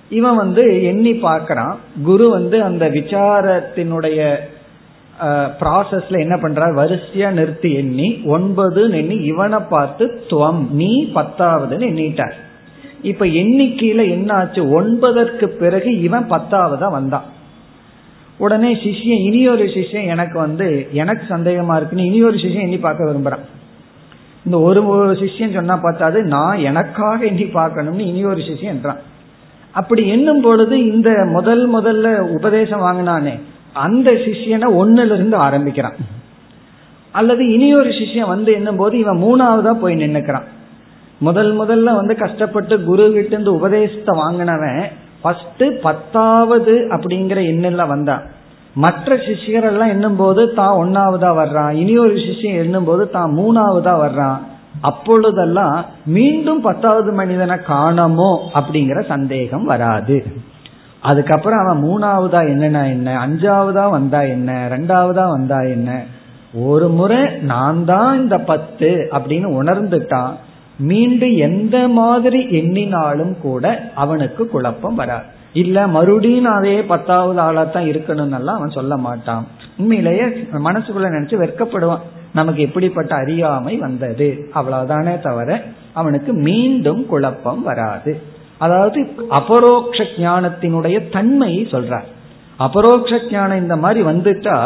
இவன் 0.09 0.35
வந்து 0.35 0.83
எண்ணி 0.83 1.11
பார்க்கறான். 1.11 1.75
குரு 2.03 2.29
வந்து 2.29 2.63
அந்த 2.63 2.85
விசாரத்தினுடைய 2.87 4.19
ப்ராசஸ்ல 5.61 6.19
என்ன 6.19 6.35
பண்றார்? 6.35 6.73
வரிசையா 6.81 7.31
நிறுத்தி 7.31 7.73
எண்ணி 7.73 8.07
ஒன்பதுன்னு 8.35 8.93
எண்ணி 8.93 9.15
இவனை 9.15 9.59
பார்த்து 9.69 10.05
துவம் 10.29 10.69
நீ 10.69 10.91
பத்தாவதுன்னு 11.15 11.89
எண்ணிட்டார். 11.91 12.35
இப்ப 13.03 13.25
எண்ணிக்கையில 13.41 14.01
என்ன 14.09 14.29
ஆச்சு 14.33 14.61
ஒன்பதற்கு 14.79 15.45
பிறகு 15.61 15.91
இவன் 16.01 16.29
பத்தாவதா 16.29 16.89
வந்தான். 16.91 17.27
உடனே 18.37 18.69
சிஷ்யன் 18.83 19.23
இனியொரு 19.25 19.65
சிஷ்யன் 19.73 20.11
எனக்கு 20.13 20.37
வந்து 20.39 20.67
எனக்கு 20.91 21.25
சந்தேகமா 21.29 21.75
இருக்குன்னு 21.75 22.05
இனியொரு 22.05 22.37
சிஷ்யன் 22.37 22.67
எண்ணி 22.67 22.79
பார்க்க 22.85 23.09
விரும்புறான். 23.09 23.43
இந்த 24.45 24.57
ஒரு 24.59 24.81
சிஷ்யன் 25.13 25.57
சொன்னா 25.57 25.75
பார்த்தாது 25.77 26.19
நான் 26.35 26.63
எனக்காக 26.69 27.19
எண்ணி 27.25 27.45
பார்க்கணும்னு 27.57 28.05
இனி 28.05 28.23
ஒரு 28.25 28.41
சிஷ்யன் 28.41 28.73
என்றான். 28.75 29.01
அப்படி 29.71 30.01
எண்ணும் 30.07 30.41
பொழுது 30.41 30.75
இந்த 30.93 31.09
முதல் 31.31 31.63
முதல்ல 31.75 32.07
உபதேசம் 32.37 32.81
வாங்கினானே 32.81 33.35
அந்த 33.85 34.09
சிஷியனை 34.25 34.67
ஒன்னுல 34.81 35.15
இருந்து 35.17 35.37
ஆரம்பிக்கிறான். 35.37 35.95
அல்லது 37.11 37.43
இனி 37.53 37.69
ஒரு 37.75 37.89
சிஷ்யன் 37.89 38.33
வந்து 38.33 38.51
என்னும் 38.53 38.81
போது 38.81 38.95
இவன் 38.97 39.23
மூணாவதா 39.23 39.73
போய் 39.73 39.95
நின்னுக்கிறான். 39.95 40.47
முதல் 41.25 41.51
முதல்ல 41.61 41.95
வந்து 41.99 42.13
கஷ்டப்பட்டு 42.23 42.75
குரு 42.89 43.03
கிட்ட 43.15 43.33
இருந்து 43.35 43.57
உபதேசத்தை 43.59 44.13
வாங்கினவன் 44.21 44.81
ஃபர்ஸ்ட் 45.21 45.65
பத்தாவது 45.81 46.73
அப்படிங்கிற 46.95 47.39
எண்ணில் 47.51 47.91
வந்தான். 47.91 48.23
மற்ற 48.75 49.15
சிஷியர் 49.25 49.67
எல்லாம் 49.69 49.91
எண்ணும் 49.95 50.17
போது 50.21 50.41
தான் 50.53 50.77
ஒன்னாவதா 50.81 51.29
வர்றான். 51.41 51.73
இனி 51.81 51.93
ஒரு 52.05 52.15
சிஷியம் 52.27 52.59
எண்ணும் 52.63 52.87
போது 52.89 53.03
தான் 53.09 53.29
மூணாவதா 53.39 53.93
வர்றான். 54.05 54.39
அப்பொழுதெல்லாம் 54.81 55.77
மீண்டும் 56.15 56.61
பத்தாவது 56.61 57.11
மனிதனை 57.11 57.57
காணமோ 57.71 58.31
அப்படிங்கிற 58.59 58.99
சந்தேகம் 59.07 59.65
வராது. 59.65 60.17
அதுக்கப்புறம் 61.01 61.61
அவன் 61.63 61.83
மூணாவதா 61.87 62.41
என்னன்னா 62.53 62.83
என்ன? 62.95 63.09
அஞ்சாவதா 63.25 63.85
வந்தா 63.89 64.21
என்ன? 64.35 64.51
ரெண்டாவதா 64.75 65.25
வந்தா 65.35 65.59
என்ன? 65.75 65.89
ஒரு 66.69 66.87
முறை 66.97 67.21
நான் 67.51 67.79
தான் 67.85 68.11
இந்த 68.21 68.37
பத்து 68.51 68.89
அப்படின்னு 69.11 69.49
உணர்ந்துட்டான். 69.59 70.33
மீண்டும் 70.89 71.35
எந்த 71.47 71.77
மாதிரி 71.99 72.39
எண்ணினாலும் 72.59 73.33
கூட 73.41 73.65
அவனுக்கு 73.95 74.43
குழப்பம் 74.47 74.95
வராது. 74.95 75.27
இல்ல 75.53 75.77
மறுபடியும் 75.87 76.49
அதே 76.57 76.75
பத்தாவது 76.83 77.39
ஆளா 77.39 77.63
தான் 77.63 77.83
இருக்கணும்னு 77.83 78.53
அவன் 78.55 78.77
சொல்ல 78.77 78.93
மாட்டான். 78.97 79.43
உண்மையிலேயே 79.77 80.25
மனசுக்குள்ள 80.67 81.07
நினைச்சு 81.15 81.35
வெட்கப்படுவான். 81.43 82.05
நமக்கு 82.33 82.61
எப்படிப்பட்ட 82.61 83.15
அறியாமை 83.15 83.73
வந்தது? 83.75 84.27
அவ்வளவுதானே 84.55 85.13
தவிர 85.19 85.61
அவனுக்கு 85.93 86.31
மீண்டும் 86.47 87.01
குழப்பம் 87.05 87.61
வராது. 87.63 88.13
அதாவது 88.57 88.99
அபரோக்ஷ 89.29 89.99
ஞானத்தினுடைய 90.17 90.97
தன்மையை 91.11 91.61
சொல்றார். 91.71 92.09
அபரோக்ஷ 92.57 93.19
ஞானம் 93.31 93.61
இந்த 93.61 93.75
மாதிரி 93.75 94.01
வந்துட்டா 94.05 94.57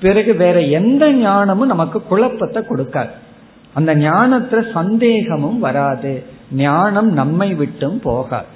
பிறகு 0.00 0.32
வேற 0.34 0.60
எந்த 0.78 1.04
ஞானமும் 1.12 1.72
நமக்கு 1.74 1.98
குழப்பத்தை 2.02 2.60
கொடுக்காது. 2.62 3.12
அந்த 3.74 3.94
ஞானத்துல 3.94 4.72
சந்தேகமும் 4.72 5.58
வராது. 5.58 6.24
ஞானம் 6.52 7.12
நம்மை 7.12 7.54
விட்டும் 7.54 8.00
போகாது. 8.00 8.46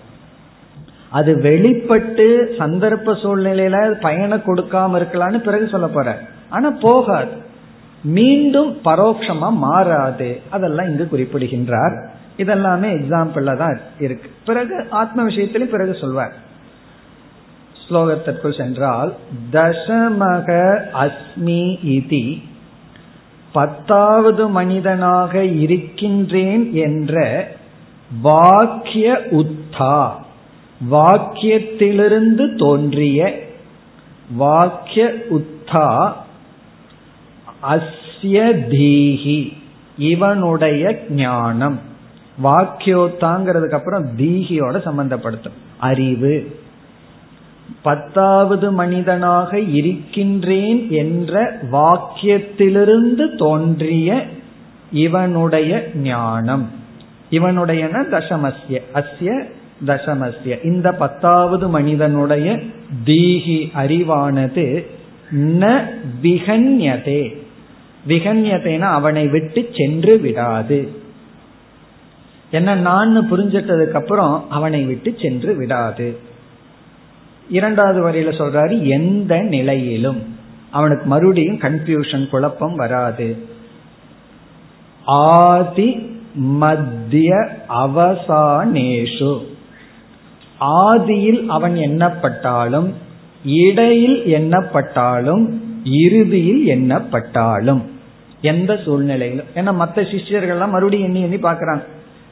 அது 1.08 1.40
வெளிப்பட்டு 1.40 2.54
சந்தர்ப்ப 2.58 3.12
சூழ்நிலையில 3.22 4.00
பயனை 4.00 4.38
கொடுக்காம 4.38 4.98
இருக்கலாம்னு 4.98 5.38
பிறகு 5.38 5.68
சொல்ல 5.68 5.88
போற. 5.88 6.20
ஆனா 6.48 6.70
போகாது. 6.70 7.30
மீண்டும் 8.02 8.78
பரோட்சமா 8.84 9.50
மாறாது. 9.50 10.40
அதெல்லாம் 10.50 10.86
இங்கு 10.86 11.08
குறிப்பிடுகின்றார். 11.08 11.92
இதெல்லாமே 12.36 12.86
எக்ஸாம்பிள்ல 12.86 13.56
தான் 13.56 13.78
இருக்கு. 14.00 14.30
பிறகு 14.44 14.86
ஆத்ம 14.90 15.22
விஷயத்திலும் 15.22 15.70
பிறகு 15.70 15.96
சொல்வார். 16.00 16.32
ஸ்லோகத்திற்குள் 17.88 18.56
சென்றால் 18.56 19.14
தசமக 19.52 20.78
அஸ்மி 20.94 21.78
இதி 21.84 22.42
பத்தாவது 23.54 24.48
மனிதனாக 24.48 25.44
இருக்கின்றேன் 25.44 26.72
என்ற 26.72 27.16
வாக்கிய 28.22 29.20
உத்தா 29.30 30.10
வாக்கியத்திலிருந்து 30.90 32.58
தோன்றிய 32.58 33.42
வாக்கிய 34.30 35.12
உத்தா 35.30 36.12
அஸ்ய 37.62 38.38
தீஹி 38.70 39.40
இவனுடைய 39.98 41.04
ஞானம். 41.10 41.78
வாக்கியோத்தாங்கிறதுக்கு 42.44 43.70
அப்புறம் 43.70 44.18
தீகியோட 44.18 44.76
சம்பந்தப்படுத்தும். 44.84 45.58
அறிவு. 45.78 46.58
பத்தாவது 47.82 48.72
மனிதனாக 48.72 49.60
இருக்கின்றேன் 49.60 50.90
என்ற 50.90 51.58
வாக்கியத்திலிருந்து 51.72 53.36
தோன்றிய 53.36 54.24
இவனுடைய 54.92 55.90
ஞானம். 55.94 56.70
இவனுடைய 57.30 57.84
தசமஸ்ய 57.84 58.80
அஸ்ய 58.94 59.44
தசமஸ்ய. 59.86 60.64
இந்த 60.64 60.92
பத்தாவது 60.92 61.68
மனிதனுடைய 61.68 62.58
தீகி 63.04 63.70
அறிவானது 63.76 64.86
ந 65.32 65.80
விகன்யதே. 66.22 67.42
விகன்யத்தைனா 68.08 68.80
அவனை 68.80 69.28
விட்டு 69.28 69.68
சென்று 69.72 70.18
விடாது. 70.18 70.88
என்ன 72.50 72.74
நான் 72.74 73.32
புரிஞ்சிட்டதுக்கு 73.32 73.92
அப்புறம் 73.92 74.50
அவனை 74.50 74.82
விட்டு 74.82 75.14
சென்று 75.20 75.54
விடாது. 75.54 76.32
இரண்டாவது 77.48 78.10
வரையில 78.10 78.34
சொல்றாரு 78.34 78.82
எந்த 78.82 79.40
நிலையிலும் 79.40 80.36
அவனுக்கு 80.70 81.06
மறுபடியும் 81.06 81.58
கன்ஃபியூஷன் 81.58 82.28
குழப்பம் 82.28 82.74
வராது. 82.74 83.36
ஆதி 85.04 86.12
மத்திய 86.34 87.48
அவசானேஷு. 87.68 89.46
ஆதியில் 90.60 91.46
அவன் 91.46 91.74
எண்ணப்பட்டாலும் 91.74 92.92
இடையில் 93.44 94.24
எண்ணப்பட்டாலும் 94.24 95.60
இறுதியில் 95.84 96.66
எண்ணப்பட்டாலும் 96.66 97.80
எந்த 98.40 98.80
சூழ்நிலையிலும். 98.84 99.46
ஏன்னா 99.54 99.74
மற்ற 99.74 100.02
சிஷ்யர்கள்லாம் 100.02 100.68
மறுபடியும் 100.68 101.06
எண்ணி 101.06 101.20
எண்ணி 101.20 101.36
பார்க்கறாங்க. 101.36 101.84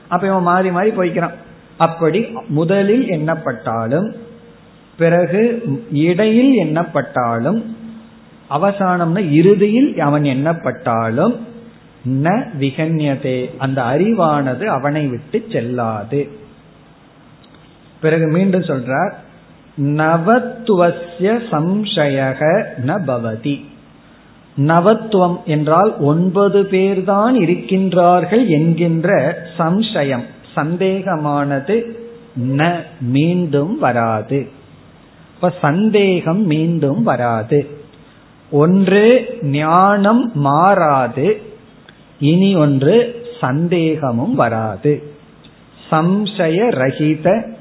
அப்ப 0.09 0.27
இவன் 0.27 0.43
மாறி 0.43 0.71
மாறி 0.71 0.91
போய்க்கிறான். 0.91 1.33
அப்படி 1.77 2.27
முதலில் 2.49 3.09
எண்ணப்பட்டாலும் 3.09 4.13
பிறகு 4.99 5.63
இடையில் 5.93 6.53
எண்ணப்பட்டாலும் 6.65 7.63
அவசானம்னா 8.51 9.31
இறுதியில் 9.31 10.01
அவன் 10.01 10.23
எண்ணப்பட்டாலும் 10.23 11.37
ந 12.23 12.45
விகன்யதே 12.61 13.51
அந்த 13.59 13.83
அறிவானது 13.83 14.65
அவனை 14.65 15.07
விட்டு 15.07 15.45
செல்லாது. 15.49 16.29
பிறகு 18.01 18.27
மீண்டும் 18.27 18.63
சொல்றார் 18.63 19.13
நவத்துவசிய 19.77 21.37
சம்சயக 21.51 22.41
ந 22.87 22.97
பவதி. 23.07 23.65
நவத்துவம் 24.57 25.43
என்றால் 25.45 25.97
ஒன்பது 25.99 26.63
பேர்தான் 26.63 27.37
இருக்கின்றார்கள் 27.45 28.47
என்கின்ற 28.47 29.11
சம்சயம் 29.59 30.25
சந்தேகமானது 30.57 31.97
ந 32.37 32.75
மீண்டும் 33.01 33.79
வராது. 33.79 34.61
இப்ப 35.43 35.57
சந்தேகம் 35.61 36.47
மீண்டும் 36.47 37.03
வராது. 37.03 37.69
ஒன்று 38.51 39.39
ஞானம் 39.43 40.31
மாறாது. 40.35 41.43
இனி 42.19 42.55
ஒன்று 42.55 43.27
சந்தேகமும் 43.41 44.35
வராது. 44.35 45.15
சம்சய 45.91 46.69
ரஹித 46.71 47.55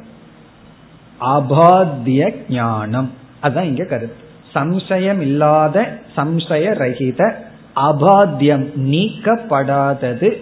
அபாத்திய 1.22 2.36
ஞானம். 2.50 3.12
அதான் 3.44 3.64
இங்க 3.64 3.84
கருத்து. 3.84 4.24
சம்சயம் 4.54 5.20
இல்லாத 5.20 5.98
சம்சய 6.16 6.70
ரஹித 6.84 7.34
அபாத்தியம் 7.76 8.70
நீக்கப்படாதது 8.92 10.38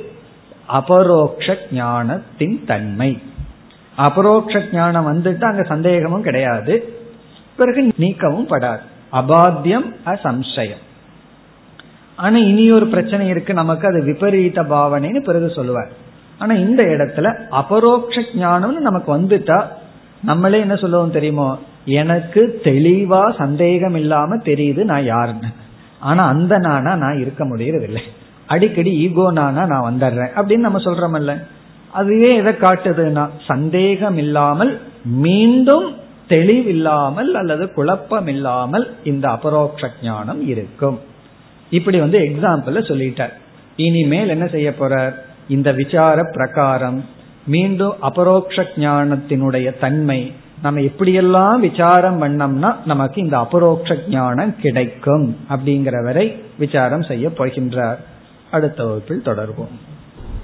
அபரோக்ஷ 0.67 1.57
ஞானத்தின் 1.71 2.65
தன்மை. 2.65 3.19
அபரோக்ஷ 3.97 4.63
ஞானம் 4.71 5.07
வந்துட்டு 5.07 5.43
அங்க 5.43 5.63
சந்தேகமும் 5.63 6.21
கிடையாது. 6.21 6.97
பிறகு 7.59 7.81
நீக்கவும் 7.99 8.49
படாது. 8.49 8.85
அபாத்தியம் 9.11 9.87
அசம்சயம். 10.05 10.83
ஆனா 12.15 12.37
இனி 12.37 12.71
ஒரு 12.71 12.87
பிரச்சனை 12.87 13.27
இருக்கு. 13.27 13.53
நமக்கு 13.53 13.87
அது 13.87 14.03
விபரீத 14.03 14.63
பாவனைன்னு 14.63 15.19
பிறகு 15.19 15.49
சொல்லுவார். 15.49 15.91
ஆனா 16.37 16.53
இந்த 16.55 16.83
இடத்துல 16.83 17.27
அபரோக்ஷ 17.51 18.21
ஞானம்னு 18.35 18.85
நமக்கு 18.89 19.09
வந்துட்டா 19.17 19.59
நம்மளே 20.23 20.59
என்ன 20.59 20.75
சொல்லுவோம் 20.75 21.11
தெரியுமோ? 21.11 21.59
எனக்கு 21.85 22.61
தெளிவா 22.63 23.21
சந்தேகம் 23.37 23.95
இல்லாம 23.95 24.35
தெரியுது 24.35 24.83
நான் 24.83 25.03
யாருன்னு. 25.03 25.49
ஆனா 25.99 26.27
அந்த 26.27 26.57
நானா 26.57 26.95
நான் 26.95 27.19
இருக்க 27.19 27.43
முடியறதில்லை. 27.45 28.03
அடிக்கடி 28.45 28.91
ஈகோ 28.97 29.31
நானா 29.31 29.65
நான் 29.65 29.87
வந்துடுறேன். 29.89 30.31
அப்படின்னு 30.35 30.65
நம்ம 30.67 30.79
சொல்றோம்ல 30.79 31.33
அதுவே 31.91 32.35
எதை 32.35 32.53
காட்டுதுன்னா 32.53 33.27
சந்தேகம் 33.47 34.17
இல்லாமல் 34.17 34.81
மீண்டும் 35.03 35.87
தெளிவில்லாமல் 36.29 37.31
அல்லது 37.41 37.73
குழப்பம் 37.73 38.27
இல்லாமல் 38.27 38.85
இந்த 39.03 39.29
அபரோக்ஷ 39.29 39.89
ஞானம் 40.03 40.47
இருக்கும். 40.47 40.99
இப்படி 41.69 41.99
வந்து 41.99 42.19
எக்ஸாம்பிள் 42.19 42.89
சொல்லிட்டார். 42.89 43.33
இனிமேல் 43.75 44.29
என்ன 44.29 44.47
செய்ய 44.47 44.69
போறார்? 44.79 45.13
இந்த 45.47 45.71
விசார 45.71 46.23
பிரகாரம் 46.23 47.05
மீண்டும் 47.45 47.95
அபரோக்ஷ 48.01 48.65
ஞானத்தினுடைய 48.75 49.77
தன்மை 49.79 50.31
நம்ம 50.61 50.79
எப்படியெல்லாம் 50.79 51.59
விசாரம் 51.59 52.21
பண்ணோம்னா 52.21 52.75
நமக்கு 52.85 53.21
இந்த 53.21 53.37
அபரோக்ஷ 53.37 53.97
ஞானம் 54.09 54.55
கிடைக்கும் 54.59 55.37
அப்படிங்கிற 55.49 56.03
வரை 56.03 56.25
விசாரம் 56.57 57.01
செய்ய 57.01 57.27
போகின்றார். 57.37 57.99
அடுத்த 58.51 58.85
வகுப்பில் 58.85 59.25
தொடர்வோம். 59.25 59.75